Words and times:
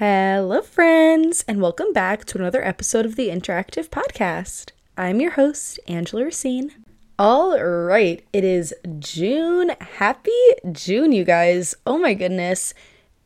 Hello, 0.00 0.62
friends, 0.62 1.44
and 1.46 1.60
welcome 1.60 1.92
back 1.92 2.24
to 2.24 2.38
another 2.38 2.64
episode 2.64 3.04
of 3.04 3.16
the 3.16 3.28
Interactive 3.28 3.90
Podcast. 3.90 4.70
I'm 4.96 5.20
your 5.20 5.32
host, 5.32 5.78
Angela 5.86 6.24
Racine. 6.24 6.72
All 7.18 7.62
right, 7.62 8.24
it 8.32 8.42
is 8.42 8.74
June. 8.98 9.72
Happy 9.78 10.30
June, 10.72 11.12
you 11.12 11.22
guys. 11.24 11.74
Oh 11.86 11.98
my 11.98 12.14
goodness. 12.14 12.72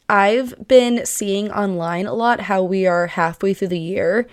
I've 0.09 0.67
been 0.67 1.07
seeing 1.07 1.49
online 1.53 2.07
a 2.07 2.13
lot 2.13 2.41
how 2.41 2.65
we 2.65 2.89
are 2.89 3.07
halfway 3.07 3.55
through 3.55 3.69
the 3.69 3.79
year, 3.79 4.27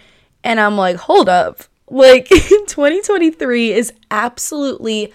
and 0.44 0.60
I'm 0.60 0.76
like, 0.76 0.96
hold 0.96 1.30
up. 1.30 1.62
Like, 1.92 2.28
2023 2.30 3.72
is 3.72 3.94
absolutely 4.10 5.14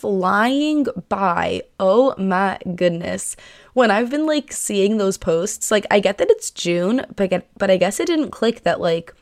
flying 0.00 0.86
by. 1.08 1.62
Oh 1.78 2.14
my 2.16 2.58
goodness. 2.74 3.36
When 3.74 3.90
I've 3.90 4.10
been 4.10 4.26
like 4.26 4.52
seeing 4.52 4.96
those 4.96 5.18
posts, 5.18 5.70
like 5.70 5.86
I 5.90 6.00
get 6.00 6.18
that 6.18 6.30
it's 6.30 6.50
June, 6.50 7.04
but 7.16 7.24
I 7.24 7.26
get, 7.26 7.48
but 7.58 7.70
I 7.70 7.76
guess 7.76 8.00
it 8.00 8.06
didn't 8.06 8.30
click 8.30 8.62
that 8.62 8.80
like 8.80 9.14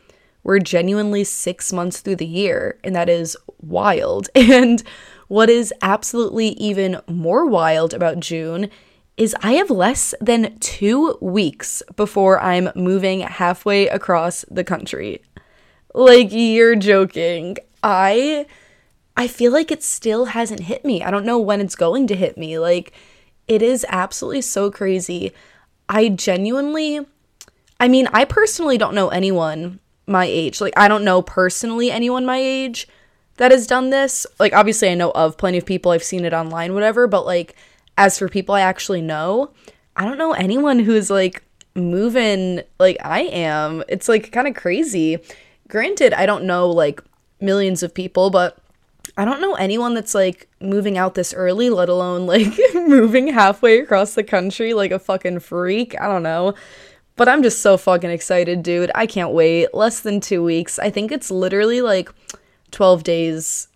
we're 0.44 0.60
genuinely 0.60 1.24
6 1.24 1.72
months 1.72 2.00
through 2.00 2.16
the 2.16 2.26
year 2.26 2.78
and 2.84 2.94
that 2.94 3.08
is 3.08 3.36
wild. 3.60 4.28
And 4.36 4.82
what 5.26 5.50
is 5.50 5.74
absolutely 5.82 6.48
even 6.48 7.00
more 7.06 7.44
wild 7.44 7.92
about 7.92 8.20
June 8.20 8.70
is 9.18 9.36
I 9.42 9.54
have 9.54 9.68
less 9.68 10.14
than 10.20 10.58
2 10.60 11.18
weeks 11.20 11.82
before 11.96 12.40
I'm 12.40 12.70
moving 12.76 13.20
halfway 13.20 13.88
across 13.88 14.44
the 14.50 14.64
country. 14.64 15.22
Like 15.92 16.28
you're 16.30 16.76
joking. 16.76 17.56
I 17.82 18.46
I 19.18 19.26
feel 19.26 19.50
like 19.50 19.72
it 19.72 19.82
still 19.82 20.26
hasn't 20.26 20.60
hit 20.60 20.84
me. 20.84 21.02
I 21.02 21.10
don't 21.10 21.26
know 21.26 21.40
when 21.40 21.60
it's 21.60 21.74
going 21.74 22.06
to 22.06 22.14
hit 22.14 22.38
me. 22.38 22.56
Like, 22.60 22.92
it 23.48 23.62
is 23.62 23.84
absolutely 23.88 24.42
so 24.42 24.70
crazy. 24.70 25.32
I 25.88 26.08
genuinely, 26.08 27.04
I 27.80 27.88
mean, 27.88 28.06
I 28.12 28.24
personally 28.24 28.78
don't 28.78 28.94
know 28.94 29.08
anyone 29.08 29.80
my 30.06 30.24
age. 30.24 30.60
Like, 30.60 30.74
I 30.76 30.86
don't 30.86 31.04
know 31.04 31.20
personally 31.20 31.90
anyone 31.90 32.24
my 32.24 32.36
age 32.36 32.86
that 33.38 33.50
has 33.50 33.66
done 33.66 33.90
this. 33.90 34.24
Like, 34.38 34.52
obviously, 34.52 34.88
I 34.88 34.94
know 34.94 35.10
of 35.10 35.36
plenty 35.36 35.58
of 35.58 35.66
people, 35.66 35.90
I've 35.90 36.04
seen 36.04 36.24
it 36.24 36.32
online, 36.32 36.72
whatever, 36.72 37.08
but 37.08 37.26
like, 37.26 37.56
as 37.96 38.18
for 38.20 38.28
people 38.28 38.54
I 38.54 38.60
actually 38.60 39.02
know, 39.02 39.50
I 39.96 40.04
don't 40.04 40.18
know 40.18 40.32
anyone 40.32 40.78
who's 40.78 41.10
like 41.10 41.42
moving 41.74 42.62
like 42.78 42.98
I 43.04 43.22
am. 43.22 43.82
It's 43.88 44.08
like 44.08 44.30
kind 44.30 44.46
of 44.46 44.54
crazy. 44.54 45.18
Granted, 45.66 46.14
I 46.14 46.24
don't 46.24 46.44
know 46.44 46.70
like 46.70 47.02
millions 47.40 47.82
of 47.82 47.92
people, 47.92 48.30
but 48.30 48.58
I 49.16 49.24
don't 49.24 49.40
know 49.40 49.54
anyone 49.54 49.94
that's 49.94 50.14
like 50.14 50.48
moving 50.60 50.98
out 50.98 51.14
this 51.14 51.34
early, 51.34 51.70
let 51.70 51.88
alone 51.88 52.26
like 52.26 52.52
moving 52.74 53.28
halfway 53.28 53.78
across 53.78 54.14
the 54.14 54.24
country 54.24 54.74
like 54.74 54.90
a 54.90 54.98
fucking 54.98 55.40
freak. 55.40 55.98
I 56.00 56.06
don't 56.06 56.22
know. 56.22 56.54
But 57.16 57.28
I'm 57.28 57.42
just 57.42 57.62
so 57.62 57.76
fucking 57.76 58.10
excited, 58.10 58.62
dude. 58.62 58.92
I 58.94 59.06
can't 59.06 59.32
wait. 59.32 59.74
Less 59.74 60.00
than 60.00 60.20
two 60.20 60.42
weeks. 60.42 60.78
I 60.78 60.88
think 60.90 61.10
it's 61.10 61.32
literally 61.32 61.80
like 61.80 62.12
12 62.70 63.02
days 63.02 63.68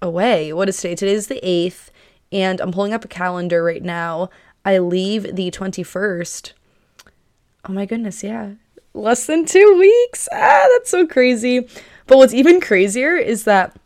away. 0.00 0.52
What 0.52 0.68
is 0.70 0.80
today? 0.80 0.94
Today's 0.94 1.26
the 1.26 1.40
8th, 1.42 1.90
and 2.32 2.58
I'm 2.58 2.72
pulling 2.72 2.94
up 2.94 3.04
a 3.04 3.08
calendar 3.08 3.62
right 3.62 3.82
now. 3.82 4.30
I 4.64 4.78
leave 4.78 5.36
the 5.36 5.50
21st. 5.50 6.52
Oh 7.68 7.72
my 7.72 7.84
goodness, 7.84 8.22
yeah. 8.22 8.52
Less 8.94 9.26
than 9.26 9.44
two 9.44 9.76
weeks. 9.78 10.26
Ah, 10.32 10.66
that's 10.72 10.88
so 10.88 11.06
crazy. 11.06 11.68
But 12.06 12.16
what's 12.18 12.32
even 12.32 12.60
crazier 12.60 13.16
is 13.16 13.44
that 13.44 13.76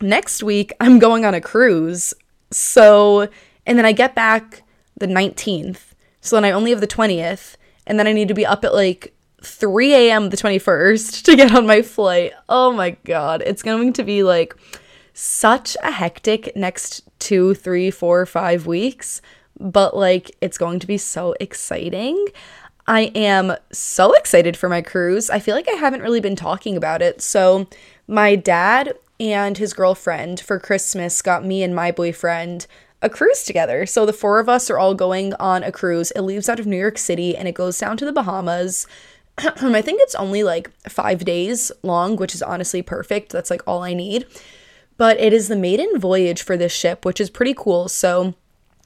next 0.00 0.42
week 0.42 0.72
I'm 0.80 0.98
going 0.98 1.24
on 1.24 1.34
a 1.34 1.40
cruise. 1.40 2.14
So, 2.50 3.28
and 3.66 3.78
then 3.78 3.86
I 3.86 3.92
get 3.92 4.14
back 4.14 4.62
the 4.96 5.06
19th. 5.06 5.94
So 6.20 6.36
then 6.36 6.44
I 6.44 6.50
only 6.50 6.70
have 6.70 6.80
the 6.80 6.86
20th. 6.86 7.56
And 7.86 7.98
then 7.98 8.06
I 8.06 8.12
need 8.12 8.28
to 8.28 8.34
be 8.34 8.46
up 8.46 8.64
at 8.64 8.74
like 8.74 9.14
3 9.42 9.94
a.m. 9.94 10.30
the 10.30 10.36
21st 10.36 11.22
to 11.24 11.36
get 11.36 11.54
on 11.54 11.66
my 11.66 11.82
flight. 11.82 12.32
Oh 12.48 12.72
my 12.72 12.90
God. 13.04 13.42
It's 13.46 13.62
going 13.62 13.92
to 13.94 14.02
be 14.02 14.22
like 14.22 14.54
such 15.12 15.76
a 15.82 15.90
hectic 15.90 16.54
next 16.56 17.08
two, 17.18 17.54
three, 17.54 17.90
four, 17.90 18.26
five 18.26 18.66
weeks. 18.66 19.22
But 19.58 19.96
like, 19.96 20.32
it's 20.40 20.58
going 20.58 20.80
to 20.80 20.86
be 20.86 20.98
so 20.98 21.34
exciting. 21.40 22.26
I 22.86 23.12
am 23.14 23.56
so 23.72 24.12
excited 24.12 24.56
for 24.56 24.68
my 24.68 24.82
cruise. 24.82 25.30
I 25.30 25.38
feel 25.38 25.54
like 25.54 25.68
I 25.68 25.74
haven't 25.74 26.02
really 26.02 26.20
been 26.20 26.36
talking 26.36 26.76
about 26.76 27.02
it. 27.02 27.20
So, 27.20 27.66
my 28.06 28.36
dad 28.36 28.94
and 29.18 29.58
his 29.58 29.72
girlfriend 29.72 30.40
for 30.40 30.58
Christmas 30.58 31.22
got 31.22 31.44
me 31.44 31.62
and 31.62 31.74
my 31.74 31.90
boyfriend 31.90 32.66
a 33.02 33.10
cruise 33.10 33.44
together. 33.44 33.86
So 33.86 34.06
the 34.06 34.12
four 34.12 34.38
of 34.38 34.48
us 34.48 34.70
are 34.70 34.78
all 34.78 34.94
going 34.94 35.34
on 35.34 35.62
a 35.62 35.72
cruise. 35.72 36.10
It 36.12 36.22
leaves 36.22 36.48
out 36.48 36.60
of 36.60 36.66
New 36.66 36.78
York 36.78 36.98
City 36.98 37.36
and 37.36 37.46
it 37.46 37.54
goes 37.54 37.78
down 37.78 37.96
to 37.98 38.04
the 38.04 38.12
Bahamas. 38.12 38.86
I 39.38 39.82
think 39.82 40.00
it's 40.02 40.14
only 40.14 40.42
like 40.42 40.70
five 40.88 41.24
days 41.24 41.70
long, 41.82 42.16
which 42.16 42.34
is 42.34 42.42
honestly 42.42 42.82
perfect. 42.82 43.32
That's 43.32 43.50
like 43.50 43.62
all 43.66 43.82
I 43.82 43.94
need. 43.94 44.26
But 44.96 45.20
it 45.20 45.32
is 45.32 45.48
the 45.48 45.56
maiden 45.56 45.98
voyage 45.98 46.42
for 46.42 46.56
this 46.56 46.72
ship, 46.72 47.04
which 47.04 47.20
is 47.20 47.28
pretty 47.28 47.54
cool. 47.54 47.88
So 47.88 48.34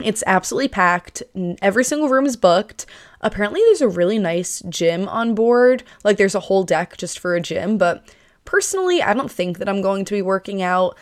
it's 0.02 0.24
absolutely 0.26 0.68
packed. 0.68 1.22
Every 1.62 1.84
single 1.84 2.08
room 2.08 2.26
is 2.26 2.36
booked. 2.36 2.86
Apparently, 3.20 3.60
there's 3.60 3.82
a 3.82 3.88
really 3.88 4.18
nice 4.18 4.60
gym 4.68 5.08
on 5.08 5.34
board. 5.34 5.84
Like, 6.02 6.16
there's 6.16 6.34
a 6.34 6.40
whole 6.40 6.64
deck 6.64 6.96
just 6.96 7.18
for 7.18 7.34
a 7.34 7.40
gym, 7.40 7.78
but 7.78 8.02
Personally, 8.44 9.02
I 9.02 9.14
don't 9.14 9.30
think 9.30 9.58
that 9.58 9.68
I'm 9.68 9.82
going 9.82 10.04
to 10.06 10.14
be 10.14 10.22
working 10.22 10.62
out. 10.62 10.96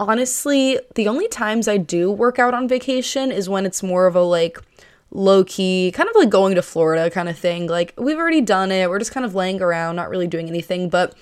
Honestly, 0.00 0.78
the 0.94 1.08
only 1.08 1.28
times 1.28 1.68
I 1.68 1.76
do 1.76 2.10
work 2.10 2.38
out 2.38 2.54
on 2.54 2.68
vacation 2.68 3.32
is 3.32 3.48
when 3.48 3.66
it's 3.66 3.82
more 3.82 4.06
of 4.06 4.16
a 4.16 4.22
like 4.22 4.58
low 5.10 5.44
key, 5.44 5.92
kind 5.94 6.08
of 6.08 6.16
like 6.16 6.30
going 6.30 6.54
to 6.54 6.62
Florida 6.62 7.10
kind 7.10 7.28
of 7.28 7.38
thing. 7.38 7.66
Like, 7.66 7.94
we've 7.96 8.18
already 8.18 8.40
done 8.40 8.70
it. 8.70 8.88
We're 8.88 8.98
just 8.98 9.12
kind 9.12 9.26
of 9.26 9.34
laying 9.34 9.62
around, 9.62 9.96
not 9.96 10.10
really 10.10 10.26
doing 10.26 10.48
anything. 10.48 10.88
But 10.88 11.14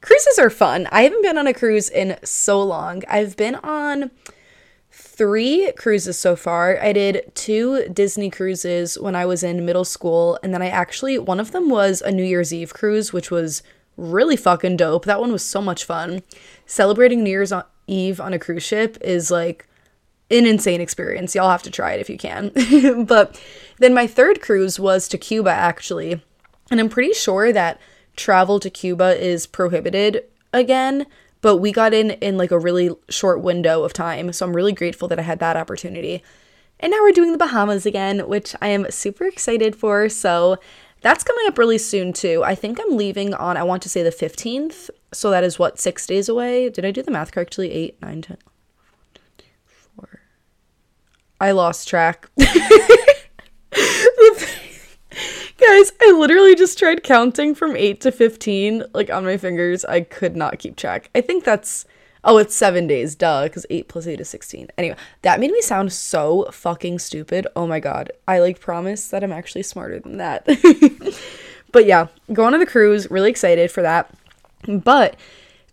cruises 0.00 0.38
are 0.38 0.50
fun. 0.50 0.88
I 0.90 1.02
haven't 1.02 1.22
been 1.22 1.38
on 1.38 1.46
a 1.46 1.54
cruise 1.54 1.88
in 1.88 2.16
so 2.24 2.62
long. 2.62 3.02
I've 3.08 3.36
been 3.36 3.56
on 3.56 4.10
three 4.90 5.72
cruises 5.76 6.18
so 6.18 6.36
far. 6.36 6.80
I 6.80 6.92
did 6.92 7.32
two 7.34 7.88
Disney 7.88 8.30
cruises 8.30 8.98
when 8.98 9.14
I 9.14 9.26
was 9.26 9.42
in 9.42 9.64
middle 9.64 9.84
school, 9.84 10.38
and 10.42 10.54
then 10.54 10.62
I 10.62 10.68
actually, 10.68 11.18
one 11.18 11.40
of 11.40 11.52
them 11.52 11.68
was 11.68 12.00
a 12.00 12.10
New 12.10 12.24
Year's 12.24 12.52
Eve 12.52 12.74
cruise, 12.74 13.12
which 13.12 13.30
was 13.30 13.62
really 13.96 14.36
fucking 14.36 14.76
dope. 14.76 15.04
That 15.04 15.20
one 15.20 15.32
was 15.32 15.44
so 15.44 15.60
much 15.60 15.84
fun. 15.84 16.22
Celebrating 16.66 17.22
New 17.22 17.30
Year's 17.30 17.52
Eve 17.86 18.20
on 18.20 18.32
a 18.32 18.38
cruise 18.38 18.62
ship 18.62 18.96
is 19.00 19.30
like 19.30 19.66
an 20.30 20.46
insane 20.46 20.80
experience. 20.80 21.34
Y'all 21.34 21.50
have 21.50 21.62
to 21.62 21.70
try 21.70 21.92
it 21.92 22.00
if 22.00 22.08
you 22.08 22.18
can. 22.18 22.50
but 23.06 23.40
then 23.78 23.94
my 23.94 24.06
third 24.06 24.40
cruise 24.40 24.80
was 24.80 25.08
to 25.08 25.18
Cuba 25.18 25.50
actually. 25.50 26.22
And 26.70 26.80
I'm 26.80 26.88
pretty 26.88 27.12
sure 27.12 27.52
that 27.52 27.80
travel 28.16 28.58
to 28.60 28.70
Cuba 28.70 29.20
is 29.22 29.46
prohibited 29.46 30.24
again, 30.52 31.06
but 31.40 31.58
we 31.58 31.72
got 31.72 31.92
in 31.92 32.12
in 32.12 32.38
like 32.38 32.50
a 32.50 32.58
really 32.58 32.90
short 33.08 33.42
window 33.42 33.82
of 33.82 33.92
time. 33.92 34.32
So 34.32 34.46
I'm 34.46 34.56
really 34.56 34.72
grateful 34.72 35.08
that 35.08 35.18
I 35.18 35.22
had 35.22 35.40
that 35.40 35.56
opportunity. 35.56 36.22
And 36.80 36.90
now 36.90 37.02
we're 37.02 37.12
doing 37.12 37.32
the 37.32 37.38
Bahamas 37.38 37.86
again, 37.86 38.26
which 38.28 38.54
I 38.60 38.68
am 38.68 38.90
super 38.90 39.24
excited 39.24 39.76
for. 39.76 40.08
So 40.08 40.58
that's 41.04 41.22
coming 41.22 41.44
up 41.46 41.58
really 41.58 41.76
soon 41.76 42.14
too. 42.14 42.42
I 42.42 42.54
think 42.54 42.80
I'm 42.80 42.96
leaving 42.96 43.34
on, 43.34 43.58
I 43.58 43.62
want 43.62 43.82
to 43.82 43.90
say 43.90 44.02
the 44.02 44.08
15th. 44.08 44.88
So 45.12 45.30
that 45.30 45.44
is 45.44 45.58
what, 45.58 45.78
six 45.78 46.06
days 46.06 46.30
away? 46.30 46.70
Did 46.70 46.86
I 46.86 46.90
do 46.90 47.02
the 47.02 47.10
math 47.10 47.30
correctly? 47.30 47.70
Eight, 47.70 48.00
nine, 48.00 48.22
ten, 48.22 48.38
four. 49.66 50.20
I 51.42 51.50
lost 51.50 51.86
track. 51.88 52.30
Guys, 52.36 52.48
I 56.00 56.16
literally 56.18 56.54
just 56.54 56.78
tried 56.78 57.02
counting 57.02 57.54
from 57.54 57.76
8 57.76 58.00
to 58.00 58.10
15, 58.10 58.84
like 58.94 59.10
on 59.10 59.24
my 59.24 59.36
fingers. 59.36 59.84
I 59.84 60.00
could 60.00 60.34
not 60.34 60.58
keep 60.58 60.76
track. 60.76 61.10
I 61.14 61.20
think 61.20 61.44
that's 61.44 61.84
Oh, 62.24 62.38
it's 62.38 62.54
seven 62.54 62.86
days, 62.86 63.14
duh, 63.14 63.44
because 63.44 63.66
eight 63.68 63.88
plus 63.88 64.06
eight 64.06 64.20
is 64.20 64.28
16. 64.30 64.68
Anyway, 64.78 64.96
that 65.22 65.40
made 65.40 65.50
me 65.50 65.60
sound 65.60 65.92
so 65.92 66.48
fucking 66.50 66.98
stupid. 66.98 67.46
Oh 67.54 67.66
my 67.66 67.80
god. 67.80 68.10
I 68.26 68.38
like 68.40 68.60
promise 68.60 69.08
that 69.08 69.22
I'm 69.22 69.32
actually 69.32 69.62
smarter 69.62 70.00
than 70.00 70.16
that. 70.16 70.46
but 71.72 71.84
yeah, 71.84 72.06
going 72.32 72.54
on 72.54 72.60
the 72.60 72.66
cruise, 72.66 73.10
really 73.10 73.30
excited 73.30 73.70
for 73.70 73.82
that. 73.82 74.10
But 74.66 75.16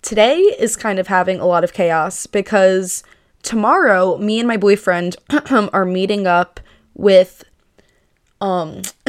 today 0.02 0.38
is 0.38 0.76
kind 0.76 1.00
of 1.00 1.08
having 1.08 1.40
a 1.40 1.46
lot 1.46 1.64
of 1.64 1.74
chaos 1.74 2.28
because 2.28 3.04
tomorrow, 3.44 4.18
me 4.18 4.40
and 4.40 4.48
my 4.48 4.58
boyfriend 4.58 5.16
are 5.52 5.86
meeting 5.86 6.28
up 6.28 6.60
with 6.94 7.46
um 8.42 8.82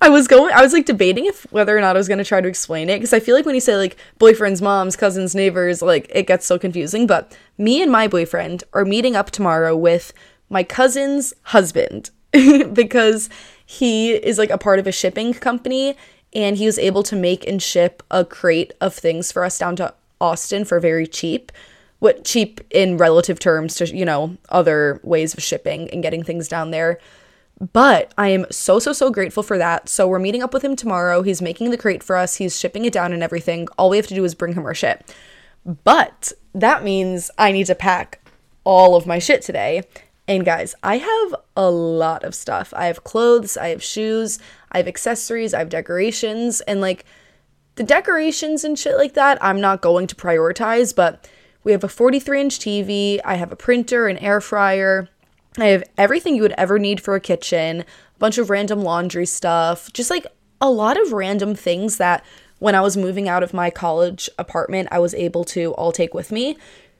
i 0.00 0.08
was 0.08 0.28
going 0.28 0.52
i 0.54 0.62
was 0.62 0.72
like 0.72 0.86
debating 0.86 1.26
if 1.26 1.42
whether 1.52 1.76
or 1.76 1.80
not 1.80 1.96
i 1.96 1.98
was 1.98 2.08
going 2.08 2.18
to 2.18 2.24
try 2.24 2.40
to 2.40 2.48
explain 2.48 2.88
it 2.88 2.96
because 2.96 3.12
i 3.12 3.20
feel 3.20 3.34
like 3.34 3.44
when 3.44 3.54
you 3.54 3.60
say 3.60 3.76
like 3.76 3.96
boyfriends 4.18 4.62
moms 4.62 4.96
cousins 4.96 5.34
neighbors 5.34 5.82
like 5.82 6.10
it 6.14 6.26
gets 6.26 6.46
so 6.46 6.58
confusing 6.58 7.06
but 7.06 7.36
me 7.58 7.82
and 7.82 7.90
my 7.90 8.06
boyfriend 8.06 8.64
are 8.72 8.84
meeting 8.84 9.16
up 9.16 9.30
tomorrow 9.30 9.76
with 9.76 10.12
my 10.48 10.62
cousin's 10.62 11.34
husband 11.42 12.10
because 12.72 13.28
he 13.66 14.12
is 14.12 14.38
like 14.38 14.50
a 14.50 14.58
part 14.58 14.78
of 14.78 14.86
a 14.86 14.92
shipping 14.92 15.34
company 15.34 15.96
and 16.32 16.56
he 16.56 16.66
was 16.66 16.78
able 16.78 17.02
to 17.02 17.16
make 17.16 17.46
and 17.46 17.62
ship 17.62 18.02
a 18.10 18.24
crate 18.24 18.72
of 18.80 18.94
things 18.94 19.32
for 19.32 19.44
us 19.44 19.58
down 19.58 19.74
to 19.74 19.92
austin 20.20 20.64
for 20.64 20.78
very 20.78 21.08
cheap 21.08 21.50
what 21.98 22.24
cheap 22.24 22.60
in 22.70 22.96
relative 22.98 23.40
terms 23.40 23.74
to 23.74 23.96
you 23.96 24.04
know 24.04 24.36
other 24.50 25.00
ways 25.02 25.34
of 25.34 25.42
shipping 25.42 25.90
and 25.90 26.02
getting 26.02 26.22
things 26.22 26.46
down 26.46 26.70
there 26.70 27.00
But 27.72 28.12
I 28.18 28.28
am 28.28 28.46
so, 28.50 28.78
so, 28.78 28.92
so 28.92 29.10
grateful 29.10 29.42
for 29.42 29.58
that. 29.58 29.88
So 29.88 30.08
we're 30.08 30.18
meeting 30.18 30.42
up 30.42 30.52
with 30.52 30.64
him 30.64 30.76
tomorrow. 30.76 31.22
He's 31.22 31.40
making 31.40 31.70
the 31.70 31.78
crate 31.78 32.02
for 32.02 32.16
us, 32.16 32.36
he's 32.36 32.58
shipping 32.58 32.84
it 32.84 32.92
down 32.92 33.12
and 33.12 33.22
everything. 33.22 33.68
All 33.78 33.90
we 33.90 33.96
have 33.96 34.06
to 34.08 34.14
do 34.14 34.24
is 34.24 34.34
bring 34.34 34.54
him 34.54 34.64
our 34.64 34.74
shit. 34.74 35.14
But 35.84 36.32
that 36.54 36.84
means 36.84 37.30
I 37.38 37.52
need 37.52 37.66
to 37.66 37.74
pack 37.74 38.20
all 38.64 38.96
of 38.96 39.06
my 39.06 39.18
shit 39.18 39.42
today. 39.42 39.82
And 40.26 40.44
guys, 40.44 40.74
I 40.82 40.98
have 40.98 41.34
a 41.56 41.70
lot 41.70 42.24
of 42.24 42.34
stuff. 42.34 42.72
I 42.74 42.86
have 42.86 43.04
clothes, 43.04 43.56
I 43.56 43.68
have 43.68 43.82
shoes, 43.82 44.38
I 44.72 44.78
have 44.78 44.88
accessories, 44.88 45.52
I 45.52 45.58
have 45.58 45.68
decorations, 45.68 46.60
and 46.62 46.80
like 46.80 47.04
the 47.74 47.82
decorations 47.82 48.64
and 48.64 48.78
shit 48.78 48.96
like 48.96 49.14
that, 49.14 49.42
I'm 49.42 49.60
not 49.60 49.82
going 49.82 50.06
to 50.06 50.14
prioritize, 50.14 50.94
but 50.94 51.28
we 51.62 51.72
have 51.72 51.84
a 51.84 51.88
43 51.88 52.40
inch 52.40 52.58
TV, 52.58 53.20
I 53.24 53.34
have 53.34 53.52
a 53.52 53.56
printer, 53.56 54.06
an 54.08 54.16
air 54.18 54.40
fryer, 54.40 55.08
I 55.58 55.66
have 55.66 55.84
everything 55.96 56.34
you 56.34 56.42
would 56.42 56.54
ever 56.58 56.78
need 56.78 57.00
for 57.00 57.14
a 57.14 57.20
kitchen, 57.20 57.80
a 57.80 58.18
bunch 58.18 58.38
of 58.38 58.50
random 58.50 58.82
laundry 58.82 59.26
stuff, 59.26 59.92
just 59.92 60.10
like 60.10 60.26
a 60.60 60.70
lot 60.70 61.00
of 61.00 61.12
random 61.12 61.54
things 61.54 61.98
that 61.98 62.24
when 62.58 62.74
I 62.74 62.80
was 62.80 62.96
moving 62.96 63.28
out 63.28 63.42
of 63.42 63.54
my 63.54 63.70
college 63.70 64.28
apartment, 64.38 64.88
I 64.90 64.98
was 64.98 65.14
able 65.14 65.44
to 65.46 65.72
all 65.74 65.92
take 65.92 66.14
with 66.14 66.32
me. 66.32 66.56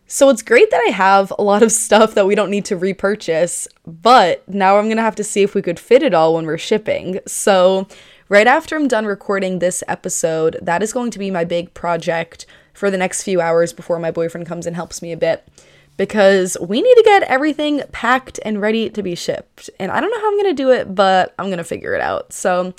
So 0.07 0.29
it's 0.29 0.43
great 0.43 0.71
that 0.71 0.85
I 0.87 0.91
have 0.91 1.33
a 1.39 1.43
lot 1.43 1.63
of 1.63 1.73
stuff 1.87 2.15
that 2.15 2.27
we 2.27 2.35
don't 2.35 2.51
need 2.51 2.65
to 2.67 2.77
repurchase, 2.77 3.67
but 3.87 4.47
now 4.49 4.79
I'm 4.79 4.89
gonna 4.89 5.03
have 5.03 5.17
to 5.17 5.25
see 5.25 5.43
if 5.43 5.55
we 5.55 5.63
could 5.63 5.81
fit 5.81 6.03
it 6.03 6.15
all 6.15 6.35
when 6.35 6.47
we're 6.47 6.59
shipping. 6.59 7.21
So, 7.27 7.89
right 8.29 8.47
after 8.47 8.77
I'm 8.77 8.89
done 8.89 9.07
recording 9.07 9.59
this 9.59 9.83
episode, 9.89 10.59
that 10.63 10.83
is 10.83 10.93
going 10.93 11.11
to 11.11 11.19
be 11.19 11.31
my 11.31 11.45
big 11.45 11.75
project 11.75 12.47
for 12.73 12.91
the 12.91 12.99
next 12.99 13.23
few 13.23 13.41
hours 13.41 13.73
before 13.73 13.99
my 13.99 14.11
boyfriend 14.11 14.47
comes 14.47 14.67
and 14.67 14.77
helps 14.77 15.01
me 15.01 15.13
a 15.13 15.17
bit. 15.17 15.49
Because 15.97 16.57
we 16.61 16.83
need 16.83 16.95
to 16.95 17.03
get 17.05 17.23
everything 17.25 17.83
packed 17.93 18.41
and 18.45 18.61
ready 18.61 18.91
to 18.91 19.03
be 19.03 19.15
shipped. 19.15 19.71
And 19.79 19.93
I 19.93 20.01
don't 20.01 20.11
know 20.11 20.21
how 20.21 20.33
I'm 20.33 20.39
gonna 20.39 20.55
do 20.55 20.71
it, 20.71 20.95
but 20.95 21.35
I'm 21.39 21.51
gonna 21.51 21.65
figure 21.65 21.95
it 21.95 22.01
out. 22.01 22.33
So, 22.33 22.75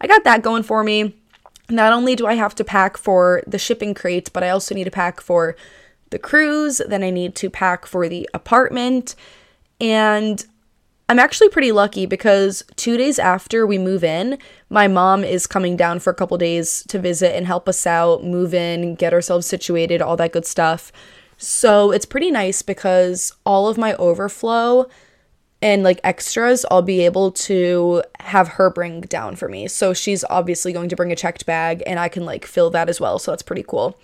I 0.00 0.06
got 0.06 0.24
that 0.24 0.42
going 0.42 0.62
for 0.62 0.82
me. 0.82 1.14
Not 1.68 1.92
only 1.92 2.14
do 2.14 2.26
I 2.26 2.34
have 2.34 2.54
to 2.56 2.64
pack 2.64 2.96
for 2.96 3.42
the 3.46 3.58
shipping 3.58 3.94
crate, 3.94 4.32
but 4.32 4.42
I 4.42 4.50
also 4.50 4.74
need 4.74 4.84
to 4.84 4.90
pack 4.90 5.20
for 5.20 5.56
the 6.10 6.18
cruise, 6.18 6.80
then 6.86 7.02
I 7.02 7.10
need 7.10 7.34
to 7.36 7.50
pack 7.50 7.86
for 7.86 8.08
the 8.08 8.28
apartment. 8.32 9.16
And 9.80 10.44
I'm 11.08 11.18
actually 11.18 11.48
pretty 11.48 11.72
lucky 11.72 12.06
because 12.06 12.64
two 12.76 12.96
days 12.96 13.18
after 13.18 13.66
we 13.66 13.78
move 13.78 14.04
in, 14.04 14.38
my 14.70 14.88
mom 14.88 15.24
is 15.24 15.46
coming 15.46 15.76
down 15.76 15.98
for 15.98 16.10
a 16.10 16.14
couple 16.14 16.36
days 16.38 16.84
to 16.88 16.98
visit 16.98 17.34
and 17.36 17.46
help 17.46 17.68
us 17.68 17.86
out, 17.86 18.24
move 18.24 18.54
in, 18.54 18.94
get 18.94 19.12
ourselves 19.12 19.46
situated, 19.46 20.02
all 20.02 20.16
that 20.16 20.32
good 20.32 20.46
stuff. 20.46 20.92
So 21.36 21.90
it's 21.90 22.06
pretty 22.06 22.30
nice 22.30 22.62
because 22.62 23.32
all 23.44 23.68
of 23.68 23.78
my 23.78 23.94
overflow 23.94 24.86
and 25.62 25.82
like 25.82 26.00
extras, 26.04 26.64
I'll 26.70 26.82
be 26.82 27.04
able 27.04 27.32
to 27.32 28.02
have 28.20 28.48
her 28.48 28.70
bring 28.70 29.02
down 29.02 29.36
for 29.36 29.48
me. 29.48 29.68
So 29.68 29.94
she's 29.94 30.24
obviously 30.30 30.72
going 30.72 30.88
to 30.90 30.96
bring 30.96 31.12
a 31.12 31.16
checked 31.16 31.46
bag 31.46 31.82
and 31.86 31.98
I 31.98 32.08
can 32.08 32.24
like 32.24 32.44
fill 32.44 32.70
that 32.70 32.88
as 32.88 33.00
well. 33.00 33.18
So 33.18 33.32
that's 33.32 33.42
pretty 33.42 33.64
cool. 33.66 33.98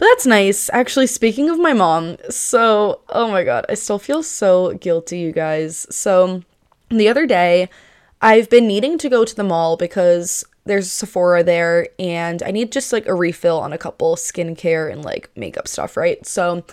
But 0.00 0.06
that's 0.06 0.26
nice. 0.26 0.70
Actually, 0.72 1.08
speaking 1.08 1.50
of 1.50 1.58
my 1.58 1.74
mom, 1.74 2.16
so, 2.30 3.02
oh 3.10 3.30
my 3.30 3.44
god, 3.44 3.66
I 3.68 3.74
still 3.74 3.98
feel 3.98 4.22
so 4.22 4.72
guilty, 4.74 5.18
you 5.18 5.30
guys. 5.30 5.86
So, 5.90 6.42
the 6.88 7.06
other 7.06 7.26
day, 7.26 7.68
I've 8.22 8.48
been 8.48 8.66
needing 8.66 8.96
to 8.96 9.10
go 9.10 9.26
to 9.26 9.36
the 9.36 9.44
mall 9.44 9.76
because 9.76 10.42
there's 10.64 10.90
Sephora 10.90 11.42
there 11.42 11.88
and 11.98 12.42
I 12.42 12.50
need 12.50 12.72
just 12.72 12.92
like 12.92 13.06
a 13.06 13.14
refill 13.14 13.58
on 13.58 13.72
a 13.72 13.78
couple 13.78 14.16
skincare 14.16 14.92
and 14.92 15.04
like 15.04 15.30
makeup 15.36 15.66
stuff, 15.66 15.96
right? 15.96 16.24
So, 16.26 16.64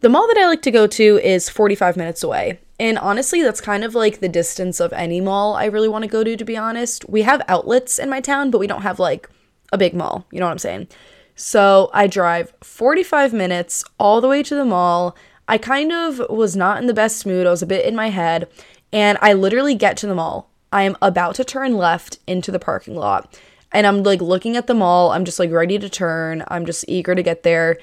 the 0.00 0.10
mall 0.10 0.26
that 0.28 0.36
I 0.36 0.46
like 0.46 0.60
to 0.62 0.70
go 0.70 0.86
to 0.86 1.18
is 1.24 1.48
45 1.48 1.96
minutes 1.96 2.22
away. 2.22 2.60
And 2.78 2.98
honestly, 2.98 3.42
that's 3.42 3.62
kind 3.62 3.82
of 3.82 3.94
like 3.94 4.20
the 4.20 4.28
distance 4.28 4.78
of 4.78 4.92
any 4.92 5.22
mall 5.22 5.54
I 5.54 5.64
really 5.64 5.88
want 5.88 6.02
to 6.02 6.10
go 6.10 6.22
to, 6.22 6.36
to 6.36 6.44
be 6.44 6.56
honest. 6.56 7.08
We 7.08 7.22
have 7.22 7.40
outlets 7.48 7.98
in 7.98 8.10
my 8.10 8.20
town, 8.20 8.50
but 8.50 8.58
we 8.58 8.66
don't 8.66 8.82
have 8.82 8.98
like 8.98 9.28
a 9.72 9.78
big 9.78 9.94
mall. 9.94 10.26
You 10.30 10.40
know 10.40 10.46
what 10.46 10.52
I'm 10.52 10.58
saying? 10.58 10.88
So 11.34 11.90
I 11.94 12.06
drive 12.06 12.52
45 12.62 13.32
minutes 13.32 13.84
all 13.98 14.20
the 14.20 14.28
way 14.28 14.42
to 14.42 14.54
the 14.54 14.64
mall. 14.64 15.16
I 15.48 15.58
kind 15.58 15.92
of 15.92 16.20
was 16.28 16.56
not 16.56 16.78
in 16.78 16.86
the 16.86 16.94
best 16.94 17.24
mood. 17.24 17.46
I 17.46 17.50
was 17.50 17.62
a 17.62 17.66
bit 17.66 17.86
in 17.86 17.96
my 17.96 18.10
head. 18.10 18.48
And 18.92 19.18
I 19.22 19.32
literally 19.32 19.74
get 19.74 19.96
to 19.98 20.06
the 20.06 20.14
mall. 20.14 20.50
I 20.72 20.82
am 20.82 20.96
about 21.00 21.34
to 21.36 21.44
turn 21.44 21.76
left 21.76 22.18
into 22.26 22.50
the 22.50 22.58
parking 22.58 22.96
lot. 22.96 23.38
And 23.72 23.86
I'm 23.86 24.02
like 24.02 24.20
looking 24.20 24.56
at 24.56 24.66
the 24.66 24.74
mall. 24.74 25.12
I'm 25.12 25.24
just 25.24 25.38
like 25.38 25.50
ready 25.50 25.78
to 25.78 25.88
turn. 25.88 26.44
I'm 26.48 26.66
just 26.66 26.84
eager 26.88 27.14
to 27.14 27.22
get 27.22 27.42
there. 27.42 27.78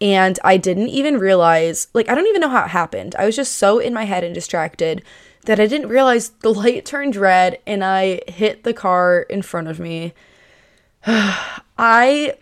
And 0.00 0.38
I 0.44 0.56
didn't 0.56 0.88
even 0.88 1.18
realize, 1.18 1.88
like, 1.92 2.08
I 2.08 2.14
don't 2.14 2.26
even 2.28 2.40
know 2.40 2.48
how 2.48 2.64
it 2.64 2.68
happened. 2.68 3.16
I 3.18 3.26
was 3.26 3.34
just 3.34 3.54
so 3.54 3.78
in 3.80 3.92
my 3.92 4.04
head 4.04 4.22
and 4.22 4.32
distracted 4.34 5.02
that 5.46 5.58
I 5.58 5.66
didn't 5.66 5.88
realize 5.88 6.30
the 6.40 6.52
light 6.52 6.84
turned 6.84 7.16
red 7.16 7.58
and 7.66 7.82
I 7.82 8.20
hit 8.28 8.62
the 8.62 8.74
car 8.74 9.22
in 9.22 9.42
front 9.42 9.68
of 9.68 9.80
me. 9.80 10.12
I 11.06 12.34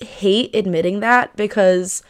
hate 0.00 0.54
admitting 0.54 1.00
that 1.00 1.34
because 1.36 2.02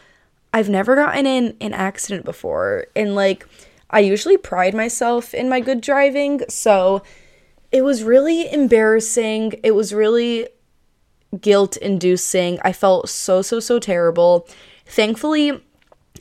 I've 0.53 0.69
never 0.69 0.95
gotten 0.95 1.25
in 1.25 1.55
an 1.61 1.73
accident 1.73 2.25
before. 2.25 2.87
And 2.95 3.15
like, 3.15 3.47
I 3.93 3.99
usually 3.99 4.37
pride 4.37 4.73
myself 4.73 5.33
in 5.33 5.47
my 5.47 5.59
good 5.59 5.79
driving. 5.79 6.41
So 6.49 7.03
it 7.71 7.83
was 7.83 8.03
really 8.03 8.51
embarrassing. 8.51 9.59
It 9.63 9.71
was 9.71 9.93
really 9.93 10.49
guilt 11.39 11.77
inducing. 11.77 12.59
I 12.63 12.73
felt 12.73 13.07
so, 13.07 13.41
so, 13.41 13.59
so 13.59 13.79
terrible. 13.79 14.47
Thankfully, 14.85 15.63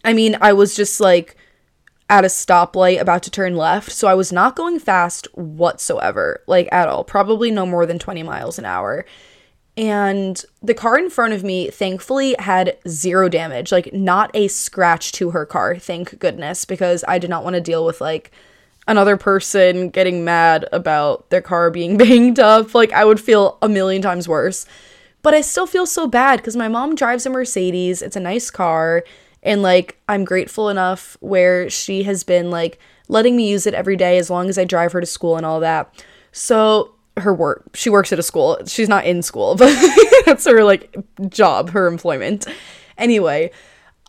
I 0.05 0.13
mean, 0.13 0.37
I 0.41 0.53
was 0.53 0.77
just 0.77 1.01
like 1.01 1.37
at 2.11 2.25
a 2.25 2.29
stoplight 2.29 3.01
about 3.01 3.23
to 3.23 3.31
turn 3.31 3.57
left. 3.57 3.91
So 3.91 4.07
I 4.07 4.15
was 4.15 4.33
not 4.33 4.55
going 4.55 4.79
fast 4.79 5.27
whatsoever, 5.35 6.43
like 6.47 6.69
at 6.71 6.89
all. 6.89 7.05
Probably 7.05 7.51
no 7.51 7.65
more 7.65 7.87
than 7.87 7.99
20 7.99 8.23
miles 8.23 8.59
an 8.59 8.67
hour. 8.67 9.07
And 9.77 10.45
the 10.63 10.75
car 10.75 10.99
in 10.99 11.09
front 11.09 11.33
of 11.33 11.43
me, 11.43 11.71
thankfully, 11.71 12.37
had 12.39 12.77
zero 12.87 13.29
damage, 13.29 13.73
like 13.73 13.93
not 13.93 14.31
a 14.35 14.49
scratch 14.49 15.13
to 15.13 15.31
her 15.31 15.47
car, 15.47 15.77
thank 15.77 16.19
goodness, 16.19 16.65
because 16.65 17.05
I 17.09 17.19
did 17.19 17.31
not 17.31 17.43
want 17.43 17.55
to 17.55 17.61
deal 17.61 17.87
with 17.87 18.01
like 18.01 18.33
another 18.87 19.17
person 19.17 19.89
getting 19.89 20.25
mad 20.25 20.67
about 20.73 21.31
their 21.31 21.41
car 21.41 21.71
being 21.71 21.97
banged 21.99 22.39
up. 22.39 22.75
Like, 22.75 22.93
I 22.93 23.05
would 23.05 23.21
feel 23.21 23.59
a 23.63 23.69
million 23.69 24.03
times 24.03 24.29
worse. 24.29 24.67
But 25.23 25.35
I 25.35 25.41
still 25.41 25.67
feel 25.67 25.87
so 25.87 26.07
bad 26.07 26.39
because 26.39 26.57
my 26.57 26.69
mom 26.69 26.95
drives 26.97 27.25
a 27.27 27.31
Mercedes, 27.31 28.03
it's 28.03 28.17
a 28.17 28.21
nice 28.21 28.51
car, 28.51 29.05
and 29.43 29.63
like, 29.63 29.99
I'm 30.09 30.25
grateful 30.25 30.69
enough 30.69 31.17
where 31.21 31.71
she 31.71 32.03
has 32.03 32.25
been 32.25 32.51
like 32.51 32.79
letting 33.09 33.37
me 33.37 33.49
use 33.49 33.67
it 33.67 33.75
every 33.75 33.97
day 33.97 34.19
as 34.19 34.31
long 34.31 34.49
as 34.49 34.59
I 34.59 34.65
drive 34.65 34.93
her 34.93 35.01
to 35.01 35.07
school 35.07 35.37
and 35.37 35.47
all 35.47 35.61
that. 35.61 36.05
So, 36.33 36.95
her 37.17 37.35
work. 37.35 37.64
She 37.75 37.91
works 37.91 38.12
at 38.12 38.19
a 38.19 38.23
school. 38.23 38.59
She's 38.67 38.88
not 38.88 39.05
in 39.05 39.23
school, 39.23 39.55
but 39.56 39.75
that's 40.25 40.46
her 40.46 40.65
like 40.65 40.96
job, 41.29 41.70
her 41.70 41.87
employment. 41.87 42.46
Anyway, 42.98 43.51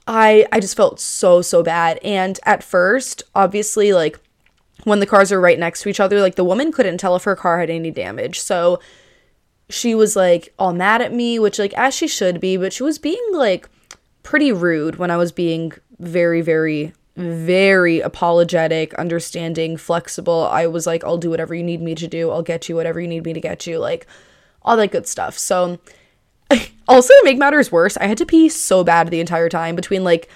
I 0.08 0.46
I 0.52 0.60
just 0.60 0.76
felt 0.76 1.00
so 1.00 1.42
so 1.42 1.64
bad 1.64 2.00
and 2.04 2.40
at 2.44 2.64
first, 2.64 3.24
obviously 3.36 3.94
like 3.94 4.20
when 4.84 5.00
the 5.00 5.06
cars 5.06 5.32
are 5.32 5.40
right 5.40 5.60
next 5.60 5.82
to 5.82 5.90
each 5.90 6.00
other, 6.00 6.20
like 6.20 6.36
the 6.36 6.44
woman 6.44 6.72
couldn't 6.72 6.98
tell 6.98 7.16
if 7.16 7.24
her 7.24 7.36
car 7.36 7.60
had 7.60 7.70
any 7.70 7.92
damage. 7.92 8.40
So 8.40 8.80
she 9.70 9.96
was 9.96 10.16
like 10.16 10.54
all 10.60 10.74
mad 10.74 11.02
at 11.02 11.14
me, 11.14 11.40
which 11.40 11.60
like 11.60 11.74
as 11.74 11.94
she 11.94 12.08
should 12.08 12.40
be, 12.40 12.58
but 12.58 12.74
she 12.74 12.84
was 12.84 13.00
being 13.00 13.26
like 13.34 13.70
pretty 14.24 14.52
rude 14.52 14.98
when 14.98 15.12
I 15.12 15.18
was 15.18 15.32
being 15.32 15.74
very 16.00 16.42
very 16.42 16.94
very 17.16 18.00
apologetic, 18.00 18.94
understanding, 18.96 19.78
flexible. 19.78 20.48
I 20.52 20.68
was 20.68 20.88
like, 20.88 21.04
I'll 21.04 21.18
do 21.18 21.30
whatever 21.30 21.54
you 21.54 21.64
need 21.64 21.82
me 21.82 21.96
to 21.96 22.08
do. 22.08 22.32
I'll 22.32 22.42
get 22.42 22.68
you 22.68 22.76
whatever 22.76 23.00
you 23.00 23.08
need 23.08 23.26
me 23.26 23.34
to 23.34 23.42
get 23.42 23.68
you, 23.68 23.78
like 23.78 24.08
all 24.64 24.78
that 24.78 24.92
good 24.92 25.08
stuff. 25.08 25.38
So, 25.38 25.80
also 26.88 27.14
to 27.14 27.22
make 27.24 27.38
matters 27.38 27.72
worse, 27.72 27.98
I 27.98 28.08
had 28.08 28.18
to 28.18 28.26
pee 28.26 28.50
so 28.50 28.84
bad 28.84 29.10
the 29.10 29.20
entire 29.20 29.50
time 29.50 29.76
between 29.76 30.04
like 30.04 30.30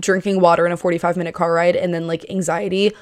drinking 0.00 0.40
water 0.40 0.66
in 0.66 0.72
a 0.72 0.76
45 0.76 1.16
minute 1.16 1.34
car 1.34 1.52
ride 1.52 1.76
and 1.76 1.92
then 1.92 2.06
like 2.06 2.28
anxiety. 2.30 2.92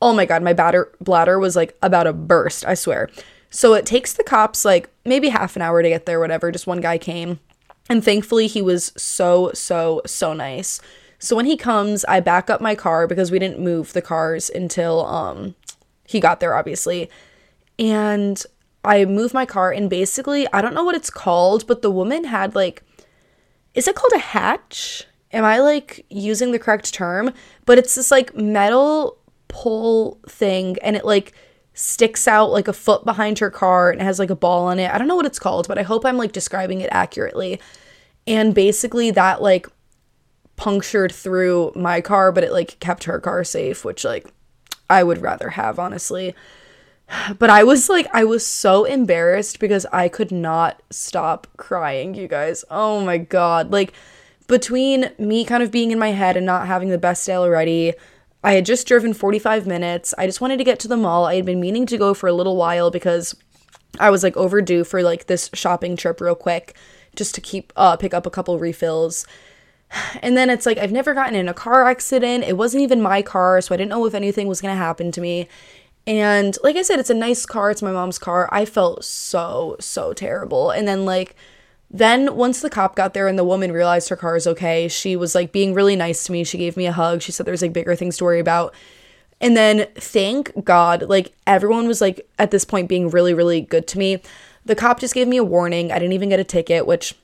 Oh 0.00 0.12
my 0.12 0.26
god, 0.26 0.42
my 0.42 0.52
batter- 0.52 0.92
bladder 1.00 1.38
was 1.38 1.56
like 1.56 1.76
about 1.82 2.04
to 2.04 2.12
burst, 2.12 2.64
I 2.66 2.74
swear. 2.74 3.08
So 3.50 3.74
it 3.74 3.84
takes 3.84 4.14
the 4.14 4.24
cops 4.24 4.64
like 4.64 4.88
maybe 5.04 5.28
half 5.28 5.56
an 5.56 5.62
hour 5.62 5.82
to 5.82 5.88
get 5.88 6.06
there, 6.06 6.20
whatever. 6.20 6.50
Just 6.50 6.66
one 6.66 6.80
guy 6.80 6.96
came. 6.96 7.38
And 7.88 8.02
thankfully, 8.02 8.46
he 8.46 8.62
was 8.62 8.92
so, 8.96 9.50
so, 9.52 10.00
so 10.06 10.32
nice. 10.32 10.80
So 11.22 11.36
when 11.36 11.46
he 11.46 11.56
comes, 11.56 12.04
I 12.06 12.18
back 12.18 12.50
up 12.50 12.60
my 12.60 12.74
car 12.74 13.06
because 13.06 13.30
we 13.30 13.38
didn't 13.38 13.60
move 13.60 13.92
the 13.92 14.02
cars 14.02 14.50
until 14.50 15.06
um 15.06 15.54
he 16.04 16.18
got 16.18 16.40
there 16.40 16.56
obviously. 16.56 17.08
And 17.78 18.42
I 18.84 19.04
move 19.04 19.32
my 19.32 19.46
car 19.46 19.70
and 19.70 19.88
basically, 19.88 20.52
I 20.52 20.60
don't 20.60 20.74
know 20.74 20.82
what 20.82 20.96
it's 20.96 21.10
called, 21.10 21.68
but 21.68 21.80
the 21.80 21.92
woman 21.92 22.24
had 22.24 22.56
like 22.56 22.82
is 23.74 23.86
it 23.86 23.94
called 23.94 24.12
a 24.16 24.18
hatch? 24.18 25.04
Am 25.32 25.44
I 25.44 25.60
like 25.60 26.04
using 26.10 26.50
the 26.50 26.58
correct 26.58 26.92
term? 26.92 27.32
But 27.66 27.78
it's 27.78 27.94
this 27.94 28.10
like 28.10 28.36
metal 28.36 29.16
pole 29.46 30.18
thing 30.28 30.76
and 30.82 30.96
it 30.96 31.04
like 31.04 31.34
sticks 31.72 32.26
out 32.26 32.50
like 32.50 32.66
a 32.66 32.72
foot 32.72 33.04
behind 33.04 33.38
her 33.38 33.50
car 33.50 33.92
and 33.92 34.02
has 34.02 34.18
like 34.18 34.30
a 34.30 34.34
ball 34.34 34.66
on 34.66 34.80
it. 34.80 34.90
I 34.92 34.98
don't 34.98 35.06
know 35.06 35.16
what 35.16 35.26
it's 35.26 35.38
called, 35.38 35.68
but 35.68 35.78
I 35.78 35.84
hope 35.84 36.04
I'm 36.04 36.18
like 36.18 36.32
describing 36.32 36.80
it 36.80 36.90
accurately. 36.90 37.60
And 38.26 38.56
basically 38.56 39.12
that 39.12 39.40
like 39.40 39.68
punctured 40.62 41.10
through 41.10 41.72
my 41.74 42.00
car, 42.00 42.30
but 42.30 42.44
it 42.44 42.52
like 42.52 42.78
kept 42.78 43.02
her 43.02 43.18
car 43.18 43.42
safe, 43.42 43.84
which 43.84 44.04
like 44.04 44.32
I 44.88 45.02
would 45.02 45.20
rather 45.20 45.50
have, 45.50 45.80
honestly. 45.80 46.36
But 47.36 47.50
I 47.50 47.64
was 47.64 47.88
like, 47.88 48.06
I 48.14 48.22
was 48.22 48.46
so 48.46 48.84
embarrassed 48.84 49.58
because 49.58 49.86
I 49.86 50.08
could 50.08 50.30
not 50.30 50.80
stop 50.88 51.48
crying, 51.56 52.14
you 52.14 52.28
guys. 52.28 52.64
Oh 52.70 53.04
my 53.04 53.18
God. 53.18 53.72
Like, 53.72 53.92
between 54.46 55.10
me 55.18 55.44
kind 55.44 55.64
of 55.64 55.72
being 55.72 55.90
in 55.90 55.98
my 55.98 56.12
head 56.12 56.36
and 56.36 56.46
not 56.46 56.68
having 56.68 56.90
the 56.90 56.96
best 56.96 57.26
day 57.26 57.34
already, 57.34 57.94
I 58.44 58.52
had 58.52 58.64
just 58.64 58.86
driven 58.86 59.14
45 59.14 59.66
minutes. 59.66 60.14
I 60.16 60.26
just 60.26 60.40
wanted 60.40 60.58
to 60.58 60.64
get 60.64 60.78
to 60.80 60.88
the 60.88 60.96
mall. 60.96 61.26
I 61.26 61.34
had 61.34 61.44
been 61.44 61.60
meaning 61.60 61.86
to 61.86 61.98
go 61.98 62.14
for 62.14 62.28
a 62.28 62.32
little 62.32 62.56
while 62.56 62.92
because 62.92 63.34
I 63.98 64.10
was 64.10 64.22
like 64.22 64.36
overdue 64.36 64.84
for 64.84 65.02
like 65.02 65.26
this 65.26 65.50
shopping 65.54 65.96
trip 65.96 66.20
real 66.20 66.36
quick 66.36 66.76
just 67.16 67.34
to 67.34 67.40
keep 67.40 67.72
uh 67.76 67.96
pick 67.96 68.14
up 68.14 68.26
a 68.26 68.30
couple 68.30 68.58
refills. 68.60 69.26
And 70.22 70.36
then 70.36 70.50
it's 70.50 70.66
like 70.66 70.78
I've 70.78 70.92
never 70.92 71.14
gotten 71.14 71.34
in 71.34 71.48
a 71.48 71.54
car 71.54 71.88
accident. 71.88 72.44
It 72.44 72.56
wasn't 72.56 72.82
even 72.82 73.02
my 73.02 73.22
car, 73.22 73.60
so 73.60 73.74
I 73.74 73.78
didn't 73.78 73.90
know 73.90 74.06
if 74.06 74.14
anything 74.14 74.46
was 74.48 74.60
going 74.60 74.74
to 74.74 74.78
happen 74.78 75.12
to 75.12 75.20
me. 75.20 75.48
And 76.06 76.56
like 76.62 76.76
I 76.76 76.82
said, 76.82 76.98
it's 76.98 77.10
a 77.10 77.14
nice 77.14 77.46
car. 77.46 77.70
It's 77.70 77.82
my 77.82 77.92
mom's 77.92 78.18
car. 78.18 78.48
I 78.50 78.64
felt 78.64 79.04
so 79.04 79.76
so 79.80 80.12
terrible. 80.12 80.70
And 80.70 80.88
then 80.88 81.04
like 81.04 81.36
then, 81.94 82.36
once 82.36 82.62
the 82.62 82.70
cop 82.70 82.96
got 82.96 83.12
there 83.12 83.28
and 83.28 83.38
the 83.38 83.44
woman 83.44 83.70
realized 83.70 84.08
her 84.08 84.16
car 84.16 84.34
is 84.34 84.46
okay, 84.46 84.88
she 84.88 85.14
was 85.14 85.34
like 85.34 85.52
being 85.52 85.74
really 85.74 85.94
nice 85.94 86.24
to 86.24 86.32
me. 86.32 86.42
She 86.42 86.56
gave 86.56 86.74
me 86.74 86.86
a 86.86 86.92
hug. 86.92 87.20
She 87.20 87.32
said 87.32 87.44
there's 87.44 87.60
like 87.60 87.74
bigger 87.74 87.94
things 87.94 88.16
to 88.16 88.24
worry 88.24 88.40
about. 88.40 88.74
And 89.42 89.56
then, 89.56 89.88
thank 89.96 90.64
God, 90.64 91.02
like 91.02 91.32
everyone 91.46 91.86
was 91.86 92.00
like 92.00 92.26
at 92.38 92.50
this 92.50 92.64
point 92.64 92.88
being 92.88 93.10
really, 93.10 93.34
really 93.34 93.60
good 93.60 93.86
to 93.88 93.98
me. 93.98 94.22
The 94.64 94.74
cop 94.74 95.00
just 95.00 95.14
gave 95.14 95.28
me 95.28 95.36
a 95.36 95.44
warning. 95.44 95.92
I 95.92 95.98
didn't 95.98 96.14
even 96.14 96.30
get 96.30 96.40
a 96.40 96.44
ticket, 96.44 96.86
which 96.86 97.14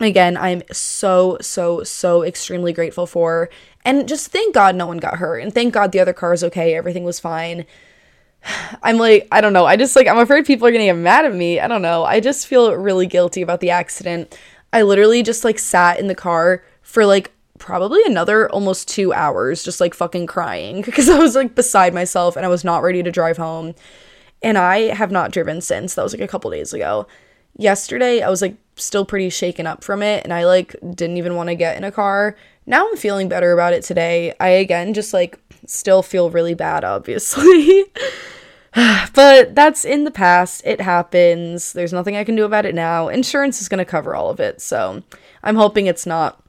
again, 0.00 0.36
I'm 0.36 0.62
so, 0.72 1.38
so, 1.40 1.82
so 1.84 2.22
extremely 2.22 2.72
grateful 2.72 3.06
for. 3.06 3.50
And 3.84 4.08
just 4.08 4.28
thank 4.28 4.54
God 4.54 4.76
no 4.76 4.86
one 4.86 4.98
got 4.98 5.18
hurt. 5.18 5.38
And 5.38 5.52
thank 5.52 5.74
God 5.74 5.92
the 5.92 6.00
other 6.00 6.12
car 6.12 6.32
is 6.32 6.44
okay. 6.44 6.74
Everything 6.74 7.04
was 7.04 7.20
fine. 7.20 7.66
I'm 8.82 8.96
like, 8.96 9.28
I 9.30 9.40
don't 9.40 9.52
know. 9.52 9.66
I 9.66 9.76
just 9.76 9.96
like, 9.96 10.06
I'm 10.06 10.18
afraid 10.18 10.46
people 10.46 10.66
are 10.66 10.72
gonna 10.72 10.84
get 10.84 10.96
mad 10.96 11.24
at 11.24 11.34
me. 11.34 11.60
I 11.60 11.68
don't 11.68 11.82
know. 11.82 12.04
I 12.04 12.20
just 12.20 12.46
feel 12.46 12.74
really 12.74 13.06
guilty 13.06 13.42
about 13.42 13.60
the 13.60 13.70
accident. 13.70 14.38
I 14.72 14.82
literally 14.82 15.22
just 15.22 15.44
like 15.44 15.58
sat 15.58 15.98
in 15.98 16.06
the 16.06 16.14
car 16.14 16.64
for 16.82 17.04
like 17.04 17.32
probably 17.58 18.00
another 18.04 18.50
almost 18.50 18.88
two 18.88 19.12
hours, 19.12 19.62
just 19.62 19.80
like 19.80 19.94
fucking 19.94 20.26
crying 20.26 20.82
because 20.86 21.08
I 21.08 21.18
was 21.18 21.36
like 21.36 21.54
beside 21.54 21.94
myself 21.94 22.36
and 22.36 22.44
I 22.44 22.48
was 22.48 22.64
not 22.64 22.82
ready 22.82 23.02
to 23.02 23.10
drive 23.10 23.36
home. 23.36 23.74
And 24.44 24.58
I 24.58 24.94
have 24.94 25.12
not 25.12 25.30
driven 25.30 25.60
since. 25.60 25.94
That 25.94 26.02
was 26.02 26.12
like 26.12 26.22
a 26.22 26.26
couple 26.26 26.50
days 26.50 26.72
ago. 26.72 27.06
Yesterday, 27.56 28.22
I 28.22 28.30
was 28.30 28.42
like 28.42 28.56
still 28.76 29.04
pretty 29.04 29.30
shaken 29.30 29.66
up 29.66 29.84
from 29.84 30.02
it 30.02 30.24
and 30.24 30.32
I 30.32 30.44
like 30.44 30.74
didn't 30.94 31.18
even 31.18 31.36
want 31.36 31.48
to 31.48 31.54
get 31.54 31.76
in 31.76 31.84
a 31.84 31.92
car. 31.92 32.36
Now 32.66 32.88
I'm 32.88 32.96
feeling 32.96 33.28
better 33.28 33.52
about 33.52 33.72
it 33.72 33.82
today. 33.82 34.34
I 34.40 34.48
again 34.48 34.94
just 34.94 35.12
like 35.12 35.38
still 35.66 36.02
feel 36.02 36.30
really 36.30 36.54
bad, 36.54 36.84
obviously. 36.84 37.84
but 38.74 39.54
that's 39.54 39.84
in 39.84 40.04
the 40.04 40.10
past. 40.10 40.62
It 40.64 40.80
happens. 40.80 41.72
There's 41.72 41.92
nothing 41.92 42.16
I 42.16 42.24
can 42.24 42.36
do 42.36 42.44
about 42.44 42.66
it 42.66 42.74
now. 42.74 43.08
Insurance 43.08 43.60
is 43.60 43.68
going 43.68 43.78
to 43.78 43.84
cover 43.84 44.14
all 44.14 44.30
of 44.30 44.40
it. 44.40 44.60
So 44.60 45.02
I'm 45.42 45.56
hoping 45.56 45.86
it's 45.86 46.06
not 46.06 46.42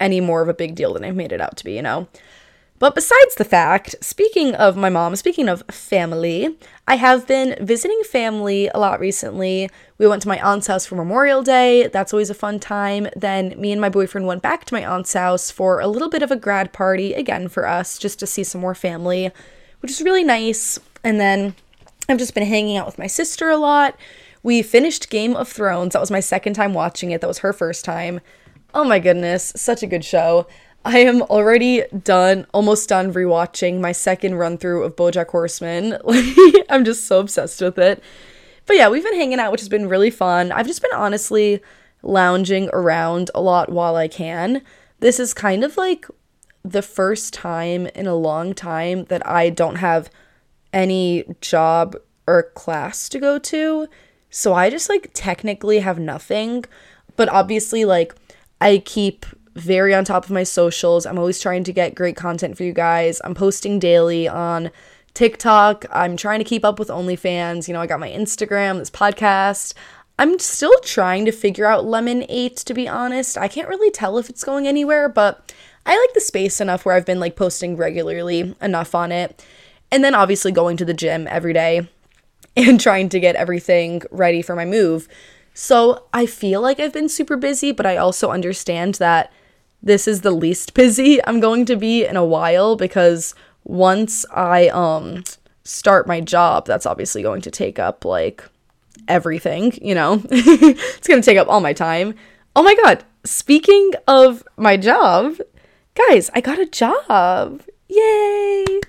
any 0.00 0.20
more 0.20 0.42
of 0.42 0.48
a 0.48 0.54
big 0.54 0.74
deal 0.74 0.94
than 0.94 1.04
I've 1.04 1.16
made 1.16 1.32
it 1.32 1.40
out 1.40 1.56
to 1.58 1.64
be, 1.64 1.72
you 1.74 1.82
know? 1.82 2.08
But 2.84 2.94
besides 2.94 3.36
the 3.36 3.46
fact, 3.46 3.94
speaking 4.02 4.54
of 4.54 4.76
my 4.76 4.90
mom, 4.90 5.16
speaking 5.16 5.48
of 5.48 5.62
family, 5.70 6.58
I 6.86 6.96
have 6.96 7.26
been 7.26 7.56
visiting 7.64 8.02
family 8.02 8.68
a 8.74 8.78
lot 8.78 9.00
recently. 9.00 9.70
We 9.96 10.06
went 10.06 10.20
to 10.20 10.28
my 10.28 10.38
aunt's 10.42 10.66
house 10.66 10.84
for 10.84 10.94
Memorial 10.94 11.42
Day. 11.42 11.86
That's 11.86 12.12
always 12.12 12.28
a 12.28 12.34
fun 12.34 12.60
time. 12.60 13.08
Then 13.16 13.58
me 13.58 13.72
and 13.72 13.80
my 13.80 13.88
boyfriend 13.88 14.26
went 14.26 14.42
back 14.42 14.66
to 14.66 14.74
my 14.74 14.84
aunt's 14.84 15.14
house 15.14 15.50
for 15.50 15.80
a 15.80 15.86
little 15.86 16.10
bit 16.10 16.22
of 16.22 16.30
a 16.30 16.36
grad 16.36 16.74
party, 16.74 17.14
again 17.14 17.48
for 17.48 17.66
us, 17.66 17.96
just 17.96 18.18
to 18.18 18.26
see 18.26 18.44
some 18.44 18.60
more 18.60 18.74
family, 18.74 19.30
which 19.80 19.90
is 19.90 20.02
really 20.02 20.22
nice. 20.22 20.78
And 21.02 21.18
then 21.18 21.54
I've 22.10 22.18
just 22.18 22.34
been 22.34 22.44
hanging 22.44 22.76
out 22.76 22.84
with 22.84 22.98
my 22.98 23.06
sister 23.06 23.48
a 23.48 23.56
lot. 23.56 23.98
We 24.42 24.60
finished 24.60 25.08
Game 25.08 25.36
of 25.36 25.48
Thrones. 25.48 25.94
That 25.94 26.00
was 26.00 26.10
my 26.10 26.20
second 26.20 26.52
time 26.52 26.74
watching 26.74 27.12
it. 27.12 27.22
That 27.22 27.28
was 27.28 27.38
her 27.38 27.54
first 27.54 27.82
time. 27.82 28.20
Oh 28.74 28.84
my 28.84 28.98
goodness, 28.98 29.54
such 29.56 29.82
a 29.82 29.86
good 29.86 30.04
show. 30.04 30.46
I 30.84 30.98
am 30.98 31.22
already 31.22 31.84
done, 32.02 32.46
almost 32.52 32.88
done 32.90 33.12
rewatching 33.12 33.80
my 33.80 33.92
second 33.92 34.34
run 34.34 34.58
through 34.58 34.82
of 34.82 34.96
Bojack 34.96 35.28
Horseman. 35.28 35.96
I'm 36.68 36.84
just 36.84 37.06
so 37.06 37.20
obsessed 37.20 37.60
with 37.62 37.78
it. 37.78 38.02
But 38.66 38.76
yeah, 38.76 38.88
we've 38.88 39.02
been 39.02 39.14
hanging 39.14 39.40
out, 39.40 39.50
which 39.50 39.62
has 39.62 39.68
been 39.68 39.88
really 39.88 40.10
fun. 40.10 40.52
I've 40.52 40.66
just 40.66 40.82
been 40.82 40.94
honestly 40.94 41.62
lounging 42.02 42.68
around 42.72 43.30
a 43.34 43.40
lot 43.40 43.70
while 43.70 43.96
I 43.96 44.08
can. 44.08 44.62
This 45.00 45.18
is 45.18 45.32
kind 45.32 45.64
of 45.64 45.76
like 45.78 46.06
the 46.62 46.82
first 46.82 47.32
time 47.32 47.86
in 47.88 48.06
a 48.06 48.14
long 48.14 48.54
time 48.54 49.04
that 49.04 49.26
I 49.26 49.50
don't 49.50 49.76
have 49.76 50.10
any 50.72 51.24
job 51.40 51.96
or 52.26 52.42
class 52.54 53.08
to 53.10 53.18
go 53.18 53.38
to. 53.38 53.86
So 54.28 54.52
I 54.52 54.68
just 54.68 54.88
like 54.88 55.10
technically 55.14 55.78
have 55.78 55.98
nothing. 55.98 56.64
But 57.16 57.28
obviously, 57.28 57.84
like, 57.84 58.14
I 58.60 58.78
keep 58.84 59.24
very 59.54 59.94
on 59.94 60.04
top 60.04 60.24
of 60.24 60.30
my 60.30 60.42
socials. 60.42 61.06
I'm 61.06 61.18
always 61.18 61.40
trying 61.40 61.64
to 61.64 61.72
get 61.72 61.94
great 61.94 62.16
content 62.16 62.56
for 62.56 62.64
you 62.64 62.72
guys. 62.72 63.20
I'm 63.24 63.34
posting 63.34 63.78
daily 63.78 64.26
on 64.28 64.70
TikTok. 65.14 65.86
I'm 65.92 66.16
trying 66.16 66.40
to 66.40 66.44
keep 66.44 66.64
up 66.64 66.78
with 66.78 66.88
OnlyFans. 66.88 67.68
You 67.68 67.74
know, 67.74 67.80
I 67.80 67.86
got 67.86 68.00
my 68.00 68.10
Instagram, 68.10 68.78
this 68.78 68.90
podcast. 68.90 69.74
I'm 70.18 70.38
still 70.38 70.78
trying 70.82 71.24
to 71.24 71.32
figure 71.32 71.66
out 71.66 71.84
Lemon8 71.84 72.62
to 72.64 72.74
be 72.74 72.88
honest. 72.88 73.38
I 73.38 73.48
can't 73.48 73.68
really 73.68 73.90
tell 73.90 74.18
if 74.18 74.28
it's 74.28 74.44
going 74.44 74.66
anywhere, 74.66 75.08
but 75.08 75.52
I 75.86 75.98
like 75.98 76.14
the 76.14 76.20
space 76.20 76.60
enough 76.60 76.84
where 76.84 76.94
I've 76.94 77.06
been 77.06 77.20
like 77.20 77.36
posting 77.36 77.76
regularly 77.76 78.54
enough 78.60 78.94
on 78.94 79.12
it. 79.12 79.44
And 79.90 80.02
then 80.02 80.14
obviously 80.14 80.52
going 80.52 80.76
to 80.78 80.84
the 80.84 80.94
gym 80.94 81.26
every 81.28 81.52
day 81.52 81.88
and 82.56 82.80
trying 82.80 83.08
to 83.10 83.20
get 83.20 83.36
everything 83.36 84.02
ready 84.10 84.42
for 84.42 84.56
my 84.56 84.64
move. 84.64 85.08
So 85.52 86.04
I 86.12 86.26
feel 86.26 86.60
like 86.60 86.80
I've 86.80 86.92
been 86.92 87.08
super 87.08 87.36
busy, 87.36 87.70
but 87.70 87.86
I 87.86 87.96
also 87.96 88.30
understand 88.30 88.94
that 88.96 89.32
this 89.84 90.08
is 90.08 90.22
the 90.22 90.30
least 90.30 90.74
busy 90.74 91.24
I'm 91.24 91.40
going 91.40 91.66
to 91.66 91.76
be 91.76 92.04
in 92.04 92.16
a 92.16 92.24
while 92.24 92.74
because 92.74 93.34
once 93.64 94.26
I 94.32 94.68
um 94.68 95.24
start 95.62 96.06
my 96.06 96.20
job, 96.20 96.66
that's 96.66 96.86
obviously 96.86 97.22
going 97.22 97.42
to 97.42 97.50
take 97.50 97.78
up 97.78 98.04
like 98.04 98.42
everything, 99.06 99.78
you 99.80 99.94
know. 99.94 100.22
it's 100.30 101.06
going 101.06 101.20
to 101.20 101.24
take 101.24 101.38
up 101.38 101.48
all 101.48 101.60
my 101.60 101.72
time. 101.72 102.14
Oh 102.56 102.62
my 102.62 102.74
god, 102.82 103.04
speaking 103.24 103.92
of 104.08 104.42
my 104.56 104.76
job, 104.76 105.38
guys, 105.94 106.30
I 106.34 106.40
got 106.40 106.58
a 106.58 106.66
job. 106.66 107.62
Yay! 107.88 108.80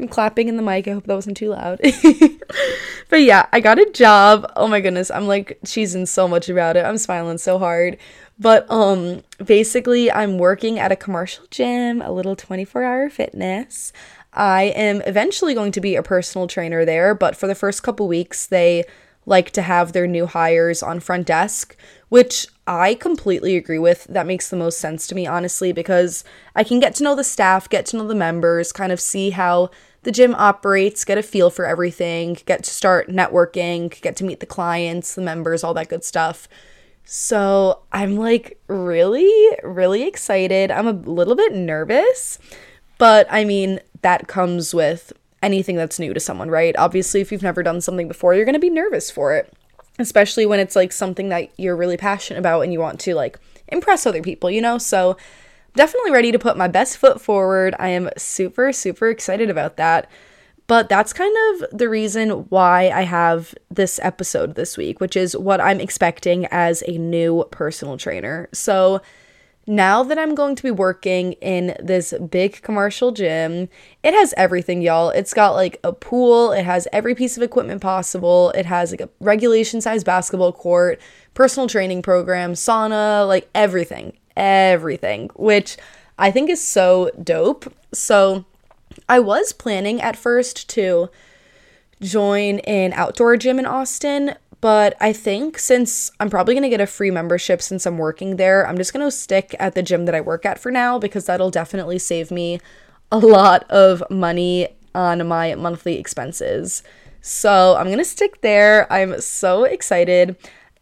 I'm 0.00 0.08
clapping 0.08 0.48
in 0.48 0.56
the 0.56 0.62
mic. 0.62 0.88
I 0.88 0.92
hope 0.92 1.04
that 1.06 1.14
wasn't 1.14 1.36
too 1.36 1.50
loud. 1.50 1.78
but 3.08 3.22
yeah, 3.22 3.46
I 3.52 3.60
got 3.60 3.78
a 3.78 3.88
job. 3.90 4.50
Oh 4.56 4.66
my 4.66 4.80
goodness, 4.80 5.10
I'm 5.10 5.28
like 5.28 5.58
cheesing 5.64 6.08
so 6.08 6.26
much 6.26 6.48
about 6.48 6.76
it. 6.76 6.84
I'm 6.84 6.98
smiling 6.98 7.38
so 7.38 7.58
hard. 7.58 7.98
But 8.38 8.70
um 8.70 9.22
basically 9.44 10.10
I'm 10.10 10.38
working 10.38 10.78
at 10.78 10.92
a 10.92 10.96
commercial 10.96 11.44
gym, 11.50 12.02
a 12.02 12.10
little 12.12 12.36
24 12.36 12.82
Hour 12.82 13.10
Fitness. 13.10 13.92
I 14.32 14.64
am 14.74 15.02
eventually 15.02 15.54
going 15.54 15.72
to 15.72 15.80
be 15.80 15.94
a 15.94 16.02
personal 16.02 16.46
trainer 16.46 16.84
there, 16.84 17.14
but 17.14 17.36
for 17.36 17.46
the 17.46 17.54
first 17.54 17.82
couple 17.82 18.08
weeks 18.08 18.46
they 18.46 18.84
like 19.26 19.50
to 19.52 19.62
have 19.62 19.92
their 19.92 20.06
new 20.06 20.26
hires 20.26 20.82
on 20.82 20.98
front 21.00 21.26
desk, 21.26 21.76
which 22.08 22.46
I 22.66 22.94
completely 22.94 23.56
agree 23.56 23.78
with. 23.78 24.04
That 24.04 24.26
makes 24.26 24.48
the 24.48 24.56
most 24.56 24.78
sense 24.78 25.06
to 25.08 25.14
me, 25.14 25.26
honestly, 25.26 25.72
because 25.72 26.24
I 26.56 26.64
can 26.64 26.80
get 26.80 26.94
to 26.96 27.04
know 27.04 27.14
the 27.14 27.24
staff, 27.24 27.68
get 27.68 27.86
to 27.86 27.96
know 27.96 28.08
the 28.08 28.14
members, 28.14 28.72
kind 28.72 28.90
of 28.90 29.00
see 29.00 29.30
how 29.30 29.70
the 30.02 30.10
gym 30.10 30.34
operates, 30.34 31.04
get 31.04 31.18
a 31.18 31.22
feel 31.22 31.50
for 31.50 31.64
everything, 31.64 32.38
get 32.46 32.64
to 32.64 32.70
start 32.70 33.08
networking, 33.08 34.00
get 34.00 34.16
to 34.16 34.24
meet 34.24 34.40
the 34.40 34.46
clients, 34.46 35.14
the 35.14 35.22
members, 35.22 35.62
all 35.62 35.74
that 35.74 35.88
good 35.88 36.02
stuff. 36.02 36.48
So 37.04 37.80
I'm 37.92 38.16
like 38.16 38.58
really, 38.68 39.30
really 39.62 40.04
excited. 40.04 40.70
I'm 40.70 40.86
a 40.86 40.92
little 40.92 41.34
bit 41.34 41.52
nervous, 41.52 42.38
but 42.98 43.26
I 43.30 43.44
mean, 43.44 43.80
that 44.02 44.28
comes 44.28 44.74
with 44.74 45.12
anything 45.42 45.76
that's 45.76 45.98
new 45.98 46.14
to 46.14 46.20
someone, 46.20 46.50
right? 46.50 46.74
Obviously, 46.76 47.20
if 47.20 47.32
you've 47.32 47.42
never 47.42 47.62
done 47.62 47.80
something 47.80 48.08
before, 48.08 48.34
you're 48.34 48.44
going 48.44 48.54
to 48.54 48.60
be 48.60 48.70
nervous 48.70 49.10
for 49.10 49.34
it, 49.34 49.52
especially 49.98 50.46
when 50.46 50.60
it's 50.60 50.76
like 50.76 50.92
something 50.92 51.28
that 51.30 51.50
you're 51.58 51.76
really 51.76 51.96
passionate 51.96 52.38
about 52.38 52.60
and 52.62 52.72
you 52.72 52.80
want 52.80 53.00
to 53.00 53.14
like 53.14 53.38
impress 53.68 54.06
other 54.06 54.22
people, 54.22 54.50
you 54.50 54.60
know? 54.60 54.78
So, 54.78 55.16
definitely 55.74 56.12
ready 56.12 56.32
to 56.32 56.38
put 56.38 56.56
my 56.56 56.68
best 56.68 56.98
foot 56.98 57.20
forward. 57.20 57.74
I 57.78 57.88
am 57.88 58.10
super, 58.16 58.72
super 58.72 59.08
excited 59.08 59.50
about 59.50 59.76
that. 59.76 60.08
But 60.72 60.88
that's 60.88 61.12
kind 61.12 61.36
of 61.50 61.78
the 61.78 61.86
reason 61.86 62.30
why 62.48 62.88
I 62.88 63.02
have 63.02 63.54
this 63.70 64.00
episode 64.02 64.54
this 64.54 64.78
week, 64.78 65.02
which 65.02 65.16
is 65.16 65.36
what 65.36 65.60
I'm 65.60 65.80
expecting 65.80 66.46
as 66.46 66.82
a 66.88 66.96
new 66.96 67.44
personal 67.50 67.98
trainer. 67.98 68.48
So, 68.54 69.02
now 69.66 70.02
that 70.02 70.18
I'm 70.18 70.34
going 70.34 70.56
to 70.56 70.62
be 70.62 70.70
working 70.70 71.34
in 71.42 71.76
this 71.78 72.14
big 72.30 72.62
commercial 72.62 73.12
gym, 73.12 73.68
it 74.02 74.14
has 74.14 74.32
everything, 74.38 74.80
y'all. 74.80 75.10
It's 75.10 75.34
got 75.34 75.50
like 75.50 75.78
a 75.84 75.92
pool, 75.92 76.52
it 76.52 76.64
has 76.64 76.88
every 76.90 77.14
piece 77.14 77.36
of 77.36 77.42
equipment 77.42 77.82
possible, 77.82 78.50
it 78.52 78.64
has 78.64 78.92
like 78.92 79.02
a 79.02 79.10
regulation 79.20 79.82
size 79.82 80.02
basketball 80.02 80.54
court, 80.54 80.98
personal 81.34 81.68
training 81.68 82.00
program, 82.00 82.54
sauna, 82.54 83.28
like 83.28 83.46
everything, 83.54 84.16
everything, 84.38 85.28
which 85.34 85.76
I 86.18 86.30
think 86.30 86.48
is 86.48 86.66
so 86.66 87.10
dope. 87.22 87.70
So, 87.92 88.46
I 89.08 89.20
was 89.20 89.52
planning 89.52 90.00
at 90.00 90.16
first 90.16 90.68
to 90.70 91.10
join 92.00 92.58
an 92.60 92.92
outdoor 92.94 93.36
gym 93.36 93.58
in 93.58 93.66
Austin, 93.66 94.34
but 94.60 94.96
I 95.00 95.12
think 95.12 95.58
since 95.58 96.10
I'm 96.20 96.30
probably 96.30 96.54
going 96.54 96.62
to 96.62 96.68
get 96.68 96.80
a 96.80 96.86
free 96.86 97.10
membership 97.10 97.62
since 97.62 97.86
I'm 97.86 97.98
working 97.98 98.36
there, 98.36 98.66
I'm 98.66 98.76
just 98.76 98.92
going 98.92 99.04
to 99.04 99.10
stick 99.10 99.54
at 99.58 99.74
the 99.74 99.82
gym 99.82 100.04
that 100.06 100.14
I 100.14 100.20
work 100.20 100.46
at 100.46 100.58
for 100.58 100.70
now 100.70 100.98
because 100.98 101.26
that'll 101.26 101.50
definitely 101.50 101.98
save 101.98 102.30
me 102.30 102.60
a 103.10 103.18
lot 103.18 103.68
of 103.70 104.02
money 104.10 104.68
on 104.94 105.26
my 105.26 105.54
monthly 105.54 105.98
expenses. 105.98 106.82
So 107.20 107.76
I'm 107.76 107.86
going 107.86 107.98
to 107.98 108.04
stick 108.04 108.40
there. 108.40 108.92
I'm 108.92 109.20
so 109.20 109.64
excited. 109.64 110.36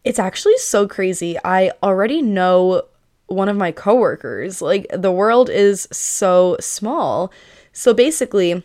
It's 0.05 0.19
actually 0.19 0.57
so 0.59 0.89
crazy. 0.89 1.37
I 1.45 1.73
already 1.83 2.23
know 2.23 2.83
one 3.27 3.49
of 3.49 3.57
my 3.57 3.73
coworkers. 3.73 4.61
Like, 4.61 4.87
the 4.93 5.13
world 5.13 5.51
is 5.51 5.87
so 5.93 6.57
small. 6.61 7.31
So 7.81 7.95
basically, 7.95 8.63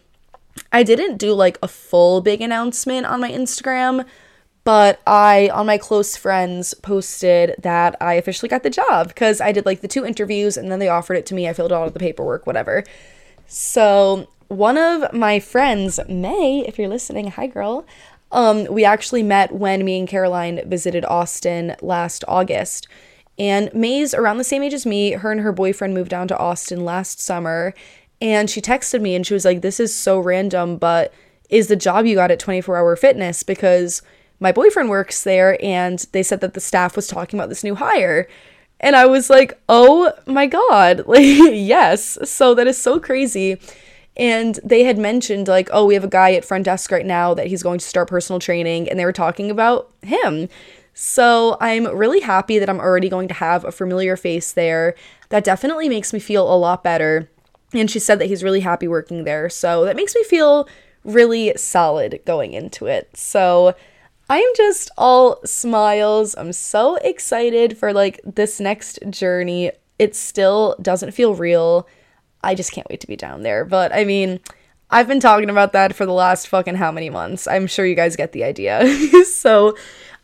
I 0.74 0.84
didn't 0.84 1.15
do 1.15 1.31
like 1.31 1.57
a 1.63 1.69
full 1.69 2.19
big 2.19 2.41
announcement 2.41 3.05
on 3.05 3.22
my 3.22 3.31
Instagram, 3.31 4.05
but 4.65 5.00
I, 5.07 5.50
on 5.53 5.67
my 5.67 5.77
close 5.77 6.17
friends, 6.17 6.74
posted 6.74 7.55
that 7.60 7.95
I 8.01 8.15
officially 8.15 8.50
got 8.50 8.63
the 8.63 8.69
job 8.69 9.07
because 9.07 9.39
I 9.39 9.53
did 9.53 9.65
like 9.65 9.79
the 9.79 9.88
two 9.88 10.05
interviews 10.05 10.57
and 10.57 10.69
then 10.69 10.79
they 10.79 10.89
offered 10.89 11.15
it 11.15 11.25
to 11.27 11.34
me. 11.34 11.48
I 11.48 11.53
filled 11.53 11.72
out 11.72 11.93
the 11.93 11.98
paperwork, 11.98 12.45
whatever. 12.45 12.84
So, 13.48 14.27
one 14.50 14.77
of 14.77 15.13
my 15.13 15.39
friends, 15.39 15.98
May, 16.10 16.65
if 16.67 16.77
you're 16.77 16.89
listening, 16.89 17.31
hi 17.31 17.48
girl, 17.48 17.86
um, 18.34 18.65
we 18.65 18.84
actually 18.84 19.24
met 19.24 19.53
when 19.53 19.86
me 19.86 19.98
and 19.98 20.10
Caroline 20.10 20.60
visited 20.69 21.05
Austin 21.05 21.77
last 21.81 22.25
August. 22.27 22.89
And 23.39 23.69
May's 23.74 24.13
around 24.13 24.38
the 24.38 24.43
same 24.43 24.63
age 24.63 24.74
as 24.74 24.86
me. 24.86 25.12
Her 25.12 25.31
and 25.31 25.39
her 25.39 25.53
boyfriend 25.53 25.93
moved 25.93 26.10
down 26.10 26.27
to 26.27 26.38
Austin 26.38 26.84
last 26.84 27.22
summer. 27.22 27.74
And 28.22 28.50
she 28.50 28.62
texted 28.62 29.01
me 29.01 29.15
and 29.15 29.25
she 29.25 29.34
was 29.34 29.45
like, 29.45 29.62
This 29.62 29.79
is 29.79 29.95
so 29.95 30.19
random, 30.19 30.77
but 30.77 31.13
is 31.50 31.67
the 31.67 31.75
job 31.75 32.05
you 32.05 32.15
got 32.15 32.31
at 32.31 32.39
24 32.39 32.77
Hour 32.77 32.95
Fitness? 32.95 33.43
Because 33.43 34.01
my 34.39 34.51
boyfriend 34.51 34.89
works 34.89 35.24
there 35.24 35.63
and 35.63 36.00
they 36.12 36.24
said 36.24 36.41
that 36.41 36.53
the 36.53 36.60
staff 36.60 36.95
was 36.95 37.07
talking 37.07 37.39
about 37.39 37.50
this 37.50 37.63
new 37.63 37.75
hire. 37.75 38.27
And 38.79 38.95
I 38.95 39.05
was 39.05 39.29
like, 39.29 39.60
Oh 39.69 40.12
my 40.25 40.48
God. 40.48 41.03
Like, 41.07 41.24
yes. 41.24 42.17
So 42.29 42.53
that 42.55 42.67
is 42.67 42.77
so 42.77 43.00
crazy. 43.00 43.57
And 44.17 44.60
they 44.63 44.86
had 44.86 44.98
mentioned, 44.98 45.50
like, 45.50 45.69
oh, 45.74 45.86
we 45.86 45.93
have 45.93 46.05
a 46.05 46.10
guy 46.10 46.34
at 46.36 46.45
front 46.45 46.63
desk 46.63 46.89
right 46.89 47.05
now 47.05 47.34
that 47.34 47.48
he's 47.48 47.62
going 47.62 47.79
to 47.79 47.86
start 47.86 48.07
personal 48.07 48.39
training. 48.39 48.89
And 48.89 48.98
they 48.98 49.03
were 49.03 49.12
talking 49.12 49.51
about 49.51 49.91
him. 50.03 50.48
So 50.93 51.57
I'm 51.60 51.86
really 51.86 52.22
happy 52.22 52.57
that 52.57 52.69
I'm 52.69 52.79
already 52.79 53.10
going 53.10 53.27
to 53.27 53.34
have 53.34 53.65
a 53.65 53.74
familiar 53.74 54.15
face 54.15 54.53
there. 54.53 54.95
That 55.29 55.43
definitely 55.43 55.89
makes 55.89 56.13
me 56.13 56.19
feel 56.19 56.51
a 56.51 56.55
lot 56.55 56.81
better 56.81 57.29
and 57.79 57.89
she 57.89 58.00
said 58.00 58.20
that 58.20 58.27
he's 58.27 58.44
really 58.44 58.62
happy 58.62 58.88
working 58.88 59.24
there. 59.24 59.50
So 59.50 59.86
that 59.86 59.96
makes 59.96 60.15
me 60.15 60.24
feel 60.24 60.67
really 61.03 61.53
solid 61.55 62.20
going 62.25 62.53
into 62.53 62.88
it. 62.88 63.15
So 63.15 63.75
I'm 64.29 64.55
just 64.55 64.89
all 64.98 65.39
smiles. 65.46 66.36
I'm 66.38 66.53
so 66.53 66.96
excited 66.98 67.77
for 67.77 67.94
like 67.94 68.20
this 68.25 68.60
next 68.60 69.00
journey. 69.10 69.72
It 70.00 70.15
still 70.15 70.75
doesn't 70.82 71.12
feel 71.12 71.36
real. 71.36 71.88
I 72.44 72.55
just 72.55 72.72
can't 72.72 72.89
wait 72.89 73.01
to 73.01 73.08
be 73.08 73.15
down 73.15 73.44
there. 73.44 73.65
But 73.65 73.94
I 73.94 74.03
mean, 74.03 74.39
I've 74.89 75.08
been 75.08 75.20
talking 75.20 75.50
about 75.50 75.74
that 75.74 75.96
for 75.96 76.05
the 76.05 76.13
last 76.13 76.48
fucking 76.48 76.75
how 76.75 76.91
many 76.91 77.10
months. 77.10 77.48
I'm 77.48 77.67
sure 77.67 77.86
you 77.86 77.96
guys 77.96 78.15
get 78.15 78.32
the 78.32 78.44
idea. 78.44 78.88
so, 79.25 79.75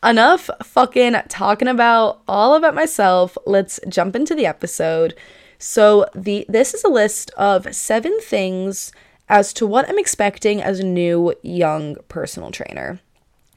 enough 0.04 0.50
fucking 0.62 1.14
talking 1.28 1.68
about 1.68 2.22
all 2.26 2.54
about 2.54 2.74
myself. 2.74 3.36
Let's 3.46 3.80
jump 3.88 4.16
into 4.16 4.34
the 4.34 4.46
episode. 4.46 5.14
So 5.62 6.06
the 6.12 6.44
this 6.48 6.74
is 6.74 6.82
a 6.82 6.88
list 6.88 7.30
of 7.36 7.72
seven 7.72 8.18
things 8.20 8.90
as 9.28 9.52
to 9.52 9.64
what 9.64 9.88
I'm 9.88 9.98
expecting 9.98 10.60
as 10.60 10.80
a 10.80 10.84
new 10.84 11.34
young 11.40 11.98
personal 12.08 12.50
trainer. 12.50 12.98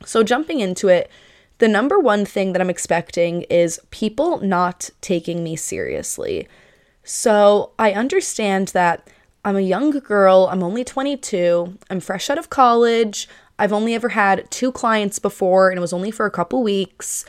So 0.06 0.22
jumping 0.22 0.60
into 0.60 0.88
it, 0.88 1.10
the 1.58 1.68
number 1.68 1.98
one 1.98 2.24
thing 2.24 2.54
that 2.54 2.62
I'm 2.62 2.70
expecting 2.70 3.42
is 3.44 3.82
people 3.90 4.40
not 4.40 4.92
taking 5.02 5.44
me 5.44 5.56
seriously. 5.56 6.48
So 7.04 7.72
I 7.80 7.94
understand 7.94 8.68
that 8.70 9.10
I'm 9.44 9.56
a 9.56 9.62
young 9.62 9.90
girl, 9.90 10.48
I'm 10.52 10.62
only 10.62 10.84
22, 10.84 11.76
I'm 11.90 12.00
fresh 12.02 12.30
out 12.30 12.38
of 12.38 12.52
college, 12.52 13.28
I've 13.58 13.74
only 13.74 13.96
ever 13.96 14.10
had 14.10 14.50
two 14.52 14.72
clients 14.72 15.18
before, 15.18 15.72
and 15.72 15.80
it 15.80 15.82
was 15.82 15.94
only 15.94 16.12
for 16.12 16.28
a 16.28 16.32
couple 16.32 16.62
weeks. 16.62 17.26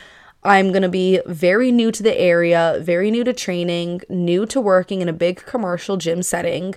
I'm 0.47 0.71
going 0.71 0.83
to 0.83 0.89
be 0.89 1.21
very 1.27 1.73
new 1.73 1.91
to 1.91 2.03
the 2.03 2.19
area, 2.19 2.79
very 2.81 3.11
new 3.11 3.25
to 3.25 3.33
training, 3.33 4.03
new 4.09 4.47
to 4.47 4.61
working 4.61 5.03
in 5.03 5.09
a 5.09 5.13
big 5.13 5.45
commercial 5.45 5.97
gym 5.97 6.23
setting. 6.23 6.77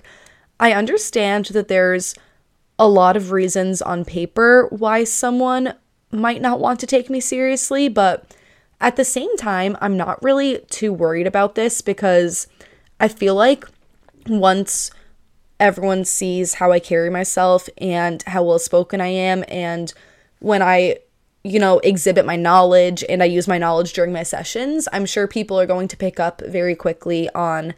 I 0.58 0.72
understand 0.72 1.46
that 1.46 1.68
there's 1.68 2.14
a 2.78 2.88
lot 2.88 3.16
of 3.16 3.30
reasons 3.30 3.80
on 3.80 4.04
paper 4.04 4.66
why 4.70 5.04
someone 5.04 5.74
might 6.10 6.42
not 6.42 6.58
want 6.58 6.80
to 6.80 6.86
take 6.86 7.08
me 7.08 7.20
seriously, 7.20 7.88
but 7.88 8.34
at 8.80 8.96
the 8.96 9.04
same 9.04 9.36
time, 9.36 9.76
I'm 9.80 9.96
not 9.96 10.22
really 10.22 10.58
too 10.70 10.92
worried 10.92 11.26
about 11.26 11.54
this 11.54 11.80
because 11.80 12.48
I 12.98 13.06
feel 13.06 13.36
like 13.36 13.64
once 14.26 14.90
everyone 15.60 16.04
sees 16.04 16.54
how 16.54 16.72
I 16.72 16.80
carry 16.80 17.10
myself 17.10 17.68
and 17.78 18.22
how 18.22 18.42
well 18.42 18.58
spoken 18.58 19.00
I 19.00 19.08
am, 19.08 19.44
and 19.46 19.92
when 20.40 20.62
I 20.62 20.96
you 21.42 21.58
know, 21.58 21.78
exhibit 21.80 22.26
my 22.26 22.36
knowledge 22.36 23.02
and 23.08 23.22
I 23.22 23.26
use 23.26 23.48
my 23.48 23.58
knowledge 23.58 23.92
during 23.92 24.12
my 24.12 24.22
sessions, 24.22 24.88
I'm 24.92 25.06
sure 25.06 25.26
people 25.26 25.58
are 25.58 25.66
going 25.66 25.88
to 25.88 25.96
pick 25.96 26.20
up 26.20 26.42
very 26.46 26.74
quickly 26.74 27.30
on, 27.30 27.74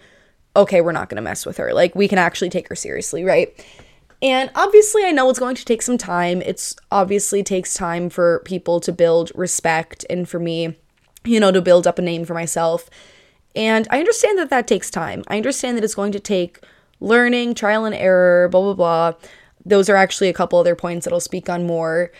okay, 0.56 0.80
we're 0.80 0.92
not 0.92 1.08
going 1.08 1.16
to 1.16 1.22
mess 1.22 1.46
with 1.46 1.58
her. 1.58 1.72
Like, 1.72 1.94
we 1.94 2.08
can 2.08 2.18
actually 2.18 2.50
take 2.50 2.68
her 2.68 2.74
seriously, 2.74 3.24
right? 3.24 3.54
And 4.20 4.50
obviously, 4.54 5.04
I 5.04 5.10
know 5.10 5.28
it's 5.30 5.38
going 5.38 5.56
to 5.56 5.64
take 5.64 5.82
some 5.82 5.98
time. 5.98 6.42
It's 6.42 6.76
obviously 6.90 7.42
takes 7.42 7.74
time 7.74 8.08
for 8.08 8.40
people 8.44 8.80
to 8.80 8.92
build 8.92 9.32
respect 9.34 10.04
and 10.10 10.28
for 10.28 10.38
me, 10.38 10.76
you 11.24 11.40
know, 11.40 11.52
to 11.52 11.62
build 11.62 11.86
up 11.86 11.98
a 11.98 12.02
name 12.02 12.24
for 12.24 12.34
myself. 12.34 12.88
And 13.54 13.86
I 13.90 13.98
understand 13.98 14.38
that 14.38 14.50
that 14.50 14.66
takes 14.66 14.90
time. 14.90 15.24
I 15.28 15.36
understand 15.36 15.76
that 15.76 15.84
it's 15.84 15.94
going 15.94 16.12
to 16.12 16.20
take 16.20 16.60
learning, 17.00 17.54
trial 17.54 17.84
and 17.84 17.94
error, 17.94 18.48
blah, 18.48 18.60
blah, 18.60 18.74
blah. 18.74 19.12
Those 19.64 19.88
are 19.88 19.96
actually 19.96 20.28
a 20.28 20.32
couple 20.32 20.58
other 20.58 20.74
points 20.74 21.04
that 21.04 21.12
I'll 21.12 21.20
speak 21.20 21.48
on 21.48 21.66
more. 21.66 22.12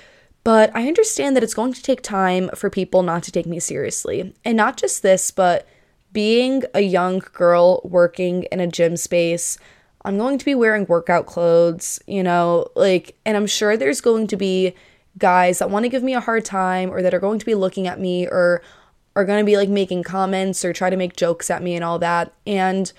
But 0.44 0.74
I 0.74 0.88
understand 0.88 1.37
that 1.37 1.42
it's 1.44 1.55
going 1.55 1.72
to 1.72 1.83
take 1.83 2.02
time 2.02 2.50
for 2.55 2.68
people 2.68 3.02
not 3.02 3.22
to 3.24 3.33
take 3.33 3.46
me 3.46 3.61
seriously. 3.61 4.35
And 4.44 4.57
not 4.57 4.76
just 4.76 5.02
this, 5.02 5.31
but 5.31 5.66
being 6.12 6.64
a 6.74 6.81
young 6.81 7.20
girl 7.33 7.81
working 7.85 8.44
in 8.44 8.61
a 8.61 8.66
gym 8.66 8.96
space, 8.96 9.57
I'm 10.05 10.18
going 10.18 10.38
to 10.38 10.44
be 10.44 10.55
wearing 10.55 10.87
workout 10.87 11.26
clothes, 11.26 12.00
you 12.07 12.22
know, 12.22 12.66
like, 12.74 13.16
and 13.24 13.37
I'm 13.37 13.46
sure 13.46 13.76
there's 13.76 14.00
going 14.00 14.26
to 14.28 14.37
be 14.37 14.74
guys 15.18 15.59
that 15.61 15.70
want 15.70 15.85
to 15.85 15.88
give 15.88 16.02
me 16.02 16.14
a 16.14 16.20
hard 16.20 16.44
time 16.44 16.90
or 16.90 17.02
that 17.02 17.14
are 17.14 17.20
going 17.20 17.38
to 17.38 17.46
be 17.46 17.55
looking 17.55 17.87
at 17.87 18.00
me 18.00 18.26
or 18.26 18.62
are 19.14 19.24
going 19.24 19.38
to 19.38 19.46
be 19.46 19.57
like 19.57 19.68
making 19.68 20.02
comments 20.02 20.64
or 20.64 20.72
try 20.72 20.90
to 20.90 20.96
make 20.96 21.16
jokes 21.16 21.50
at 21.50 21.62
me 21.62 21.74
and 21.74 21.85
all 21.85 21.98
that. 21.98 22.33
And 22.46 22.92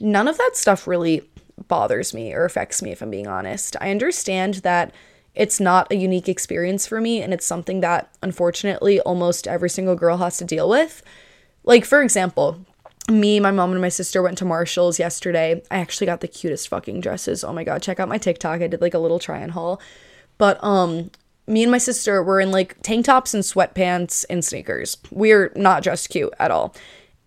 none 0.00 0.28
of 0.28 0.38
that 0.38 0.52
stuff 0.54 0.86
really 0.86 1.28
bothers 1.68 2.14
me 2.14 2.32
or 2.32 2.44
affects 2.44 2.82
me, 2.82 2.92
if 2.92 3.02
I'm 3.02 3.10
being 3.10 3.26
honest. 3.26 3.76
I 3.80 3.90
understand 3.90 4.54
that 4.56 4.92
it's 5.34 5.58
not 5.58 5.90
a 5.90 5.96
unique 5.96 6.28
experience 6.28 6.86
for 6.86 7.00
me 7.00 7.20
and 7.20 7.32
it's 7.32 7.46
something 7.46 7.80
that 7.80 8.08
unfortunately 8.22 9.00
almost 9.00 9.48
every 9.48 9.70
single 9.70 9.96
girl 9.96 10.18
has 10.18 10.36
to 10.38 10.44
deal 10.44 10.68
with. 10.68 11.02
Like 11.64 11.84
for 11.84 12.02
example, 12.02 12.64
me, 13.10 13.40
my 13.40 13.50
mom 13.50 13.72
and 13.72 13.80
my 13.80 13.88
sister 13.88 14.22
went 14.22 14.38
to 14.38 14.44
Marshalls 14.44 14.98
yesterday. 14.98 15.62
I 15.70 15.76
actually 15.76 16.06
got 16.06 16.20
the 16.20 16.28
cutest 16.28 16.68
fucking 16.68 17.00
dresses. 17.00 17.44
Oh 17.44 17.52
my 17.52 17.64
god, 17.64 17.82
check 17.82 18.00
out 18.00 18.08
my 18.08 18.18
TikTok. 18.18 18.62
I 18.62 18.66
did 18.66 18.80
like 18.80 18.94
a 18.94 18.98
little 18.98 19.18
try 19.18 19.42
on 19.42 19.50
haul. 19.50 19.80
But 20.38 20.62
um 20.62 21.10
me 21.46 21.62
and 21.62 21.72
my 21.72 21.78
sister 21.78 22.22
were 22.22 22.40
in 22.40 22.50
like 22.50 22.80
tank 22.82 23.06
tops 23.06 23.34
and 23.34 23.42
sweatpants 23.42 24.24
and 24.30 24.44
sneakers. 24.44 24.96
We're 25.10 25.52
not 25.56 25.82
just 25.82 26.08
cute 26.08 26.32
at 26.38 26.50
all. 26.50 26.74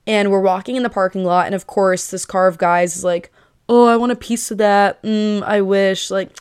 And 0.08 0.32
we're 0.32 0.42
walking 0.42 0.76
in 0.76 0.84
the 0.84 0.90
parking 0.90 1.26
lot 1.26 1.46
and 1.46 1.56
of 1.56 1.68
course 1.68 2.10
this 2.10 2.26
car 2.26 2.48
of 2.48 2.58
guys 2.58 2.96
is 2.96 3.04
like, 3.04 3.32
"Oh, 3.68 3.86
I 3.86 3.98
want 3.98 4.14
a 4.14 4.16
piece 4.16 4.50
of 4.50 4.58
that. 4.60 5.04
Mm, 5.04 5.44
I 5.44 5.60
wish." 5.62 6.10
Like 6.10 6.32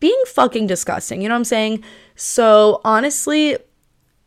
being 0.00 0.20
fucking 0.26 0.66
disgusting. 0.66 1.22
You 1.22 1.28
know 1.28 1.34
what 1.34 1.40
I'm 1.40 1.44
saying? 1.44 1.84
So 2.14 2.80
honestly, 2.84 3.56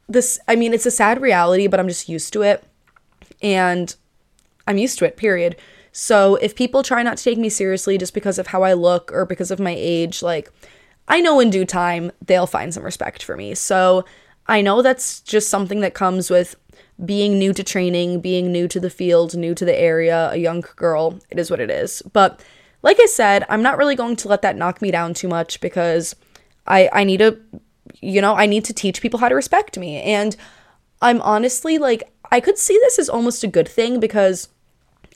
this, 0.07 0.39
I 0.47 0.55
mean, 0.55 0.73
it's 0.73 0.85
a 0.85 0.91
sad 0.91 1.21
reality, 1.21 1.67
but 1.67 1.79
I'm 1.79 1.87
just 1.87 2.09
used 2.09 2.33
to 2.33 2.41
it. 2.41 2.63
And 3.41 3.95
I'm 4.67 4.77
used 4.77 4.99
to 4.99 5.05
it, 5.05 5.17
period. 5.17 5.55
So 5.91 6.35
if 6.35 6.55
people 6.55 6.83
try 6.83 7.03
not 7.03 7.17
to 7.17 7.23
take 7.23 7.37
me 7.37 7.49
seriously 7.49 7.97
just 7.97 8.13
because 8.13 8.39
of 8.39 8.47
how 8.47 8.63
I 8.63 8.73
look 8.73 9.11
or 9.11 9.25
because 9.25 9.51
of 9.51 9.59
my 9.59 9.75
age, 9.77 10.21
like, 10.21 10.51
I 11.07 11.19
know 11.19 11.39
in 11.39 11.49
due 11.49 11.65
time 11.65 12.11
they'll 12.25 12.47
find 12.47 12.73
some 12.73 12.83
respect 12.83 13.23
for 13.23 13.35
me. 13.35 13.55
So 13.55 14.05
I 14.47 14.61
know 14.61 14.81
that's 14.81 15.19
just 15.21 15.49
something 15.49 15.81
that 15.81 15.93
comes 15.93 16.29
with 16.29 16.55
being 17.03 17.39
new 17.39 17.53
to 17.53 17.63
training, 17.63 18.21
being 18.21 18.51
new 18.51 18.67
to 18.67 18.79
the 18.79 18.89
field, 18.89 19.35
new 19.35 19.55
to 19.55 19.65
the 19.65 19.77
area, 19.77 20.29
a 20.31 20.37
young 20.37 20.63
girl. 20.75 21.19
It 21.29 21.39
is 21.39 21.49
what 21.49 21.59
it 21.59 21.71
is. 21.71 22.01
But 22.13 22.43
like 22.83 22.97
I 22.99 23.05
said, 23.05 23.45
I'm 23.49 23.61
not 23.61 23.77
really 23.77 23.95
going 23.95 24.15
to 24.17 24.27
let 24.27 24.41
that 24.41 24.57
knock 24.57 24.81
me 24.81 24.91
down 24.91 25.13
too 25.13 25.27
much 25.27 25.61
because 25.61 26.15
I 26.67 26.89
I 26.91 27.03
need 27.03 27.17
to 27.17 27.39
you 27.99 28.21
know, 28.21 28.35
I 28.35 28.45
need 28.45 28.65
to 28.65 28.73
teach 28.73 29.01
people 29.01 29.19
how 29.19 29.29
to 29.29 29.35
respect 29.35 29.77
me. 29.77 30.01
And 30.01 30.35
I'm 31.01 31.21
honestly 31.21 31.77
like 31.77 32.03
I 32.31 32.39
could 32.39 32.57
see 32.57 32.77
this 32.81 32.99
as 32.99 33.09
almost 33.09 33.43
a 33.43 33.47
good 33.47 33.67
thing 33.67 33.99
because 33.99 34.47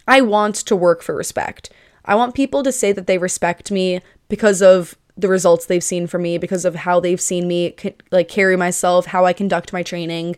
I 0.08 0.22
want 0.22 0.56
to 0.56 0.76
work 0.76 1.02
for 1.02 1.16
respect. 1.16 1.72
I 2.06 2.16
want 2.16 2.36
people 2.36 2.62
to 2.64 2.72
say 2.72 2.92
that 2.92 3.08
they 3.08 3.18
respect 3.18 3.72
me 3.72 4.02
because 4.30 4.62
of 4.62 4.96
the 5.18 5.28
results 5.28 5.66
they've 5.66 5.84
seen 5.84 6.08
from 6.08 6.24
me, 6.24 6.38
because 6.38 6.66
of 6.66 6.76
how 6.76 7.00
they've 7.00 7.22
seen 7.22 7.48
me 7.48 7.76
like 8.12 8.28
carry 8.28 8.58
myself, 8.58 9.08
how 9.08 9.26
I 9.26 9.34
conduct 9.34 9.74
my 9.74 9.82
training. 9.82 10.36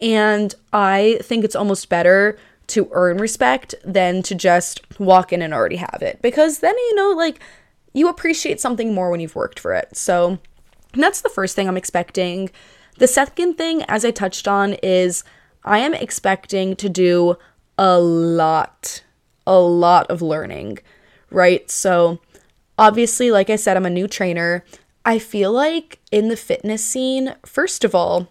And 0.00 0.54
I 0.72 1.18
think 1.22 1.44
it's 1.44 1.56
almost 1.56 1.88
better 1.88 2.38
to 2.68 2.88
earn 2.92 3.18
respect 3.18 3.74
than 3.84 4.22
to 4.22 4.34
just 4.34 4.80
walk 5.00 5.32
in 5.32 5.42
and 5.42 5.52
already 5.52 5.76
have 5.76 6.00
it 6.00 6.20
because 6.22 6.58
then 6.58 6.76
you 6.76 6.94
know 6.94 7.10
like 7.10 7.40
you 7.92 8.08
appreciate 8.08 8.60
something 8.60 8.94
more 8.94 9.10
when 9.10 9.20
you've 9.20 9.34
worked 9.34 9.58
for 9.58 9.74
it. 9.74 9.96
So 9.96 10.38
that's 10.92 11.20
the 11.20 11.28
first 11.28 11.56
thing 11.56 11.68
I'm 11.68 11.76
expecting. 11.76 12.50
The 12.98 13.08
second 13.08 13.54
thing 13.54 13.82
as 13.84 14.04
I 14.04 14.10
touched 14.10 14.46
on 14.46 14.74
is 14.82 15.24
I 15.64 15.78
am 15.78 15.94
expecting 15.94 16.76
to 16.76 16.88
do 16.88 17.36
a 17.76 17.98
lot 17.98 19.02
a 19.46 19.58
lot 19.58 20.06
of 20.10 20.20
learning, 20.20 20.78
right? 21.30 21.70
So 21.70 22.20
obviously 22.78 23.30
like 23.30 23.50
I 23.50 23.56
said 23.56 23.76
I'm 23.76 23.86
a 23.86 23.90
new 23.90 24.06
trainer. 24.06 24.64
I 25.04 25.18
feel 25.18 25.52
like 25.52 26.00
in 26.12 26.28
the 26.28 26.36
fitness 26.36 26.84
scene, 26.84 27.34
first 27.46 27.82
of 27.82 27.94
all, 27.94 28.28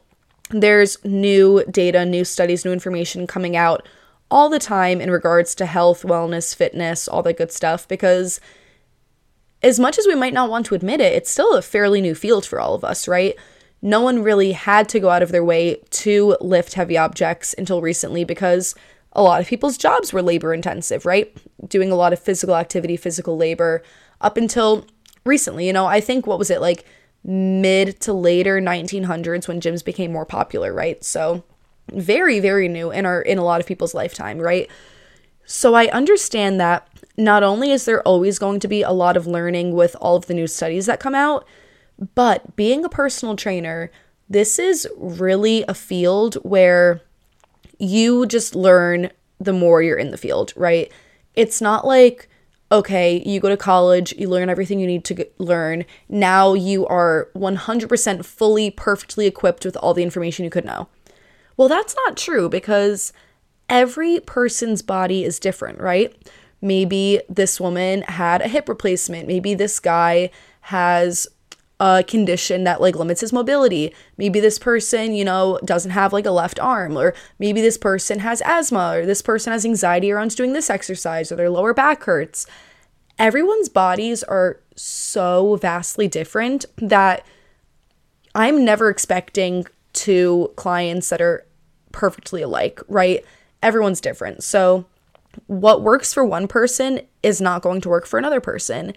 there's 0.52 1.04
new 1.04 1.64
data, 1.72 2.06
new 2.06 2.24
studies, 2.24 2.64
new 2.64 2.72
information 2.72 3.26
coming 3.26 3.56
out 3.56 3.88
all 4.30 4.50
the 4.50 4.60
time 4.60 5.00
in 5.00 5.12
regards 5.12 5.56
to 5.56 5.66
health, 5.66 6.04
wellness, 6.04 6.56
fitness, 6.56 7.08
all 7.08 7.24
that 7.24 7.38
good 7.38 7.52
stuff 7.52 7.88
because 7.88 8.40
as 9.64 9.80
much 9.80 9.98
as 9.98 10.06
we 10.06 10.16
might 10.16 10.34
not 10.34 10.50
want 10.50 10.66
to 10.68 10.76
admit 10.76 11.02
it, 11.02 11.14
it's 11.14 11.32
still 11.32 11.56
a 11.56 11.62
fairly 11.62 12.02
new 12.02 12.14
field 12.14 12.46
for 12.46 12.60
all 12.60 12.76
of 12.76 12.84
us, 12.84 13.08
right? 13.08 13.36
No 13.82 14.02
one 14.02 14.24
really 14.24 14.52
had 14.52 14.90
to 14.90 15.00
go 15.00 15.10
out 15.10 15.24
of 15.24 15.32
their 15.32 15.44
way 15.44 15.82
to 15.92 16.36
lift 16.42 16.74
heavy 16.74 16.98
objects 16.98 17.56
until 17.58 17.82
recently 17.82 18.24
because 18.24 18.76
a 19.14 19.22
lot 19.24 19.42
of 19.42 19.48
people's 19.48 19.78
jobs 19.78 20.14
were 20.14 20.22
labor 20.22 20.54
intensive, 20.54 21.06
right? 21.06 21.36
Doing 21.68 21.92
a 21.92 21.96
lot 21.96 22.14
of 22.14 22.20
physical 22.20 22.56
activity, 22.56 22.98
physical 22.98 23.38
labor 23.38 23.82
up 24.22 24.38
until 24.38 24.86
recently. 25.26 25.66
You 25.66 25.74
know, 25.74 25.86
I 25.86 26.02
think 26.02 26.28
what 26.28 26.40
was 26.40 26.50
it 26.50 26.62
like 26.62 26.86
mid 27.24 28.00
to 28.02 28.14
later 28.14 28.60
1900s 28.62 29.48
when 29.48 29.62
gyms 29.62 29.84
became 29.84 30.12
more 30.12 30.26
popular, 30.26 30.74
right? 30.74 31.04
So 31.04 31.44
very 31.92 32.40
very 32.40 32.68
new 32.68 32.92
in 32.92 33.06
our 33.06 33.22
in 33.22 33.38
a 33.38 33.44
lot 33.44 33.62
of 33.62 33.68
people's 33.68 33.94
lifetime, 33.94 34.40
right? 34.40 34.70
So 35.46 35.74
I 35.76 35.88
understand 35.88 36.60
that 36.60 36.88
not 37.18 37.42
only 37.42 37.72
is 37.72 37.86
there 37.86 38.02
always 38.02 38.38
going 38.38 38.60
to 38.60 38.68
be 38.68 38.82
a 38.82 38.92
lot 38.92 39.16
of 39.18 39.26
learning 39.26 39.74
with 39.74 39.96
all 40.02 40.16
of 40.16 40.28
the 40.28 40.34
new 40.34 40.48
studies 40.48 40.86
that 40.86 41.00
come 41.00 41.16
out, 41.16 41.48
but 42.16 42.56
being 42.56 42.84
a 42.84 42.90
personal 42.90 43.36
trainer, 43.36 43.90
this 44.30 44.60
is 44.60 44.88
really 44.98 45.64
a 45.68 45.74
field 45.74 46.36
where 46.44 47.02
you 47.80 48.26
just 48.26 48.56
learn 48.56 49.10
the 49.40 49.54
more 49.54 49.82
you're 49.82 49.98
in 49.98 50.12
the 50.12 50.18
field, 50.18 50.52
right? 50.56 50.92
It's 51.36 51.62
not 51.62 51.86
like 51.86 52.30
okay, 52.72 53.24
you 53.26 53.40
go 53.40 53.50
to 53.50 53.58
college, 53.58 54.14
you 54.18 54.28
learn 54.28 54.50
everything 54.50 54.80
you 54.80 54.88
need 54.88 55.06
to 55.06 55.26
learn. 55.38 55.86
Now 56.10 56.54
you 56.54 56.86
are 56.88 57.30
100% 57.36 58.26
fully, 58.26 58.72
perfectly 58.72 59.26
equipped 59.26 59.64
with 59.64 59.78
all 59.78 59.94
the 59.94 60.04
information 60.04 60.44
you 60.44 60.52
could 60.52 60.66
know. 60.66 60.90
Well, 61.58 61.68
that's 61.68 61.96
not 62.06 62.16
true 62.16 62.50
because 62.50 63.12
every 63.68 64.20
person's 64.22 64.82
body 64.82 65.24
is 65.24 65.40
different, 65.40 65.80
right? 65.80 66.16
Maybe 66.62 67.22
this 67.28 67.60
woman 67.60 68.04
had 68.04 68.42
a 68.42 68.48
hip 68.48 68.70
replacement. 68.70 69.28
Maybe 69.28 69.54
this 69.54 69.80
guy 69.80 70.30
has 70.62 71.28
a 71.80 72.04
condition 72.08 72.64
that 72.64 72.82
like 72.82 72.96
limits 72.96 73.22
his 73.22 73.34
mobility. 73.34 73.94
Maybe 74.18 74.40
this 74.40 74.58
person, 74.58 75.14
you 75.14 75.24
know, 75.26 75.60
doesn't 75.64 75.92
have 75.92 76.14
like 76.14 76.26
a 76.26 76.32
left 76.32 76.60
arm, 76.60 76.98
or 76.98 77.14
maybe 77.38 77.62
this 77.62 77.78
person 77.78 78.20
has 78.20 78.42
asthma, 78.46 78.98
or 78.98 79.06
this 79.06 79.22
person 79.22 79.54
has 79.54 79.66
anxiety 79.66 80.12
around 80.12 80.36
doing 80.36 80.54
this 80.54 80.70
exercise, 80.70 81.32
or 81.32 81.36
their 81.36 81.50
lower 81.50 81.74
back 81.74 82.04
hurts. 82.04 82.48
Everyone's 83.20 83.70
bodies 83.70 84.24
are 84.24 84.60
so 84.76 85.56
vastly 85.58 86.08
different 86.08 86.66
that 86.78 87.26
I'm 88.34 88.66
never 88.66 88.90
expecting 88.90 89.66
to 89.98 90.52
clients 90.56 91.10
that 91.10 91.22
are 91.22 91.46
perfectly 91.92 92.42
alike, 92.42 92.80
right? 92.88 93.26
Everyone's 93.62 94.02
different. 94.02 94.44
So, 94.44 94.86
what 95.46 95.82
works 95.82 96.14
for 96.14 96.26
one 96.26 96.48
person 96.48 97.02
is 97.22 97.40
not 97.40 97.62
going 97.62 97.82
to 97.82 97.90
work 97.90 98.08
for 98.08 98.18
another 98.18 98.42
person. 98.42 98.94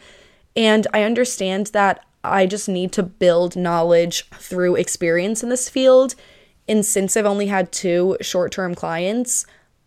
And 0.57 0.87
I 0.95 1.03
understand 1.03 1.67
that 1.69 2.05
I 2.25 2.47
just 2.47 2.69
need 2.69 2.93
to 2.93 3.03
build 3.03 3.57
knowledge 3.57 4.29
through 4.31 4.77
experience 4.77 5.43
in 5.43 5.49
this 5.49 5.69
field. 5.69 6.15
And 6.69 6.85
since 6.85 7.17
I've 7.17 7.27
only 7.27 7.47
had 7.47 7.73
two 7.73 8.17
short 8.21 8.53
term 8.53 8.75
clients, 8.75 9.47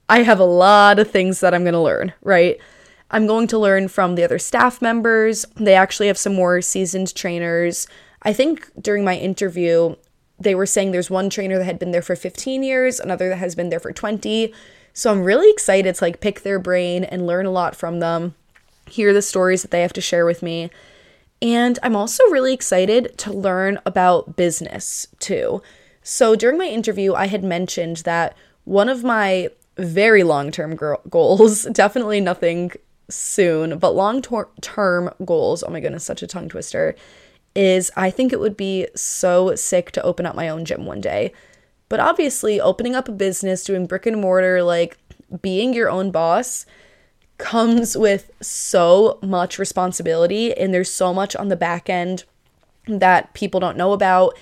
I 0.10 0.24
have 0.24 0.40
a 0.40 0.46
lot 0.46 1.00
of 1.00 1.10
things 1.10 1.40
that 1.40 1.54
I'm 1.54 1.64
going 1.64 1.74
to 1.74 1.80
learn, 1.80 2.14
right? 2.22 2.58
I'm 3.10 3.28
going 3.28 3.48
to 3.48 3.60
learn 3.60 3.88
from 3.88 4.16
the 4.16 4.24
other 4.24 4.40
staff 4.40 4.82
members. 4.82 5.46
They 5.56 5.76
actually 5.76 6.08
have 6.08 6.18
some 6.18 6.34
more 6.34 6.62
seasoned 6.62 7.16
trainers. 7.16 7.88
I 8.24 8.34
think 8.34 8.70
during 8.82 9.04
my 9.06 9.16
interview, 9.16 9.96
they 10.40 10.56
were 10.56 10.66
saying 10.66 10.92
there's 10.92 11.10
one 11.10 11.30
trainer 11.30 11.58
that 11.58 11.66
had 11.66 11.80
been 11.80 11.92
there 11.92 12.02
for 12.02 12.16
15 12.16 12.64
years, 12.64 13.00
another 13.00 13.30
that 13.30 13.38
has 13.38 13.56
been 13.56 13.70
there 13.70 13.80
for 13.80 13.92
20. 13.92 14.54
So 14.94 15.12
I'm 15.12 15.24
really 15.24 15.50
excited 15.50 15.96
to 15.96 16.04
like 16.04 16.22
pick 16.22 16.42
their 16.42 16.60
brain 16.60 17.04
and 17.04 17.28
learn 17.28 17.46
a 17.46 17.52
lot 17.52 17.76
from 17.76 18.00
them, 18.00 18.36
hear 18.88 19.14
the 19.14 19.22
stories 19.22 19.62
that 19.62 19.72
they 19.72 19.82
have 19.82 19.94
to 19.94 20.02
share 20.02 20.26
with 20.26 20.44
me. 20.44 20.70
And 21.42 21.78
I'm 21.84 21.96
also 21.96 22.24
really 22.26 22.54
excited 22.54 23.18
to 23.18 23.34
learn 23.34 23.80
about 23.86 24.36
business 24.36 25.08
too. 25.20 25.62
So 26.02 26.36
during 26.36 26.58
my 26.58 26.68
interview, 26.68 27.14
I 27.14 27.28
had 27.28 27.44
mentioned 27.44 27.98
that 27.98 28.36
one 28.66 28.90
of 28.90 29.04
my 29.04 29.50
very 29.78 30.24
long 30.24 30.52
term 30.52 30.76
goals, 31.10 31.64
definitely 31.66 32.22
nothing 32.22 32.72
soon, 33.10 33.78
but 33.78 33.96
long 33.96 34.22
term 34.62 35.10
goals, 35.26 35.64
oh 35.64 35.70
my 35.70 35.80
goodness, 35.80 36.04
such 36.04 36.24
a 36.24 36.28
tongue 36.28 36.50
twister, 36.50 36.96
is 37.56 37.92
I 37.96 38.10
think 38.10 38.34
it 38.34 38.40
would 38.40 38.58
be 38.58 38.88
so 38.96 39.56
sick 39.56 39.92
to 39.92 40.04
open 40.04 40.26
up 40.26 40.36
my 40.36 40.50
own 40.50 40.66
gym 40.66 40.86
one 40.86 41.02
day. 41.02 41.34
But 41.90 42.00
obviously, 42.00 42.60
opening 42.60 42.96
up 42.96 43.08
a 43.08 43.12
business, 43.12 43.64
doing 43.64 43.86
brick 43.86 44.06
and 44.06 44.20
mortar, 44.20 44.64
like 44.64 44.98
being 45.42 45.74
your 45.74 45.90
own 45.90 46.12
boss, 46.12 46.66
comes 47.38 47.98
with 47.98 48.32
so 48.42 49.20
much 49.22 49.60
responsibility. 49.60 50.54
And 50.58 50.74
there's 50.74 50.92
so 50.92 51.14
much 51.14 51.36
on 51.36 51.50
the 51.50 51.56
back 51.56 51.90
end 51.90 52.24
that 52.88 53.34
people 53.34 53.60
don't 53.60 53.78
know 53.78 53.94
about. 53.94 54.38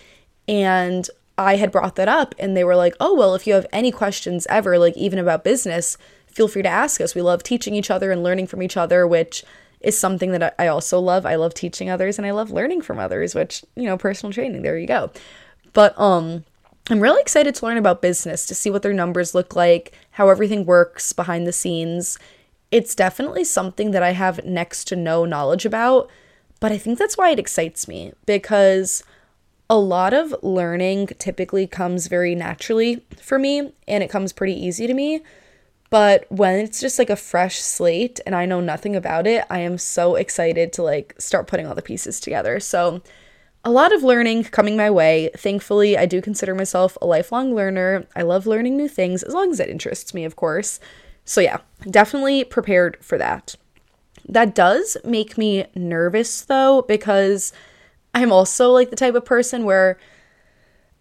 And 0.48 1.10
I 1.38 1.56
had 1.56 1.72
brought 1.72 1.96
that 1.96 2.08
up, 2.08 2.36
and 2.38 2.56
they 2.56 2.64
were 2.64 2.76
like, 2.76 2.94
oh, 3.00 3.16
well, 3.16 3.36
if 3.36 3.48
you 3.48 3.54
have 3.54 3.66
any 3.74 3.92
questions 3.92 4.46
ever, 4.50 4.78
like 4.78 4.96
even 4.96 5.20
about 5.20 5.44
business, 5.44 5.98
feel 6.28 6.48
free 6.48 6.62
to 6.62 6.70
ask 6.70 7.02
us. 7.02 7.16
We 7.16 7.22
love 7.22 7.44
teaching 7.44 7.74
each 7.76 7.90
other 7.90 8.12
and 8.12 8.24
learning 8.24 8.48
from 8.48 8.62
each 8.62 8.78
other, 8.78 9.08
which 9.08 9.44
is 9.84 9.98
something 9.98 10.32
that 10.32 10.56
I 10.60 10.68
also 10.68 11.00
love. 11.00 11.26
I 11.26 11.36
love 11.36 11.54
teaching 11.54 11.90
others 11.90 12.18
and 12.18 12.26
I 12.26 12.32
love 12.32 12.52
learning 12.52 12.82
from 12.82 13.00
others, 13.00 13.36
which, 13.36 13.64
you 13.76 13.84
know, 13.84 13.98
personal 13.98 14.34
training, 14.34 14.62
there 14.62 14.78
you 14.78 14.88
go. 14.88 15.12
But 15.74 15.98
um 16.00 16.46
I'm 16.90 17.00
really 17.00 17.22
excited 17.22 17.54
to 17.56 17.66
learn 17.66 17.78
about 17.78 18.02
business, 18.02 18.46
to 18.48 18.56
see 18.56 18.70
what 18.72 18.82
their 18.82 18.94
numbers 18.94 19.36
look 19.36 19.56
like, 19.56 19.94
how 20.12 20.30
everything 20.30 20.66
works 20.66 21.14
behind 21.14 21.46
the 21.46 21.54
scenes. 21.54 22.18
It's 22.72 22.96
definitely 22.96 23.44
something 23.44 23.92
that 23.92 24.04
I 24.04 24.12
have 24.12 24.44
next 24.44 24.86
to 24.86 24.96
no 24.96 25.26
knowledge 25.26 25.66
about, 25.66 26.10
but 26.60 26.72
I 26.72 26.78
think 26.78 26.98
that's 26.98 27.18
why 27.18 27.30
it 27.30 27.40
excites 27.40 27.88
me 27.88 28.14
because 28.26 29.04
a 29.70 29.78
lot 29.78 30.14
of 30.14 30.36
learning 30.42 31.08
typically 31.18 31.66
comes 31.66 32.08
very 32.08 32.36
naturally 32.36 33.06
for 33.22 33.40
me 33.40 33.74
and 33.88 34.04
it 34.04 34.10
comes 34.10 34.34
pretty 34.34 34.54
easy 34.54 34.86
to 34.88 34.94
me. 34.94 35.22
But 35.92 36.26
when 36.32 36.58
it's 36.58 36.80
just 36.80 36.98
like 36.98 37.10
a 37.10 37.18
fresh 37.18 37.60
slate 37.60 38.22
and 38.26 38.34
I 38.34 38.46
know 38.46 38.62
nothing 38.62 38.96
about 38.96 39.28
it, 39.28 39.46
I 39.50 39.60
am 39.60 39.78
so 39.78 40.16
excited 40.16 40.74
to 40.74 40.84
like 40.84 41.14
start 41.20 41.48
putting 41.48 41.68
all 41.68 41.76
the 41.76 41.82
pieces 41.84 42.20
together. 42.20 42.60
So, 42.60 43.04
a 43.64 43.70
lot 43.70 43.94
of 43.94 44.02
learning 44.02 44.46
coming 44.46 44.76
my 44.76 44.90
way. 44.90 45.30
Thankfully, 45.38 45.96
I 45.96 46.08
do 46.08 46.20
consider 46.20 46.56
myself 46.56 46.98
a 47.00 47.06
lifelong 47.06 47.54
learner. 47.54 48.08
I 48.16 48.24
love 48.24 48.48
learning 48.48 48.76
new 48.76 48.88
things 48.88 49.22
as 49.22 49.36
long 49.36 49.52
as 49.52 49.60
it 49.60 49.70
interests 49.70 50.16
me, 50.16 50.26
of 50.26 50.36
course. 50.36 50.80
So, 51.26 51.42
yeah, 51.42 51.60
definitely 51.88 52.44
prepared 52.46 52.98
for 53.02 53.20
that. 53.20 53.56
That 54.28 54.56
does 54.56 54.98
make 55.04 55.38
me 55.38 55.66
nervous 55.76 56.42
though, 56.42 56.84
because 56.88 57.52
I'm 58.16 58.32
also 58.32 58.72
like 58.72 58.92
the 58.92 58.96
type 58.96 59.16
of 59.16 59.26
person 59.26 59.66
where 59.66 60.00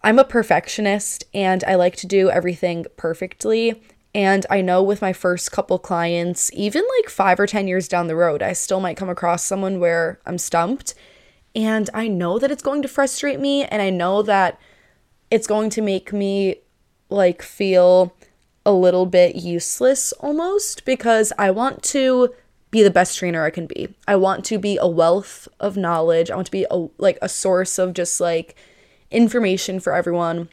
I'm 0.03 0.19
a 0.19 0.25
perfectionist 0.25 1.23
and 1.33 1.63
I 1.63 1.75
like 1.75 1.95
to 1.97 2.07
do 2.07 2.29
everything 2.29 2.85
perfectly. 2.97 3.81
And 4.13 4.45
I 4.49 4.61
know 4.61 4.83
with 4.83 5.01
my 5.01 5.13
first 5.13 5.51
couple 5.51 5.79
clients, 5.79 6.51
even 6.53 6.83
like 6.97 7.09
five 7.09 7.39
or 7.39 7.47
10 7.47 7.67
years 7.67 7.87
down 7.87 8.07
the 8.07 8.15
road, 8.15 8.41
I 8.41 8.53
still 8.53 8.81
might 8.81 8.97
come 8.97 9.09
across 9.09 9.43
someone 9.43 9.79
where 9.79 10.19
I'm 10.25 10.37
stumped. 10.37 10.93
And 11.55 11.89
I 11.93 12.07
know 12.07 12.37
that 12.39 12.51
it's 12.51 12.63
going 12.63 12.81
to 12.81 12.87
frustrate 12.87 13.39
me. 13.39 13.63
And 13.65 13.81
I 13.81 13.89
know 13.89 14.21
that 14.23 14.59
it's 15.29 15.47
going 15.47 15.69
to 15.71 15.81
make 15.81 16.11
me 16.11 16.57
like 17.09 17.41
feel 17.41 18.13
a 18.65 18.73
little 18.73 19.05
bit 19.05 19.35
useless 19.35 20.11
almost 20.13 20.85
because 20.85 21.33
I 21.37 21.51
want 21.51 21.81
to 21.83 22.33
be 22.69 22.83
the 22.83 22.91
best 22.91 23.17
trainer 23.17 23.43
I 23.43 23.49
can 23.49 23.65
be. 23.65 23.93
I 24.07 24.15
want 24.15 24.45
to 24.45 24.57
be 24.57 24.77
a 24.77 24.87
wealth 24.87 25.47
of 25.59 25.75
knowledge. 25.77 26.31
I 26.31 26.35
want 26.35 26.47
to 26.47 26.51
be 26.51 26.65
a 26.69 26.87
like 26.97 27.17
a 27.21 27.29
source 27.29 27.77
of 27.77 27.93
just 27.93 28.21
like 28.21 28.55
information 29.09 29.79
for 29.79 29.93
everyone. 29.93 30.49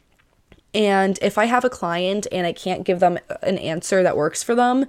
And 0.73 1.17
if 1.21 1.37
I 1.37 1.45
have 1.45 1.65
a 1.65 1.69
client 1.69 2.27
and 2.31 2.45
I 2.45 2.53
can't 2.53 2.83
give 2.83 2.99
them 2.99 3.17
an 3.41 3.57
answer 3.57 4.03
that 4.03 4.17
works 4.17 4.43
for 4.43 4.53
them, 4.55 4.85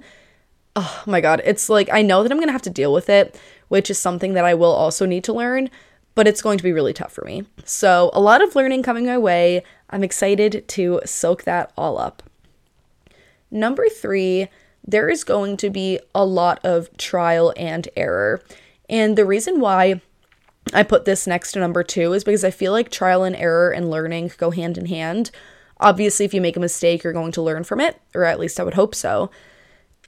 oh 0.75 1.03
my 1.05 1.21
god, 1.21 1.41
it's 1.43 1.69
like 1.69 1.89
I 1.91 2.01
know 2.01 2.23
that 2.23 2.31
I'm 2.31 2.37
going 2.37 2.47
to 2.47 2.53
have 2.53 2.61
to 2.63 2.69
deal 2.69 2.93
with 2.93 3.09
it, 3.09 3.39
which 3.67 3.89
is 3.89 3.97
something 3.97 4.33
that 4.33 4.45
I 4.45 4.53
will 4.53 4.71
also 4.71 5.05
need 5.05 5.23
to 5.25 5.33
learn, 5.33 5.69
but 6.15 6.27
it's 6.27 6.41
going 6.41 6.57
to 6.57 6.63
be 6.63 6.73
really 6.73 6.93
tough 6.93 7.11
for 7.11 7.25
me. 7.25 7.45
So, 7.65 8.11
a 8.13 8.21
lot 8.21 8.43
of 8.43 8.55
learning 8.55 8.83
coming 8.83 9.05
my 9.05 9.17
way. 9.17 9.63
I'm 9.89 10.03
excited 10.03 10.67
to 10.69 11.01
soak 11.05 11.43
that 11.43 11.71
all 11.77 11.97
up. 11.97 12.23
Number 13.49 13.89
3, 13.89 14.47
there 14.85 15.09
is 15.09 15.23
going 15.23 15.57
to 15.57 15.69
be 15.69 15.99
a 16.15 16.25
lot 16.25 16.59
of 16.63 16.95
trial 16.97 17.53
and 17.57 17.87
error. 17.97 18.41
And 18.89 19.17
the 19.17 19.25
reason 19.25 19.59
why 19.59 20.01
I 20.73 20.83
put 20.83 21.05
this 21.05 21.27
next 21.27 21.51
to 21.53 21.59
number 21.59 21.83
2 21.83 22.13
is 22.13 22.23
because 22.23 22.43
I 22.43 22.51
feel 22.51 22.71
like 22.71 22.89
trial 22.89 23.23
and 23.23 23.35
error 23.35 23.71
and 23.71 23.91
learning 23.91 24.31
go 24.37 24.51
hand 24.51 24.77
in 24.77 24.85
hand. 24.85 25.31
Obviously, 25.81 26.25
if 26.25 26.33
you 26.33 26.41
make 26.41 26.55
a 26.55 26.61
mistake, 26.61 27.03
you're 27.03 27.11
going 27.11 27.31
to 27.33 27.41
learn 27.41 27.63
from 27.63 27.81
it, 27.81 27.99
or 28.15 28.23
at 28.23 28.39
least 28.39 28.59
I 28.59 28.63
would 28.63 28.75
hope 28.75 28.95
so. 28.95 29.31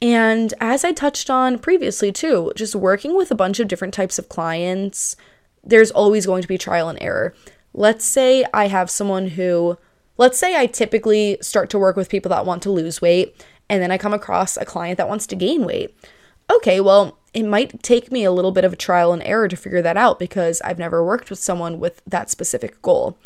And 0.02 0.54
as 0.60 0.84
I 0.84 0.92
touched 0.92 1.30
on 1.30 1.60
previously, 1.60 2.12
too, 2.12 2.52
just 2.56 2.76
working 2.76 3.16
with 3.16 3.32
a 3.32 3.36
bunch 3.36 3.60
of 3.60 3.68
different 3.68 3.94
types 3.94 4.20
of 4.20 4.30
clients, 4.30 5.16
there's 5.64 5.92
always 5.92 6.26
going 6.26 6.42
to 6.42 6.48
be 6.48 6.58
trial 6.58 6.90
and 6.90 7.02
error. 7.02 7.34
Let's 7.74 8.06
say 8.06 8.46
I 8.54 8.68
have 8.68 8.90
someone 8.90 9.30
who, 9.30 9.78
let's 10.18 10.38
say 10.38 10.56
I 10.56 10.68
typically 10.68 11.38
start 11.42 11.70
to 11.72 11.80
work 11.80 11.96
with 11.96 12.10
people 12.10 12.30
that 12.30 12.46
want 12.46 12.62
to 12.64 12.72
lose 12.72 13.02
weight, 13.02 13.44
and 13.70 13.82
then 13.82 13.92
I 13.92 13.98
come 13.98 14.14
across 14.14 14.58
a 14.58 14.66
client 14.66 14.98
that 14.98 15.10
wants 15.10 15.26
to 15.28 15.36
gain 15.36 15.66
weight. 15.66 15.96
Okay, 16.52 16.80
well, 16.80 17.18
it 17.34 17.44
might 17.44 17.82
take 17.82 18.12
me 18.12 18.24
a 18.24 18.32
little 18.32 18.52
bit 18.52 18.66
of 18.66 18.74
a 18.74 18.78
trial 18.78 19.14
and 19.14 19.24
error 19.24 19.48
to 19.48 19.56
figure 19.56 19.82
that 19.82 19.98
out 19.98 20.20
because 20.20 20.62
I've 20.62 20.78
never 20.78 21.04
worked 21.04 21.30
with 21.30 21.40
someone 21.40 21.80
with 21.80 22.02
that 22.06 22.30
specific 22.30 22.82
goal. 22.82 23.18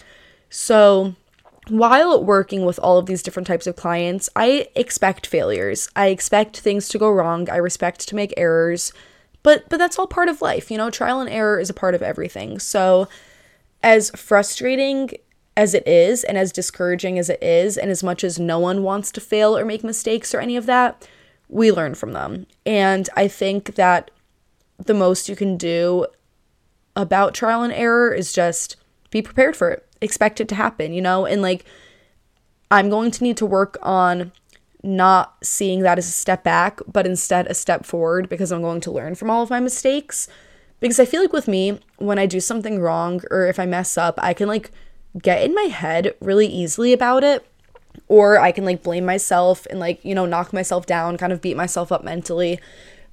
So, 0.50 1.16
while 1.70 2.24
working 2.24 2.66
with 2.66 2.80
all 2.80 2.98
of 2.98 3.06
these 3.06 3.24
different 3.24 3.48
types 3.48 3.68
of 3.68 3.76
clients, 3.76 4.30
I 4.36 4.68
expect 4.76 5.28
failures. 5.28 5.90
I 5.96 6.08
expect 6.08 6.60
things 6.60 6.88
to 6.90 7.00
go 7.00 7.10
wrong. 7.10 7.50
I 7.50 7.58
respect 7.58 8.08
to 8.08 8.16
make 8.16 8.34
errors. 8.38 8.94
But 9.44 9.70
but 9.70 9.78
that's 9.78 9.98
all 9.98 10.08
part 10.08 10.30
of 10.30 10.42
life. 10.42 10.72
You 10.72 10.78
know, 10.78 10.90
trial 10.90 11.20
and 11.20 11.30
error 11.30 11.60
is 11.60 11.70
a 11.70 11.74
part 11.74 11.96
of 11.96 12.02
everything. 12.02 12.60
So 12.60 13.08
as 13.84 14.10
frustrating 14.12 15.12
as 15.56 15.74
it 15.74 15.88
is 15.88 16.24
and 16.24 16.38
as 16.38 16.52
discouraging 16.52 17.18
as 17.18 17.30
it 17.30 17.42
is 17.42 17.78
and 17.78 17.90
as 17.90 18.04
much 18.04 18.24
as 18.24 18.40
no 18.40 18.60
one 18.60 18.84
wants 18.84 19.12
to 19.12 19.22
fail 19.22 19.58
or 19.58 19.66
make 19.66 19.84
mistakes 19.84 20.34
or 20.34 20.40
any 20.40 20.56
of 20.56 20.68
that, 20.68 21.08
we 21.50 21.72
learn 21.72 21.96
from 21.96 22.14
them. 22.14 22.46
And 22.66 23.10
I 23.16 23.28
think 23.28 23.76
that 23.76 24.12
the 24.78 24.94
most 24.94 25.28
you 25.28 25.36
can 25.36 25.58
do 25.58 26.06
about 26.96 27.34
trial 27.34 27.64
and 27.64 27.74
error 27.74 28.14
is 28.14 28.34
just 28.34 28.76
be 29.10 29.22
prepared 29.22 29.56
for 29.56 29.70
it 29.70 29.87
expect 30.02 30.40
it 30.42 30.48
to 30.50 30.56
happen, 30.56 30.94
you 30.94 31.02
know? 31.02 31.26
And 31.26 31.42
like, 31.42 31.66
I'm 32.70 32.90
going 32.90 33.12
to 33.12 33.24
need 33.24 33.38
to 33.38 33.46
work 33.46 33.78
on 33.82 34.32
not 34.84 35.36
seeing 35.44 35.82
that 35.82 35.98
as 35.98 36.08
a 36.08 36.12
step 36.12 36.44
back, 36.44 36.80
but 36.88 37.06
instead 37.06 37.48
a 37.48 37.54
step 37.54 37.86
forward 37.86 38.30
because 38.30 38.52
I'm 38.52 38.62
going 38.62 38.82
to 38.82 38.92
learn 38.92 39.16
from 39.16 39.30
all 39.30 39.44
of 39.44 39.50
my 39.50 39.60
mistakes. 39.60 40.28
Because 40.80 41.00
I 41.00 41.06
feel 41.06 41.22
like 41.22 41.34
with 41.34 41.48
me, 41.48 41.80
when 41.98 42.20
I 42.20 42.26
do 42.26 42.40
something 42.40 42.80
wrong 42.80 43.22
or 43.32 43.48
if 43.48 43.60
I 43.60 43.66
mess 43.66 43.98
up, 43.98 44.16
I 44.20 44.34
can 44.34 44.48
like 44.48 44.72
get 45.20 45.44
in 45.44 45.56
my 45.56 45.64
head 45.64 46.14
really 46.22 46.48
easily 46.48 46.94
about 46.94 47.24
it. 47.24 47.46
Or 48.08 48.40
I 48.40 48.52
can 48.52 48.64
like 48.64 48.84
blame 48.84 49.06
myself 49.06 49.66
and 49.70 49.80
like, 49.80 50.06
you 50.06 50.14
know, 50.14 50.26
knock 50.26 50.54
myself 50.54 50.86
down, 50.86 51.18
kind 51.18 51.34
of 51.34 51.42
beat 51.42 51.58
myself 51.58 51.92
up 51.92 52.04
mentally. 52.04 52.60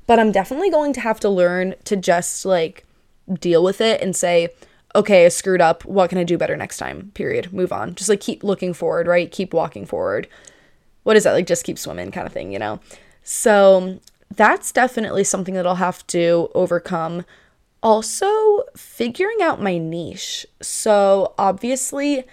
But 0.06 0.18
I'm 0.18 0.30
definitely 0.30 0.70
going 0.70 0.92
to 0.92 1.00
have 1.00 1.18
to 1.20 1.30
learn 1.30 1.74
to 1.84 1.96
just 1.96 2.44
like 2.44 2.84
deal 3.32 3.64
with 3.64 3.80
it 3.80 4.02
and 4.02 4.14
say, 4.14 4.50
okay, 4.94 5.26
I 5.26 5.28
screwed 5.28 5.60
up. 5.60 5.84
What 5.84 6.10
can 6.10 6.18
I 6.18 6.24
do 6.24 6.38
better 6.38 6.56
next 6.56 6.78
time? 6.78 7.10
Period. 7.14 7.52
Move 7.52 7.72
on. 7.72 7.94
Just 7.94 8.08
like 8.08 8.20
keep 8.20 8.44
looking 8.44 8.72
forward, 8.72 9.06
right? 9.06 9.30
Keep 9.30 9.52
walking 9.52 9.86
forward. 9.86 10.28
What 11.02 11.16
is 11.16 11.24
that? 11.24 11.32
Like 11.32 11.46
just 11.46 11.64
keep 11.64 11.78
swimming 11.78 12.12
kind 12.12 12.26
of 12.26 12.32
thing, 12.32 12.52
you 12.52 12.58
know? 12.58 12.80
So 13.22 14.00
that's 14.34 14.72
definitely 14.72 15.24
something 15.24 15.54
that 15.54 15.66
I'll 15.66 15.76
have 15.76 16.06
to 16.08 16.50
overcome. 16.54 17.24
Also, 17.82 18.62
figuring 18.76 19.42
out 19.42 19.60
my 19.60 19.76
niche. 19.78 20.46
So 20.62 21.34
obviously, 21.38 22.24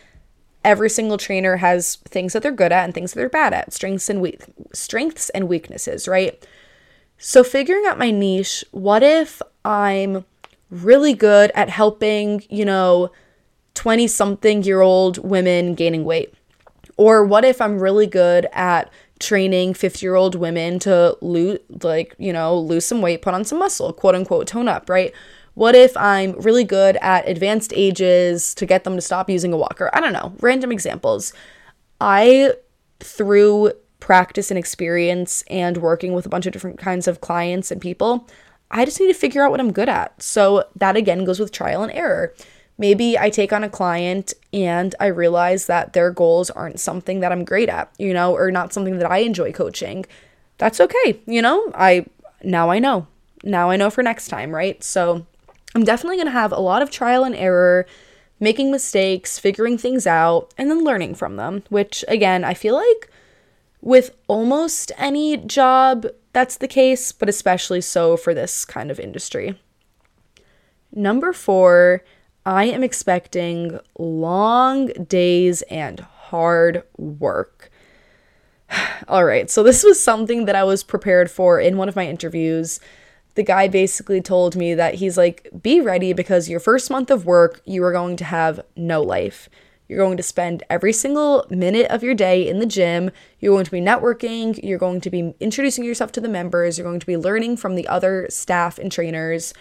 every 0.63 0.89
single 0.89 1.17
trainer 1.17 1.57
has 1.57 1.95
things 2.07 2.33
that 2.33 2.43
they're 2.43 2.51
good 2.51 2.71
at 2.71 2.85
and 2.85 2.93
things 2.93 3.13
that 3.13 3.19
they're 3.19 3.29
bad 3.29 3.53
at, 3.53 3.73
strengths 3.73 4.09
and 4.09 4.35
strengths 4.73 5.29
and 5.31 5.49
weaknesses, 5.49 6.07
right? 6.07 6.45
So 7.17 7.43
figuring 7.43 7.85
out 7.85 7.99
my 7.99 8.11
niche, 8.11 8.63
what 8.71 9.03
if 9.03 9.41
I'm 9.65 10.25
really 10.71 11.13
good 11.13 11.51
at 11.53 11.69
helping, 11.69 12.43
you 12.49 12.65
know, 12.65 13.11
20 13.75 14.07
something 14.07 14.63
year 14.63 14.81
old 14.81 15.17
women 15.19 15.75
gaining 15.75 16.03
weight? 16.03 16.33
Or 16.97 17.23
what 17.23 17.45
if 17.45 17.61
I'm 17.61 17.79
really 17.79 18.07
good 18.07 18.47
at 18.51 18.91
training 19.19 19.73
50 19.75 20.03
year 20.05 20.15
old 20.15 20.35
women 20.35 20.79
to 20.79 21.17
lose, 21.21 21.59
like, 21.83 22.15
you 22.17 22.33
know, 22.33 22.57
lose 22.57 22.85
some 22.85 23.01
weight, 23.01 23.21
put 23.21 23.33
on 23.33 23.45
some 23.45 23.59
muscle, 23.59 23.93
quote 23.93 24.15
unquote, 24.15 24.47
tone 24.47 24.67
up, 24.67 24.89
right? 24.89 25.13
What 25.53 25.75
if 25.75 25.95
I'm 25.97 26.33
really 26.39 26.63
good 26.63 26.97
at 27.01 27.27
advanced 27.27 27.73
ages 27.75 28.55
to 28.55 28.65
get 28.65 28.83
them 28.83 28.95
to 28.95 29.01
stop 29.01 29.29
using 29.29 29.53
a 29.53 29.57
walker? 29.57 29.89
I 29.93 29.99
don't 29.99 30.13
know, 30.13 30.33
random 30.39 30.71
examples. 30.71 31.33
I, 31.99 32.53
through 32.99 33.73
practice 33.99 34.49
and 34.49 34.57
experience 34.57 35.43
and 35.47 35.77
working 35.77 36.13
with 36.13 36.25
a 36.25 36.29
bunch 36.29 36.45
of 36.45 36.53
different 36.53 36.79
kinds 36.79 37.07
of 37.07 37.21
clients 37.21 37.69
and 37.69 37.81
people, 37.81 38.27
I 38.71 38.85
just 38.85 38.99
need 38.99 39.07
to 39.07 39.13
figure 39.13 39.43
out 39.43 39.51
what 39.51 39.59
I'm 39.59 39.71
good 39.71 39.89
at. 39.89 40.21
So 40.21 40.65
that 40.75 40.95
again 40.95 41.25
goes 41.25 41.39
with 41.39 41.51
trial 41.51 41.83
and 41.83 41.91
error. 41.91 42.33
Maybe 42.77 43.17
I 43.19 43.29
take 43.29 43.53
on 43.53 43.63
a 43.63 43.69
client 43.69 44.33
and 44.51 44.95
I 44.99 45.07
realize 45.07 45.67
that 45.67 45.93
their 45.93 46.09
goals 46.09 46.49
aren't 46.49 46.79
something 46.79 47.19
that 47.19 47.31
I'm 47.31 47.43
great 47.45 47.69
at, 47.69 47.91
you 47.99 48.13
know, 48.13 48.33
or 48.33 48.49
not 48.49 48.73
something 48.73 48.97
that 48.97 49.11
I 49.11 49.19
enjoy 49.19 49.51
coaching. 49.51 50.05
That's 50.57 50.79
okay. 50.79 51.19
You 51.27 51.41
know, 51.41 51.71
I 51.75 52.05
now 52.43 52.71
I 52.71 52.79
know. 52.79 53.07
Now 53.43 53.69
I 53.69 53.75
know 53.75 53.89
for 53.89 54.01
next 54.03 54.29
time, 54.29 54.53
right? 54.55 54.83
So 54.83 55.25
I'm 55.75 55.83
definitely 55.83 56.17
going 56.17 56.27
to 56.27 56.31
have 56.31 56.51
a 56.51 56.59
lot 56.59 56.81
of 56.81 56.89
trial 56.89 57.23
and 57.23 57.35
error, 57.35 57.85
making 58.39 58.71
mistakes, 58.71 59.37
figuring 59.37 59.77
things 59.77 60.07
out, 60.07 60.53
and 60.57 60.69
then 60.69 60.83
learning 60.83 61.15
from 61.15 61.35
them, 61.35 61.63
which 61.69 62.03
again, 62.07 62.43
I 62.43 62.53
feel 62.53 62.75
like 62.75 63.09
with 63.81 64.15
almost 64.27 64.91
any 64.97 65.37
job, 65.37 66.07
that's 66.33 66.57
the 66.57 66.67
case, 66.67 67.11
but 67.11 67.29
especially 67.29 67.81
so 67.81 68.17
for 68.17 68.33
this 68.33 68.65
kind 68.65 68.89
of 68.89 68.99
industry. 68.99 69.59
Number 70.93 71.33
four, 71.33 72.03
I 72.45 72.65
am 72.65 72.83
expecting 72.83 73.79
long 73.97 74.87
days 74.87 75.61
and 75.63 75.99
hard 75.99 76.83
work. 76.97 77.69
All 79.07 79.25
right, 79.25 79.49
so 79.49 79.63
this 79.63 79.83
was 79.83 80.01
something 80.01 80.45
that 80.45 80.55
I 80.55 80.63
was 80.63 80.83
prepared 80.83 81.29
for 81.29 81.59
in 81.59 81.77
one 81.77 81.89
of 81.89 81.95
my 81.95 82.07
interviews. 82.07 82.79
The 83.35 83.43
guy 83.43 83.67
basically 83.67 84.21
told 84.21 84.55
me 84.55 84.73
that 84.73 84.95
he's 84.95 85.17
like, 85.17 85.49
be 85.61 85.79
ready 85.79 86.13
because 86.13 86.49
your 86.49 86.59
first 86.59 86.89
month 86.89 87.11
of 87.11 87.25
work, 87.25 87.61
you 87.65 87.83
are 87.83 87.93
going 87.93 88.17
to 88.17 88.25
have 88.25 88.59
no 88.75 89.01
life. 89.01 89.49
You're 89.91 90.05
going 90.05 90.15
to 90.15 90.23
spend 90.23 90.63
every 90.69 90.93
single 90.93 91.45
minute 91.49 91.87
of 91.91 92.01
your 92.01 92.13
day 92.13 92.47
in 92.47 92.59
the 92.59 92.65
gym. 92.65 93.11
You're 93.41 93.53
going 93.53 93.65
to 93.65 93.71
be 93.71 93.81
networking. 93.81 94.57
You're 94.63 94.79
going 94.79 95.01
to 95.01 95.09
be 95.09 95.33
introducing 95.41 95.83
yourself 95.83 96.13
to 96.13 96.21
the 96.21 96.29
members. 96.29 96.77
You're 96.77 96.87
going 96.87 97.01
to 97.01 97.05
be 97.05 97.17
learning 97.17 97.57
from 97.57 97.75
the 97.75 97.89
other 97.89 98.25
staff 98.29 98.79
and 98.79 98.89
trainers. 98.89 99.53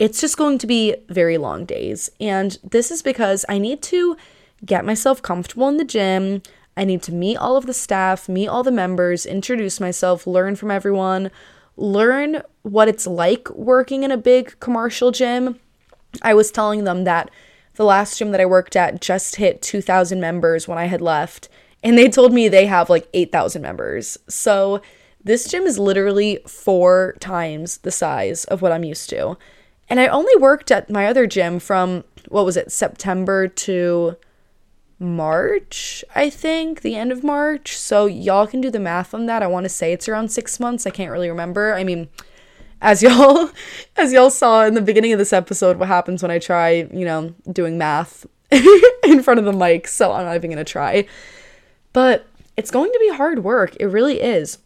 It's 0.00 0.20
just 0.20 0.36
going 0.36 0.58
to 0.58 0.66
be 0.66 0.96
very 1.08 1.38
long 1.38 1.66
days. 1.66 2.10
And 2.18 2.58
this 2.68 2.90
is 2.90 3.00
because 3.00 3.44
I 3.48 3.58
need 3.58 3.80
to 3.82 4.16
get 4.66 4.84
myself 4.84 5.22
comfortable 5.22 5.68
in 5.68 5.76
the 5.76 5.84
gym. 5.84 6.42
I 6.76 6.82
need 6.82 7.04
to 7.04 7.14
meet 7.14 7.36
all 7.36 7.56
of 7.56 7.66
the 7.66 7.72
staff, 7.72 8.28
meet 8.28 8.48
all 8.48 8.64
the 8.64 8.72
members, 8.72 9.24
introduce 9.24 9.78
myself, 9.78 10.26
learn 10.26 10.56
from 10.56 10.72
everyone, 10.72 11.30
learn 11.76 12.42
what 12.62 12.88
it's 12.88 13.06
like 13.06 13.48
working 13.50 14.02
in 14.02 14.10
a 14.10 14.16
big 14.16 14.58
commercial 14.58 15.12
gym. 15.12 15.60
I 16.22 16.34
was 16.34 16.50
telling 16.50 16.82
them 16.82 17.04
that 17.04 17.30
the 17.80 17.86
last 17.86 18.18
gym 18.18 18.30
that 18.30 18.42
I 18.42 18.44
worked 18.44 18.76
at 18.76 19.00
just 19.00 19.36
hit 19.36 19.62
2,000 19.62 20.20
members 20.20 20.68
when 20.68 20.76
I 20.76 20.84
had 20.84 21.00
left, 21.00 21.48
and 21.82 21.96
they 21.96 22.10
told 22.10 22.30
me 22.30 22.46
they 22.46 22.66
have 22.66 22.90
like 22.90 23.08
8,000 23.14 23.62
members. 23.62 24.18
So 24.28 24.82
this 25.24 25.50
gym 25.50 25.62
is 25.62 25.78
literally 25.78 26.40
four 26.46 27.16
times 27.20 27.78
the 27.78 27.90
size 27.90 28.44
of 28.44 28.60
what 28.60 28.70
I'm 28.70 28.84
used 28.84 29.08
to. 29.10 29.38
And 29.88 29.98
I 29.98 30.08
only 30.08 30.36
worked 30.36 30.70
at 30.70 30.90
my 30.90 31.06
other 31.06 31.26
gym 31.26 31.58
from, 31.58 32.04
what 32.28 32.44
was 32.44 32.58
it, 32.58 32.70
September 32.70 33.48
to 33.48 34.16
March, 34.98 36.04
I 36.14 36.28
think, 36.28 36.82
the 36.82 36.96
end 36.96 37.12
of 37.12 37.24
March. 37.24 37.78
So 37.78 38.04
y'all 38.04 38.46
can 38.46 38.60
do 38.60 38.70
the 38.70 38.78
math 38.78 39.14
on 39.14 39.24
that. 39.24 39.42
I 39.42 39.46
want 39.46 39.64
to 39.64 39.70
say 39.70 39.94
it's 39.94 40.06
around 40.06 40.30
six 40.30 40.60
months. 40.60 40.86
I 40.86 40.90
can't 40.90 41.10
really 41.10 41.30
remember. 41.30 41.72
I 41.72 41.84
mean, 41.84 42.10
as 42.80 43.02
y'all 43.04 43.50
as 43.96 44.12
y'all 44.12 44.30
saw 44.30 44.64
in 44.64 44.74
the 44.74 44.82
beginning 44.82 45.12
of 45.12 45.18
this 45.18 45.32
episode 45.32 45.76
what 45.78 45.88
happens 45.88 46.22
when 46.22 46.30
I 46.30 46.38
try, 46.38 46.88
you 46.92 47.04
know, 47.04 47.34
doing 47.50 47.78
math 47.78 48.26
in 48.50 49.22
front 49.22 49.38
of 49.38 49.46
the 49.46 49.52
mic, 49.52 49.86
so 49.86 50.12
I'm 50.12 50.26
not 50.26 50.36
even 50.36 50.50
going 50.50 50.64
to 50.64 50.70
try. 50.70 51.06
But 51.92 52.26
it's 52.56 52.70
going 52.70 52.92
to 52.92 52.98
be 53.00 53.16
hard 53.16 53.44
work. 53.44 53.76
It 53.78 53.86
really 53.86 54.20
is. 54.20 54.58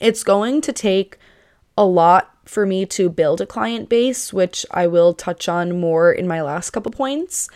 It's 0.00 0.24
going 0.24 0.60
to 0.62 0.72
take 0.72 1.18
a 1.76 1.84
lot 1.84 2.34
for 2.44 2.64
me 2.64 2.86
to 2.86 3.10
build 3.10 3.40
a 3.40 3.46
client 3.46 3.88
base, 3.88 4.32
which 4.32 4.64
I 4.70 4.86
will 4.86 5.12
touch 5.12 5.48
on 5.48 5.78
more 5.78 6.10
in 6.10 6.26
my 6.26 6.42
last 6.42 6.70
couple 6.70 6.90
points. 6.90 7.48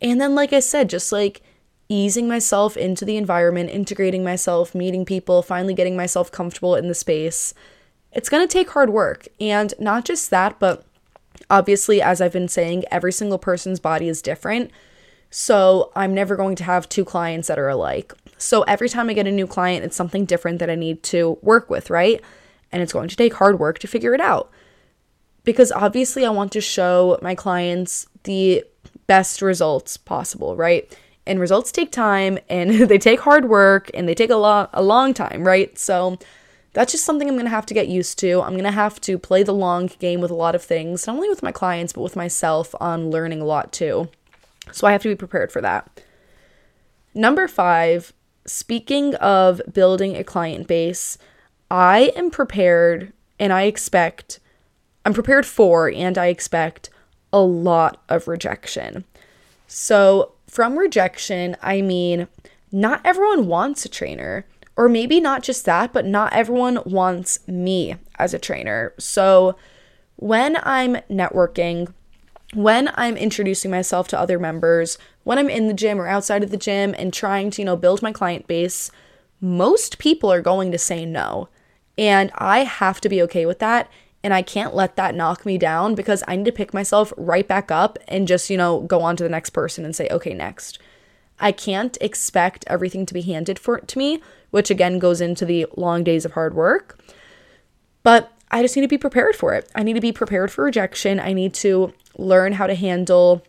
And 0.00 0.20
then 0.20 0.34
like 0.34 0.52
I 0.52 0.60
said, 0.60 0.88
just 0.88 1.12
like 1.12 1.42
easing 1.88 2.26
myself 2.26 2.76
into 2.76 3.04
the 3.04 3.16
environment, 3.16 3.70
integrating 3.70 4.24
myself, 4.24 4.74
meeting 4.74 5.04
people, 5.04 5.42
finally 5.42 5.74
getting 5.74 5.96
myself 5.96 6.32
comfortable 6.32 6.74
in 6.74 6.88
the 6.88 6.94
space 6.94 7.52
it's 8.12 8.28
going 8.28 8.46
to 8.46 8.52
take 8.52 8.70
hard 8.70 8.90
work. 8.90 9.28
And 9.40 9.72
not 9.78 10.04
just 10.04 10.30
that, 10.30 10.58
but 10.58 10.84
obviously, 11.48 12.02
as 12.02 12.20
I've 12.20 12.32
been 12.32 12.48
saying, 12.48 12.84
every 12.90 13.12
single 13.12 13.38
person's 13.38 13.80
body 13.80 14.08
is 14.08 14.22
different. 14.22 14.70
So 15.30 15.92
I'm 15.94 16.12
never 16.12 16.36
going 16.36 16.56
to 16.56 16.64
have 16.64 16.88
two 16.88 17.04
clients 17.04 17.48
that 17.48 17.58
are 17.58 17.68
alike. 17.68 18.12
So 18.36 18.62
every 18.62 18.88
time 18.88 19.08
I 19.08 19.12
get 19.12 19.26
a 19.26 19.32
new 19.32 19.46
client, 19.46 19.84
it's 19.84 19.96
something 19.96 20.24
different 20.24 20.58
that 20.58 20.70
I 20.70 20.74
need 20.74 21.02
to 21.04 21.38
work 21.42 21.70
with, 21.70 21.90
right? 21.90 22.20
And 22.72 22.82
it's 22.82 22.92
going 22.92 23.08
to 23.08 23.16
take 23.16 23.34
hard 23.34 23.58
work 23.58 23.78
to 23.80 23.86
figure 23.86 24.14
it 24.14 24.20
out. 24.20 24.50
Because 25.44 25.72
obviously, 25.72 26.26
I 26.26 26.30
want 26.30 26.52
to 26.52 26.60
show 26.60 27.18
my 27.22 27.34
clients 27.34 28.06
the 28.24 28.64
best 29.06 29.40
results 29.40 29.96
possible, 29.96 30.56
right? 30.56 30.96
And 31.26 31.38
results 31.38 31.70
take 31.70 31.92
time 31.92 32.38
and 32.48 32.70
they 32.88 32.98
take 32.98 33.20
hard 33.20 33.48
work 33.48 33.90
and 33.94 34.08
they 34.08 34.14
take 34.14 34.30
a 34.30 34.36
long 34.36 34.68
a 34.72 34.82
long 34.82 35.14
time, 35.14 35.44
right? 35.44 35.78
So 35.78 36.18
that's 36.72 36.92
just 36.92 37.04
something 37.04 37.28
I'm 37.28 37.34
going 37.34 37.46
to 37.46 37.50
have 37.50 37.66
to 37.66 37.74
get 37.74 37.88
used 37.88 38.18
to. 38.20 38.40
I'm 38.42 38.52
going 38.52 38.64
to 38.64 38.70
have 38.70 39.00
to 39.02 39.18
play 39.18 39.42
the 39.42 39.54
long 39.54 39.90
game 39.98 40.20
with 40.20 40.30
a 40.30 40.36
lot 40.36 40.54
of 40.54 40.62
things, 40.62 41.06
not 41.06 41.16
only 41.16 41.28
with 41.28 41.42
my 41.42 41.52
clients, 41.52 41.92
but 41.92 42.02
with 42.02 42.16
myself 42.16 42.74
on 42.80 43.10
learning 43.10 43.40
a 43.40 43.44
lot 43.44 43.72
too. 43.72 44.08
So 44.72 44.86
I 44.86 44.92
have 44.92 45.02
to 45.02 45.08
be 45.08 45.16
prepared 45.16 45.50
for 45.50 45.60
that. 45.60 46.00
Number 47.14 47.48
five, 47.48 48.12
speaking 48.46 49.16
of 49.16 49.60
building 49.72 50.16
a 50.16 50.24
client 50.24 50.68
base, 50.68 51.18
I 51.70 52.12
am 52.14 52.30
prepared 52.30 53.12
and 53.38 53.52
I 53.52 53.62
expect, 53.62 54.38
I'm 55.04 55.14
prepared 55.14 55.46
for 55.46 55.90
and 55.90 56.16
I 56.16 56.26
expect 56.26 56.90
a 57.32 57.40
lot 57.40 58.02
of 58.08 58.28
rejection. 58.28 59.04
So, 59.66 60.32
from 60.48 60.78
rejection, 60.78 61.56
I 61.62 61.80
mean, 61.80 62.26
not 62.72 63.00
everyone 63.04 63.46
wants 63.46 63.84
a 63.84 63.88
trainer. 63.88 64.44
Or 64.80 64.88
maybe 64.88 65.20
not 65.20 65.42
just 65.42 65.66
that, 65.66 65.92
but 65.92 66.06
not 66.06 66.32
everyone 66.32 66.78
wants 66.86 67.46
me 67.46 67.96
as 68.18 68.32
a 68.32 68.38
trainer. 68.38 68.94
So 68.96 69.54
when 70.16 70.56
I'm 70.62 70.94
networking, 71.10 71.92
when 72.54 72.90
I'm 72.94 73.18
introducing 73.18 73.70
myself 73.70 74.08
to 74.08 74.18
other 74.18 74.38
members, 74.38 74.96
when 75.24 75.36
I'm 75.36 75.50
in 75.50 75.68
the 75.68 75.74
gym 75.74 76.00
or 76.00 76.08
outside 76.08 76.42
of 76.42 76.50
the 76.50 76.56
gym 76.56 76.94
and 76.96 77.12
trying 77.12 77.50
to, 77.50 77.60
you 77.60 77.66
know, 77.66 77.76
build 77.76 78.00
my 78.00 78.10
client 78.10 78.46
base, 78.46 78.90
most 79.38 79.98
people 79.98 80.32
are 80.32 80.40
going 80.40 80.72
to 80.72 80.78
say 80.78 81.04
no. 81.04 81.50
And 81.98 82.30
I 82.36 82.60
have 82.60 83.02
to 83.02 83.10
be 83.10 83.20
okay 83.20 83.44
with 83.44 83.58
that. 83.58 83.90
And 84.24 84.32
I 84.32 84.40
can't 84.40 84.74
let 84.74 84.96
that 84.96 85.14
knock 85.14 85.44
me 85.44 85.58
down 85.58 85.94
because 85.94 86.24
I 86.26 86.36
need 86.36 86.46
to 86.46 86.52
pick 86.52 86.72
myself 86.72 87.12
right 87.18 87.46
back 87.46 87.70
up 87.70 87.98
and 88.08 88.26
just, 88.26 88.48
you 88.48 88.56
know, 88.56 88.80
go 88.80 89.02
on 89.02 89.14
to 89.16 89.24
the 89.24 89.28
next 89.28 89.50
person 89.50 89.84
and 89.84 89.94
say, 89.94 90.08
okay, 90.10 90.32
next. 90.32 90.78
I 91.40 91.52
can't 91.52 91.96
expect 92.00 92.64
everything 92.66 93.06
to 93.06 93.14
be 93.14 93.22
handed 93.22 93.58
for 93.58 93.78
to 93.78 93.98
me, 93.98 94.20
which 94.50 94.70
again 94.70 94.98
goes 94.98 95.20
into 95.20 95.44
the 95.44 95.66
long 95.76 96.04
days 96.04 96.24
of 96.24 96.32
hard 96.32 96.54
work. 96.54 96.98
But 98.02 98.32
I 98.50 98.62
just 98.62 98.76
need 98.76 98.82
to 98.82 98.88
be 98.88 98.98
prepared 98.98 99.36
for 99.36 99.54
it. 99.54 99.70
I 99.74 99.82
need 99.82 99.94
to 99.94 100.00
be 100.00 100.12
prepared 100.12 100.50
for 100.50 100.64
rejection. 100.64 101.20
I 101.20 101.32
need 101.32 101.54
to 101.54 101.92
learn 102.18 102.52
how 102.52 102.66
to 102.66 102.74
handle 102.74 103.44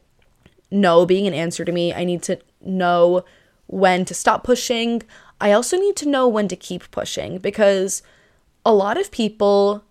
no 0.70 1.06
being 1.06 1.28
an 1.28 1.34
answer 1.34 1.66
to 1.66 1.72
me. 1.72 1.94
I 1.94 2.04
need 2.04 2.22
to 2.24 2.40
know 2.62 3.26
when 3.68 4.06
to 4.06 4.14
stop 4.14 4.44
pushing. 4.44 5.02
I 5.40 5.52
also 5.52 5.78
need 5.78 5.96
to 5.98 6.10
know 6.10 6.28
when 6.28 6.48
to 6.50 6.56
keep 6.56 6.90
pushing 6.92 7.40
because 7.40 8.04
a 8.66 8.74
lot 8.74 8.98
of 8.98 9.12
people 9.12 9.84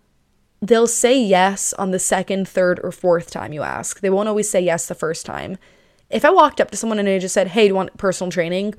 they'll 0.62 0.86
say 0.86 1.18
yes 1.18 1.72
on 1.74 1.90
the 1.90 1.98
second, 1.98 2.46
third, 2.46 2.78
or 2.82 2.92
fourth 2.92 3.30
time 3.30 3.52
you 3.52 3.62
ask. 3.62 4.00
They 4.00 4.10
won't 4.10 4.28
always 4.28 4.50
say 4.50 4.60
yes 4.60 4.86
the 4.86 4.94
first 4.94 5.24
time. 5.24 5.56
If 6.10 6.24
I 6.24 6.30
walked 6.30 6.60
up 6.60 6.70
to 6.70 6.76
someone 6.76 6.98
and 6.98 7.08
I 7.08 7.18
just 7.18 7.34
said, 7.34 7.48
Hey, 7.48 7.62
do 7.62 7.68
you 7.68 7.74
want 7.74 7.96
personal 7.96 8.30
training? 8.30 8.74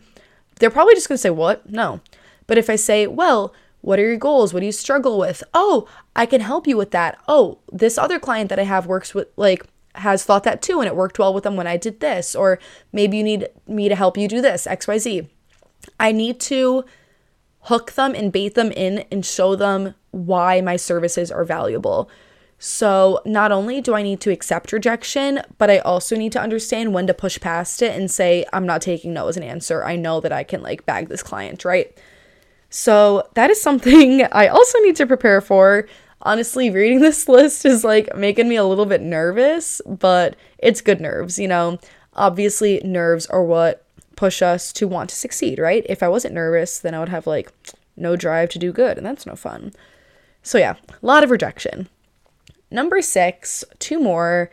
They're 0.60 0.70
probably 0.70 0.96
just 0.96 1.08
gonna 1.08 1.18
say, 1.18 1.30
What? 1.30 1.70
No. 1.70 2.02
But 2.48 2.58
if 2.58 2.70
I 2.70 2.76
say, 2.76 3.08
Well, 3.08 3.54
what 3.82 4.00
are 4.00 4.06
your 4.06 4.18
goals? 4.18 4.54
What 4.54 4.60
do 4.60 4.66
you 4.68 4.72
struggle 4.72 5.18
with? 5.18 5.44
Oh, 5.54 5.88
I 6.16 6.26
can 6.26 6.42
help 6.42 6.68
you 6.68 6.78
with 6.78 6.92
that. 6.92 7.18
Oh, 7.28 7.60
this 7.72 7.98
other 7.98 8.20
client 8.20 8.50
that 8.50 8.60
I 8.60 8.64
have 8.64 8.86
works 8.86 9.16
with, 9.16 9.30
like, 9.38 9.66
has 9.96 10.24
thought 10.24 10.44
that 10.44 10.62
too, 10.62 10.80
and 10.80 10.88
it 10.88 10.96
worked 10.96 11.20
well 11.20 11.34
with 11.34 11.44
them 11.44 11.56
when 11.56 11.68
I 11.68 11.78
did 11.78 12.00
this. 12.00 12.36
Or 12.36 12.60
maybe 12.94 13.18
you 13.18 13.24
need 13.24 13.48
me 13.68 13.90
to 13.90 13.96
help 13.96 14.18
you 14.18 14.28
do 14.28 14.42
this, 14.42 14.68
XYZ. 14.68 15.28
I 16.00 16.12
need 16.12 16.40
to 16.42 16.86
hook 17.62 17.94
them 17.94 18.14
and 18.16 18.32
bait 18.32 18.56
them 18.56 18.72
in 18.72 19.00
and 19.12 19.26
show 19.26 19.56
them 19.56 19.96
why 20.12 20.62
my 20.62 20.76
services 20.76 21.32
are 21.32 21.44
valuable. 21.44 22.10
So, 22.64 23.24
not 23.26 23.52
only 23.52 23.82
do 23.82 23.96
I 23.96 24.04
need 24.04 24.22
to 24.22 24.30
accept 24.30 24.72
rejection, 24.72 25.42
but 25.58 25.72
I 25.72 25.80
also 25.80 26.16
need 26.16 26.32
to 26.34 26.40
understand 26.40 26.94
when 26.94 27.08
to 27.08 27.14
push 27.16 27.40
past 27.40 27.82
it 27.82 28.00
and 28.00 28.12
say, 28.12 28.46
I'm 28.54 28.68
not 28.68 28.84
taking 28.84 29.14
no 29.14 29.28
as 29.28 29.36
an 29.36 29.42
answer. 29.42 29.84
I 29.84 29.96
know 29.96 30.20
that 30.20 30.32
I 30.32 30.44
can 30.44 30.62
like 30.62 30.86
bag 30.86 31.10
this 31.10 31.24
client, 31.24 31.66
right? 31.66 31.98
So, 32.70 33.28
that 33.34 33.50
is 33.50 33.60
something 33.60 34.22
I 34.32 34.46
also 34.46 34.78
need 34.82 34.96
to 34.98 35.08
prepare 35.08 35.42
for. 35.42 35.88
Honestly, 36.22 36.70
reading 36.70 37.00
this 37.02 37.28
list 37.28 37.66
is 37.66 37.84
like 37.84 38.16
making 38.16 38.48
me 38.48 38.58
a 38.58 38.64
little 38.64 38.86
bit 38.86 39.02
nervous, 39.02 39.82
but 39.88 40.36
it's 40.60 40.82
good 40.82 41.02
nerves, 41.02 41.40
you 41.40 41.48
know? 41.48 41.80
Obviously, 42.14 42.80
nerves 42.84 43.26
are 43.26 43.44
what 43.44 43.88
push 44.16 44.44
us 44.44 44.72
to 44.74 44.88
want 44.88 45.10
to 45.10 45.16
succeed, 45.16 45.58
right? 45.58 45.84
If 45.90 46.04
I 46.04 46.10
wasn't 46.10 46.36
nervous, 46.36 46.78
then 46.78 46.94
I 46.94 47.00
would 47.00 47.10
have 47.10 47.26
like 47.26 47.52
no 47.98 48.16
drive 48.16 48.50
to 48.50 48.60
do 48.60 48.72
good, 48.72 48.98
and 48.98 49.06
that's 49.06 49.26
no 49.26 49.36
fun. 49.36 49.74
So, 50.44 50.60
yeah, 50.60 50.76
a 51.02 51.06
lot 51.08 51.24
of 51.24 51.32
rejection. 51.32 51.90
Number 52.72 53.02
six, 53.02 53.66
two 53.80 54.00
more. 54.00 54.50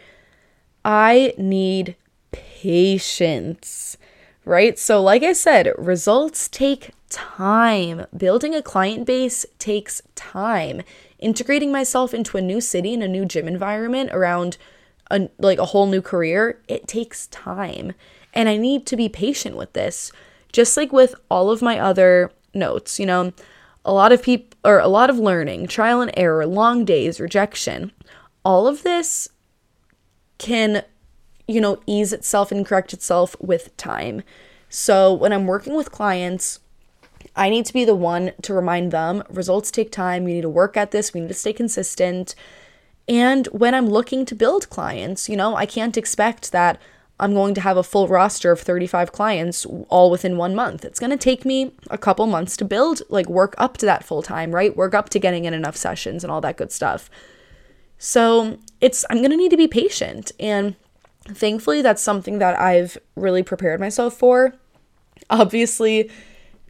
I 0.85 1.35
need 1.39 1.97
patience, 2.33 3.97
right? 4.45 4.79
So, 4.79 5.01
like 5.01 5.23
I 5.23 5.33
said, 5.33 5.73
results 5.79 6.49
take 6.49 6.91
time. 7.09 8.07
Building 8.17 8.55
a 8.55 8.63
client 8.63 9.07
base 9.07 9.47
takes 9.59 10.03
time. 10.15 10.83
Integrating 11.19 11.73
myself 11.73 12.13
into 12.13 12.37
a 12.37 12.43
new 12.43 12.61
city 12.61 12.95
and 12.95 13.03
a 13.03 13.09
new 13.09 13.25
gym 13.25 13.49
environment 13.49 14.11
around 14.13 14.57
a, 15.11 15.29
like 15.39 15.59
a 15.59 15.67
whole 15.67 15.87
new 15.87 16.03
career, 16.03 16.61
it 16.69 16.87
takes 16.87 17.29
time. 17.29 17.93
And 18.35 18.49
I 18.49 18.57
need 18.57 18.87
to 18.87 18.97
be 18.97 19.09
patient 19.09 19.57
with 19.57 19.73
this. 19.73 20.13
Just 20.53 20.77
like 20.77 20.93
with 20.93 21.15
all 21.31 21.51
of 21.51 21.63
my 21.63 21.79
other 21.79 22.31
notes, 22.55 22.99
you 22.99 23.07
know, 23.07 23.33
a 23.89 23.93
lot 23.93 24.13
of 24.13 24.23
people 24.23 24.57
or 24.65 24.79
a 24.79 24.89
lot 24.89 25.11
of 25.11 25.19
learning, 25.19 25.67
trial 25.67 26.01
and 26.01 26.13
error, 26.17 26.47
long 26.47 26.85
days, 26.85 27.19
rejection 27.19 27.93
all 28.49 28.67
of 28.67 28.83
this 28.83 29.29
can, 30.39 30.83
you 31.47 31.61
know, 31.61 31.81
ease 31.87 32.15
itself 32.15 32.51
and 32.51 32.65
correct 32.65 32.95
itself 32.95 33.37
with 33.41 33.77
time. 33.77 34.23
So 34.71 35.13
when 35.13 35.35
I'm 35.35 35.47
working 35.47 35.75
with 35.75 35.93
clients, 35.93 36.61
I 37.37 37.51
need 37.51 37.67
to 37.67 37.75
be 37.75 37.85
the 37.85 37.95
one 37.95 38.33
to 38.41 38.55
remind 38.55 38.91
them 38.91 39.23
results 39.29 39.71
take 39.71 39.93
time. 39.93 40.27
You 40.27 40.37
need 40.37 40.43
to 40.43 40.49
work 40.49 40.79
at 40.79 40.93
this. 40.93 41.13
We 41.13 41.21
need 41.21 41.29
to 41.29 41.35
stay 41.35 41.53
consistent. 41.53 42.35
And 43.07 43.47
when 43.49 43.75
I'm 43.75 43.87
looking 43.87 44.25
to 44.25 44.35
build 44.35 44.71
clients, 44.71 45.29
you 45.29 45.37
know, 45.37 45.55
I 45.55 45.67
can't 45.67 45.99
expect 45.99 46.51
that 46.53 46.81
I'm 47.21 47.35
going 47.35 47.55
to 47.55 47.61
have 47.61 47.77
a 47.77 47.83
full 47.83 48.07
roster 48.07 48.53
of 48.53 48.61
35 48.61 49.13
clients 49.13 49.67
all 49.89 50.11
within 50.11 50.37
one 50.37 50.55
month. 50.55 50.85
It's 50.85 51.01
going 51.01 51.11
to 51.11 51.17
take 51.17 51.45
me 51.45 51.73
a 51.91 51.99
couple 51.99 52.27
months 52.27 52.57
to 52.59 52.65
build, 52.65 53.03
like 53.09 53.29
work 53.29 53.55
up 53.59 53.77
to 53.79 53.87
that 53.87 54.05
full 54.05 54.23
time, 54.23 54.55
right? 54.55 54.77
Work 54.77 54.95
up 54.95 55.11
to 55.11 55.19
getting 55.19 55.45
in 55.45 55.53
enough 55.53 55.77
sessions 55.77 56.23
and 56.23 56.31
all 56.31 56.41
that 56.43 56.57
good 56.57 56.71
stuff. 56.71 57.11
So 57.99 58.59
it's, 58.81 59.05
I'm 59.11 59.19
going 59.19 59.33
to 59.33 59.37
need 59.37 59.51
to 59.51 59.57
be 59.57 59.67
patient. 59.67 60.31
And 60.39 60.77
thankfully, 61.25 61.83
that's 61.83 62.03
something 62.03 62.39
that 62.39 62.59
I've 62.59 62.97
really 63.17 63.43
prepared 63.43 63.81
myself 63.81 64.15
for. 64.15 64.55
Obviously, 65.29 66.09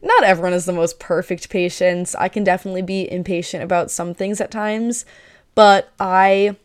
not 0.01 0.23
everyone 0.23 0.53
is 0.53 0.65
the 0.65 0.73
most 0.73 0.99
perfect 0.99 1.49
patience. 1.49 2.15
I 2.15 2.27
can 2.27 2.43
definitely 2.43 2.81
be 2.81 3.11
impatient 3.11 3.63
about 3.63 3.91
some 3.91 4.15
things 4.15 4.41
at 4.41 4.49
times, 4.49 5.05
but 5.53 5.91
I 5.99 6.55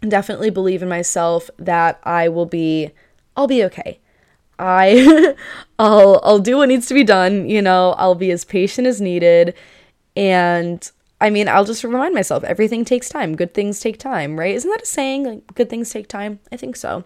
definitely 0.00 0.50
believe 0.50 0.82
in 0.82 0.88
myself 0.88 1.48
that 1.58 2.00
I 2.04 2.28
will 2.28 2.46
be 2.46 2.90
I'll 3.36 3.46
be 3.46 3.64
okay. 3.64 4.00
I 4.58 5.34
I'll 5.78 6.20
I'll 6.22 6.38
do 6.38 6.58
what 6.58 6.68
needs 6.68 6.86
to 6.86 6.94
be 6.94 7.04
done, 7.04 7.48
you 7.48 7.62
know, 7.62 7.94
I'll 7.98 8.14
be 8.14 8.30
as 8.30 8.44
patient 8.44 8.86
as 8.86 9.00
needed 9.00 9.54
and 10.16 10.90
I 11.20 11.30
mean, 11.30 11.48
I'll 11.48 11.64
just 11.64 11.84
remind 11.84 12.14
myself 12.14 12.44
everything 12.44 12.84
takes 12.84 13.08
time. 13.08 13.34
Good 13.34 13.54
things 13.54 13.80
take 13.80 13.98
time, 13.98 14.38
right? 14.38 14.54
Isn't 14.54 14.70
that 14.70 14.82
a 14.82 14.86
saying? 14.86 15.24
Like, 15.24 15.54
good 15.54 15.70
things 15.70 15.90
take 15.90 16.06
time? 16.08 16.40
I 16.52 16.56
think 16.56 16.76
so. 16.76 17.04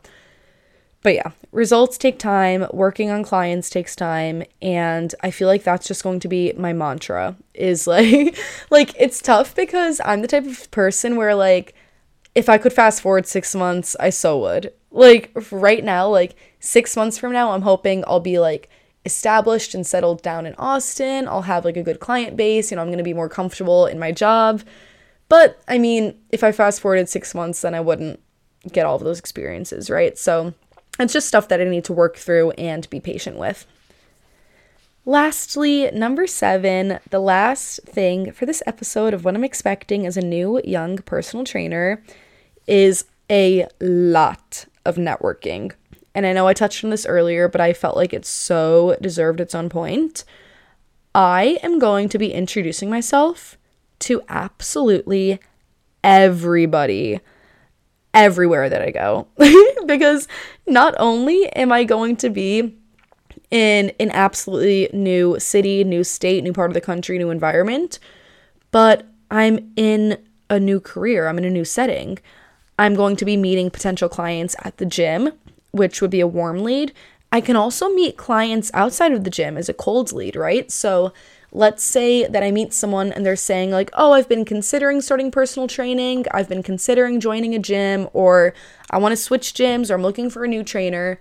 But 1.03 1.15
yeah, 1.15 1.31
results 1.53 1.97
take 1.97 2.19
time, 2.19 2.67
working 2.73 3.11
on 3.11 3.23
clients 3.23 3.71
takes 3.71 3.95
time, 3.95 4.43
and 4.61 5.15
I 5.23 5.31
feel 5.31 5.47
like 5.47 5.63
that's 5.63 5.87
just 5.87 6.03
going 6.03 6.19
to 6.21 6.29
be 6.29 6.53
my 6.57 6.73
mantra 6.73 7.37
is 7.55 7.87
like 7.87 8.37
like 8.71 8.95
it's 8.99 9.23
tough 9.23 9.55
because 9.55 10.01
I'm 10.05 10.23
the 10.23 10.29
type 10.29 10.47
of 10.47 10.71
person 10.73 11.17
where 11.17 11.35
like 11.35 11.75
if 12.35 12.49
I 12.49 12.59
could 12.59 12.73
fast 12.73 13.01
forward 13.01 13.27
6 13.27 13.55
months, 13.55 13.97
I 14.01 14.11
so 14.11 14.39
would. 14.41 14.73
Like 14.91 15.31
right 15.51 15.85
now, 15.85 16.09
like 16.09 16.35
6 16.61 16.97
months 16.97 17.19
from 17.19 17.33
now, 17.33 17.53
I'm 17.53 17.63
hoping 17.63 18.05
I'll 18.07 18.21
be 18.21 18.39
like 18.39 18.69
established 19.05 19.75
and 19.75 19.87
settled 19.87 20.23
down 20.23 20.47
in 20.47 20.55
Austin. 20.57 21.29
I'll 21.29 21.43
have 21.43 21.65
like 21.65 21.77
a 21.77 21.83
good 21.83 22.01
client 22.01 22.37
base. 22.37 22.71
You 22.71 22.77
know, 22.77 22.83
I'm 22.83 22.89
going 22.89 22.99
to 22.99 23.05
be 23.05 23.15
more 23.15 23.29
comfortable 23.29 23.87
in 23.87 23.99
my 23.99 24.13
job. 24.13 24.63
But 25.29 25.61
I 25.69 25.79
mean, 25.79 26.19
if 26.31 26.43
I 26.43 26.53
fast 26.53 26.81
forwarded 26.81 27.09
six 27.09 27.35
months, 27.35 27.61
then 27.61 27.75
I 27.75 27.81
wouldn't 27.81 28.21
get 28.73 28.87
all 28.87 28.97
of 28.97 29.05
those 29.05 29.19
experiences, 29.19 29.91
right? 29.91 30.17
So 30.19 30.55
it's 30.99 31.13
just 31.13 31.29
stuff 31.29 31.49
that 31.49 31.61
I 31.61 31.65
need 31.65 31.85
to 31.85 31.93
work 31.93 32.17
through 32.17 32.51
and 32.53 32.89
be 32.91 33.01
patient 33.01 33.37
with. 33.37 33.67
Lastly, 35.05 35.91
number 35.93 36.27
seven, 36.27 36.99
the 37.09 37.21
last 37.21 37.81
thing 37.85 38.31
for 38.33 38.45
this 38.45 38.63
episode 38.67 39.15
of 39.15 39.25
what 39.25 39.35
I'm 39.35 39.45
expecting 39.45 40.07
as 40.07 40.19
a 40.19 40.23
new 40.23 40.61
young 40.65 40.99
personal 40.99 41.47
trainer 41.47 42.03
is 42.67 43.07
a 43.31 43.67
lot 43.81 44.67
of 44.85 44.97
networking. 44.97 45.73
And 46.15 46.27
I 46.27 46.33
know 46.33 46.49
I 46.49 46.55
touched 46.55 46.83
on 46.85 46.91
this 46.91 47.07
earlier, 47.07 47.49
but 47.49 47.61
I 47.61 47.73
felt 47.73 47.97
like 47.97 48.13
it 48.13 48.25
so 48.25 48.97
deserved 49.01 49.41
its 49.41 49.55
own 49.55 49.69
point. 49.69 50.25
I 51.15 51.59
am 51.63 51.79
going 51.79 52.09
to 52.11 52.19
be 52.19 52.33
introducing 52.33 52.91
myself 52.91 53.57
to 54.01 54.23
absolutely 54.29 55.41
everybody 56.03 57.21
everywhere 58.15 58.69
that 58.69 58.83
I 58.83 58.91
go. 58.91 59.29
because 59.87 60.29
not 60.67 60.95
only 60.99 61.49
am 61.55 61.73
I 61.73 61.85
going 61.85 62.17
to 62.17 62.31
be 62.31 62.77
in 63.51 63.93
an 63.99 64.11
absolutely 64.11 64.91
new 64.93 65.39
city, 65.39 65.85
new 65.85 66.05
state, 66.05 66.45
new 66.45 66.53
part 66.53 66.71
of 66.71 66.75
the 66.75 66.81
country, 66.81 67.19
new 67.19 67.31
environment, 67.31 67.99
but 68.71 69.07
I'm 69.31 69.73
in 69.77 70.19
a 70.51 70.61
new 70.61 70.81
career, 70.81 71.29
I'm 71.29 71.39
in 71.39 71.45
a 71.45 71.51
new 71.51 71.65
setting. 71.65 72.19
I'm 72.79 72.95
going 72.95 73.17
to 73.17 73.25
be 73.25 73.37
meeting 73.37 73.71
potential 73.71 74.09
clients 74.09 74.55
at 74.63 74.77
the 74.77 74.87
gym, 74.87 75.33
which 75.73 76.01
would 76.01 76.11
be 76.11 76.21
a 76.21 76.27
warm 76.27 76.61
lead. 76.61 76.93
I 77.31 77.41
can 77.41 77.57
also 77.57 77.89
meet 77.91 78.17
clients 78.17 78.71
outside 78.73 79.13
of 79.13 79.25
the 79.25 79.31
gym 79.31 79.59
as 79.59 79.69
a 79.69 79.75
cold 79.75 80.13
lead, 80.13 80.37
right? 80.37 80.71
So 80.71 81.13
let's 81.53 81.83
say 81.83 82.27
that 82.27 82.43
I 82.43 82.51
meet 82.51 82.73
someone 82.73 83.13
and 83.13 83.27
they're 83.27 83.37
saying, 83.37 83.71
like, 83.71 83.91
oh, 83.95 84.13
I've 84.13 84.29
been 84.29 84.45
considering 84.45 85.01
starting 85.01 85.31
personal 85.31 85.67
training, 85.67 86.27
I've 86.31 86.49
been 86.49 86.63
considering 86.63 87.21
joining 87.21 87.55
a 87.55 87.59
gym, 87.59 88.09
or 88.13 88.55
I 88.91 88.99
want 88.99 89.13
to 89.13 89.17
switch 89.17 89.53
gyms, 89.53 89.91
or 89.91 89.95
I'm 89.95 90.03
looking 90.03 90.31
for 90.31 90.45
a 90.45 90.49
new 90.49 90.63
trainer 90.63 91.19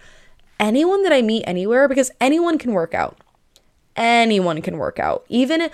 anyone 0.59 1.03
that 1.03 1.13
I 1.13 1.21
meet 1.21 1.43
anywhere 1.45 1.87
because 1.87 2.11
anyone 2.19 2.57
can 2.57 2.73
work 2.73 2.93
out. 2.93 3.17
Anyone 3.95 4.61
can 4.61 4.77
work 4.77 4.99
out. 4.99 5.25
Even, 5.27 5.69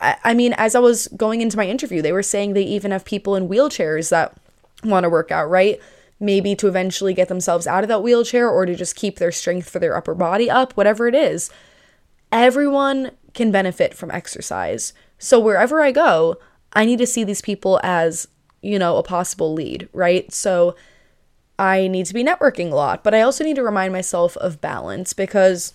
I 0.00 0.34
mean, 0.34 0.52
as 0.54 0.74
I 0.74 0.80
was 0.80 1.08
going 1.16 1.40
into 1.40 1.56
my 1.56 1.66
interview, 1.66 2.02
they 2.02 2.12
were 2.12 2.22
saying 2.22 2.52
they 2.52 2.62
even 2.62 2.90
have 2.90 3.04
people 3.04 3.36
in 3.36 3.48
wheelchairs 3.48 4.10
that 4.10 4.36
want 4.84 5.04
to 5.04 5.10
work 5.10 5.30
out, 5.30 5.48
right? 5.48 5.80
Maybe 6.20 6.54
to 6.56 6.68
eventually 6.68 7.14
get 7.14 7.28
themselves 7.28 7.66
out 7.66 7.84
of 7.84 7.88
that 7.88 8.02
wheelchair 8.02 8.48
or 8.48 8.66
to 8.66 8.74
just 8.74 8.96
keep 8.96 9.18
their 9.18 9.32
strength 9.32 9.68
for 9.68 9.78
their 9.78 9.96
upper 9.96 10.14
body 10.14 10.50
up, 10.50 10.72
whatever 10.72 11.06
it 11.06 11.14
is. 11.14 11.50
Everyone 12.32 13.12
can 13.34 13.50
benefit 13.50 13.94
from 13.94 14.10
exercise. 14.10 14.92
So 15.18 15.38
wherever 15.38 15.80
I 15.80 15.92
go, 15.92 16.36
I 16.72 16.84
need 16.84 16.98
to 16.98 17.06
see 17.06 17.24
these 17.24 17.40
people 17.40 17.80
as, 17.82 18.28
you 18.62 18.78
know, 18.78 18.96
a 18.96 19.02
possible 19.02 19.52
lead, 19.52 19.88
right? 19.92 20.32
So, 20.32 20.76
I 21.58 21.88
need 21.88 22.06
to 22.06 22.14
be 22.14 22.22
networking 22.22 22.70
a 22.70 22.76
lot, 22.76 23.02
but 23.02 23.14
I 23.14 23.22
also 23.22 23.42
need 23.42 23.56
to 23.56 23.64
remind 23.64 23.92
myself 23.92 24.36
of 24.36 24.60
balance 24.60 25.12
because 25.12 25.74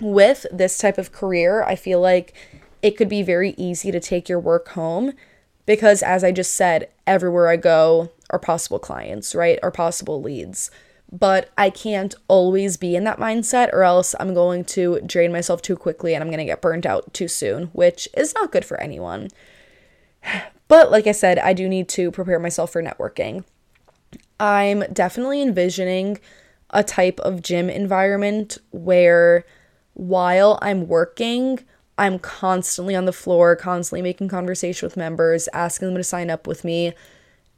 with 0.00 0.46
this 0.50 0.78
type 0.78 0.98
of 0.98 1.12
career, 1.12 1.62
I 1.62 1.76
feel 1.76 2.00
like 2.00 2.34
it 2.82 2.96
could 2.96 3.08
be 3.08 3.22
very 3.22 3.54
easy 3.56 3.92
to 3.92 4.00
take 4.00 4.28
your 4.28 4.40
work 4.40 4.70
home 4.70 5.12
because, 5.66 6.02
as 6.02 6.24
I 6.24 6.32
just 6.32 6.54
said, 6.54 6.88
everywhere 7.06 7.48
I 7.48 7.56
go 7.56 8.10
are 8.30 8.38
possible 8.38 8.78
clients, 8.78 9.34
right? 9.34 9.58
Are 9.62 9.70
possible 9.70 10.20
leads. 10.20 10.70
But 11.10 11.50
I 11.58 11.68
can't 11.68 12.14
always 12.26 12.78
be 12.78 12.96
in 12.96 13.04
that 13.04 13.18
mindset, 13.18 13.70
or 13.72 13.82
else 13.82 14.14
I'm 14.18 14.32
going 14.32 14.64
to 14.66 15.00
drain 15.04 15.30
myself 15.30 15.60
too 15.60 15.76
quickly 15.76 16.14
and 16.14 16.24
I'm 16.24 16.30
going 16.30 16.38
to 16.38 16.44
get 16.44 16.62
burnt 16.62 16.86
out 16.86 17.12
too 17.12 17.28
soon, 17.28 17.64
which 17.66 18.08
is 18.16 18.34
not 18.34 18.52
good 18.52 18.64
for 18.64 18.80
anyone. 18.80 19.28
But 20.68 20.90
like 20.90 21.06
I 21.06 21.12
said, 21.12 21.38
I 21.38 21.52
do 21.52 21.68
need 21.68 21.86
to 21.90 22.10
prepare 22.10 22.38
myself 22.38 22.72
for 22.72 22.82
networking. 22.82 23.44
I'm 24.40 24.84
definitely 24.90 25.42
envisioning 25.42 26.18
a 26.70 26.82
type 26.82 27.20
of 27.20 27.42
gym 27.42 27.68
environment 27.68 28.56
where 28.70 29.44
while 29.92 30.58
I'm 30.62 30.88
working, 30.88 31.60
I'm 32.02 32.18
constantly 32.18 32.96
on 32.96 33.04
the 33.04 33.12
floor, 33.12 33.54
constantly 33.54 34.02
making 34.02 34.26
conversation 34.26 34.84
with 34.84 34.96
members, 34.96 35.48
asking 35.52 35.86
them 35.86 35.96
to 35.98 36.02
sign 36.02 36.30
up 36.30 36.48
with 36.48 36.64
me. 36.64 36.94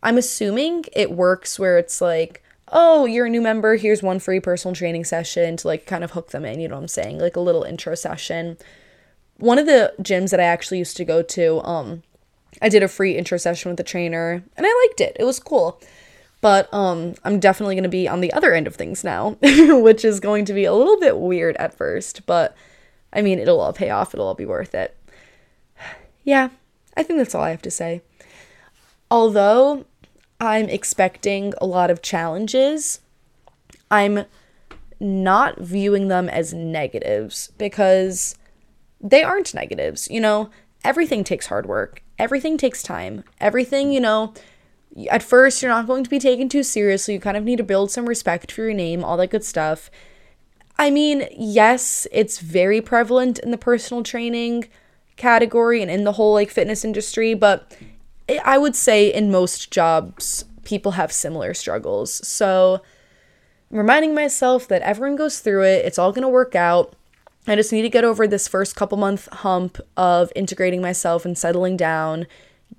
I'm 0.02 0.18
assuming 0.18 0.84
it 0.92 1.10
works 1.10 1.58
where 1.58 1.78
it's 1.78 2.02
like, 2.02 2.42
oh, 2.68 3.06
you're 3.06 3.24
a 3.24 3.30
new 3.30 3.40
member, 3.40 3.76
here's 3.76 4.02
one 4.02 4.18
free 4.18 4.40
personal 4.40 4.74
training 4.74 5.06
session 5.06 5.56
to 5.56 5.66
like 5.66 5.86
kind 5.86 6.04
of 6.04 6.10
hook 6.10 6.32
them 6.32 6.44
in, 6.44 6.60
you 6.60 6.68
know 6.68 6.74
what 6.74 6.82
I'm 6.82 6.88
saying? 6.88 7.20
Like 7.20 7.36
a 7.36 7.40
little 7.40 7.62
intro 7.62 7.94
session. 7.94 8.58
One 9.38 9.58
of 9.58 9.64
the 9.64 9.94
gyms 10.00 10.30
that 10.30 10.40
I 10.40 10.44
actually 10.44 10.76
used 10.76 10.98
to 10.98 11.06
go 11.06 11.22
to, 11.22 11.62
um, 11.62 12.02
I 12.60 12.68
did 12.68 12.82
a 12.82 12.88
free 12.88 13.16
intro 13.16 13.38
session 13.38 13.70
with 13.70 13.78
the 13.78 13.82
trainer 13.82 14.44
and 14.58 14.66
I 14.66 14.86
liked 14.86 15.00
it. 15.00 15.16
It 15.18 15.24
was 15.24 15.40
cool. 15.40 15.80
But 16.42 16.72
um, 16.74 17.14
I'm 17.24 17.40
definitely 17.40 17.76
going 17.76 17.84
to 17.84 17.88
be 17.88 18.06
on 18.06 18.20
the 18.20 18.34
other 18.34 18.52
end 18.52 18.66
of 18.66 18.76
things 18.76 19.04
now, 19.04 19.38
which 19.42 20.04
is 20.04 20.20
going 20.20 20.44
to 20.44 20.52
be 20.52 20.66
a 20.66 20.74
little 20.74 21.00
bit 21.00 21.16
weird 21.16 21.56
at 21.56 21.72
first. 21.72 22.26
But 22.26 22.54
I 23.14 23.22
mean, 23.22 23.38
it'll 23.38 23.60
all 23.60 23.72
pay 23.72 23.90
off, 23.90 24.12
it'll 24.12 24.26
all 24.26 24.34
be 24.34 24.46
worth 24.46 24.74
it. 24.74 24.96
Yeah, 26.24 26.48
I 26.96 27.02
think 27.02 27.18
that's 27.18 27.34
all 27.34 27.42
I 27.42 27.50
have 27.50 27.62
to 27.62 27.70
say. 27.70 28.02
Although 29.10 29.84
I'm 30.40 30.68
expecting 30.68 31.54
a 31.60 31.66
lot 31.66 31.90
of 31.90 32.02
challenges, 32.02 33.00
I'm 33.90 34.24
not 34.98 35.60
viewing 35.60 36.08
them 36.08 36.28
as 36.28 36.52
negatives 36.52 37.52
because 37.58 38.36
they 39.00 39.22
aren't 39.22 39.54
negatives. 39.54 40.08
You 40.10 40.20
know, 40.20 40.50
everything 40.82 41.24
takes 41.24 41.46
hard 41.46 41.66
work, 41.66 42.02
everything 42.18 42.56
takes 42.56 42.82
time, 42.82 43.22
everything, 43.40 43.92
you 43.92 44.00
know, 44.00 44.32
at 45.10 45.22
first 45.22 45.62
you're 45.62 45.70
not 45.70 45.86
going 45.86 46.04
to 46.04 46.10
be 46.10 46.18
taken 46.18 46.48
too 46.48 46.62
seriously. 46.62 47.14
You 47.14 47.20
kind 47.20 47.36
of 47.36 47.44
need 47.44 47.56
to 47.56 47.64
build 47.64 47.90
some 47.90 48.08
respect 48.08 48.50
for 48.52 48.62
your 48.62 48.74
name, 48.74 49.04
all 49.04 49.16
that 49.18 49.30
good 49.30 49.44
stuff. 49.44 49.90
I 50.78 50.90
mean, 50.90 51.28
yes, 51.36 52.06
it's 52.10 52.38
very 52.38 52.80
prevalent 52.80 53.38
in 53.38 53.50
the 53.50 53.58
personal 53.58 54.02
training 54.02 54.68
category 55.16 55.80
and 55.80 55.90
in 55.90 56.04
the 56.04 56.12
whole 56.12 56.34
like 56.34 56.50
fitness 56.50 56.84
industry, 56.84 57.34
but 57.34 57.76
I 58.44 58.58
would 58.58 58.74
say 58.74 59.12
in 59.12 59.30
most 59.30 59.70
jobs 59.70 60.44
people 60.64 60.92
have 60.92 61.12
similar 61.12 61.54
struggles. 61.54 62.26
So, 62.26 62.82
reminding 63.70 64.14
myself 64.14 64.66
that 64.68 64.82
everyone 64.82 65.16
goes 65.16 65.40
through 65.40 65.64
it. 65.64 65.84
It's 65.84 65.98
all 65.98 66.12
to 66.12 66.28
work 66.28 66.54
out. 66.54 66.94
I 67.46 67.54
just 67.56 67.72
need 67.72 67.82
to 67.82 67.90
get 67.90 68.04
over 68.04 68.26
this 68.26 68.48
first 68.48 68.74
couple 68.74 68.96
month 68.96 69.28
hump 69.30 69.78
of 69.96 70.32
integrating 70.34 70.80
myself 70.80 71.24
and 71.24 71.36
settling 71.36 71.76
down 71.76 72.26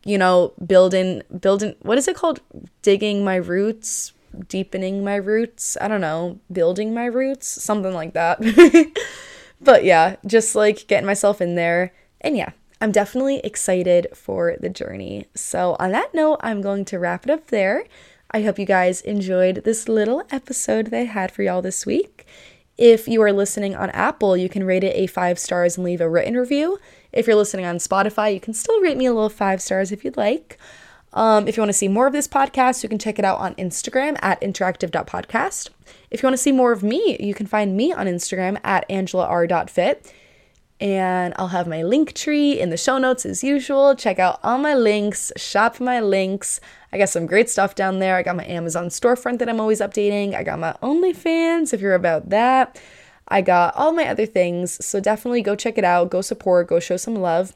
you 0.03 0.17
know, 0.17 0.53
building 0.65 1.21
building 1.39 1.75
what 1.81 1.97
is 1.97 2.07
it 2.07 2.15
called? 2.15 2.41
Digging 2.81 3.23
my 3.23 3.35
roots, 3.35 4.13
deepening 4.47 5.03
my 5.03 5.15
roots. 5.15 5.77
I 5.79 5.87
don't 5.87 6.01
know, 6.01 6.39
building 6.51 6.93
my 6.93 7.05
roots, 7.05 7.47
something 7.47 7.93
like 7.93 8.13
that. 8.13 8.39
but 9.61 9.83
yeah, 9.83 10.15
just 10.25 10.55
like 10.55 10.87
getting 10.87 11.05
myself 11.05 11.41
in 11.41 11.55
there. 11.55 11.93
And 12.21 12.35
yeah, 12.37 12.51
I'm 12.81 12.91
definitely 12.91 13.39
excited 13.39 14.07
for 14.13 14.55
the 14.59 14.69
journey. 14.69 15.27
So, 15.35 15.75
on 15.79 15.91
that 15.91 16.13
note, 16.13 16.39
I'm 16.41 16.61
going 16.61 16.85
to 16.85 16.99
wrap 16.99 17.25
it 17.25 17.31
up 17.31 17.47
there. 17.47 17.85
I 18.31 18.41
hope 18.41 18.59
you 18.59 18.65
guys 18.65 19.01
enjoyed 19.01 19.63
this 19.63 19.87
little 19.87 20.23
episode 20.29 20.87
that 20.87 20.99
I 20.99 21.03
had 21.03 21.31
for 21.31 21.43
y'all 21.43 21.61
this 21.61 21.85
week. 21.85 22.25
If 22.77 23.07
you 23.07 23.21
are 23.21 23.31
listening 23.31 23.75
on 23.75 23.89
Apple, 23.91 24.35
you 24.35 24.49
can 24.49 24.65
rate 24.65 24.83
it 24.83 24.95
a 24.95 25.07
five 25.07 25.39
stars 25.39 25.77
and 25.77 25.85
leave 25.85 26.01
a 26.01 26.09
written 26.09 26.35
review. 26.35 26.77
If 27.13 27.27
you're 27.27 27.37
listening 27.37 27.65
on 27.65 27.77
Spotify, 27.77 28.33
you 28.33 28.41
can 28.41 28.53
still 28.53 28.81
rate 28.81 28.97
me 28.97 29.05
a 29.05 29.13
little 29.13 29.29
five 29.29 29.61
stars 29.61 29.93
if 29.93 30.03
you'd 30.03 30.17
like. 30.17 30.57
Um, 31.15 31.47
if 31.47 31.55
you 31.55 31.61
want 31.61 31.69
to 31.69 31.73
see 31.73 31.87
more 31.87 32.07
of 32.07 32.13
this 32.13 32.27
podcast, 32.27 32.83
you 32.83 32.89
can 32.89 32.99
check 32.99 33.17
it 33.17 33.25
out 33.25 33.39
on 33.39 33.55
Instagram 33.55 34.19
at 34.21 34.39
interactive.podcast. 34.41 35.69
If 36.11 36.21
you 36.21 36.27
want 36.27 36.33
to 36.33 36.43
see 36.43 36.51
more 36.51 36.73
of 36.73 36.83
me, 36.83 37.17
you 37.19 37.33
can 37.33 37.47
find 37.47 37.75
me 37.75 37.93
on 37.93 38.05
Instagram 38.05 38.59
at 38.63 38.87
angelar.fit. 38.89 40.13
And 40.81 41.33
I'll 41.37 41.47
have 41.47 41.67
my 41.67 41.77
LinkTree 41.77 42.57
in 42.57 42.69
the 42.69 42.75
show 42.75 42.97
notes 42.97 43.25
as 43.25 43.45
usual. 43.45 43.95
Check 43.95 44.19
out 44.19 44.41
all 44.43 44.57
my 44.57 44.73
links, 44.73 45.31
shop 45.37 45.79
my 45.79 46.01
links. 46.01 46.59
I 46.91 46.97
got 46.97 47.09
some 47.09 47.25
great 47.25 47.49
stuff 47.49 47.75
down 47.75 47.99
there. 47.99 48.17
I 48.17 48.23
got 48.23 48.35
my 48.35 48.45
Amazon 48.45 48.87
storefront 48.87 49.39
that 49.39 49.47
I'm 49.47 49.61
always 49.61 49.79
updating. 49.79 50.35
I 50.35 50.43
got 50.43 50.59
my 50.59 50.75
OnlyFans 50.83 51.73
if 51.73 51.79
you're 51.79 51.95
about 51.95 52.29
that. 52.29 52.77
I 53.29 53.41
got 53.41 53.73
all 53.75 53.93
my 53.93 54.07
other 54.07 54.25
things. 54.25 54.85
So 54.85 54.99
definitely 54.99 55.41
go 55.41 55.55
check 55.55 55.77
it 55.77 55.85
out, 55.85 56.09
go 56.09 56.19
support, 56.19 56.67
go 56.67 56.81
show 56.81 56.97
some 56.97 57.15
love. 57.15 57.53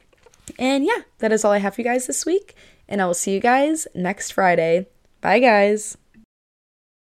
And 0.58 0.84
yeah, 0.84 1.02
that 1.18 1.30
is 1.30 1.44
all 1.44 1.52
I 1.52 1.58
have 1.58 1.74
for 1.74 1.82
you 1.82 1.86
guys 1.86 2.06
this 2.06 2.24
week. 2.24 2.54
And 2.90 3.00
I 3.00 3.06
will 3.06 3.14
see 3.14 3.32
you 3.32 3.40
guys 3.40 3.86
next 3.94 4.32
Friday. 4.32 4.88
Bye, 5.22 5.38
guys. 5.38 5.96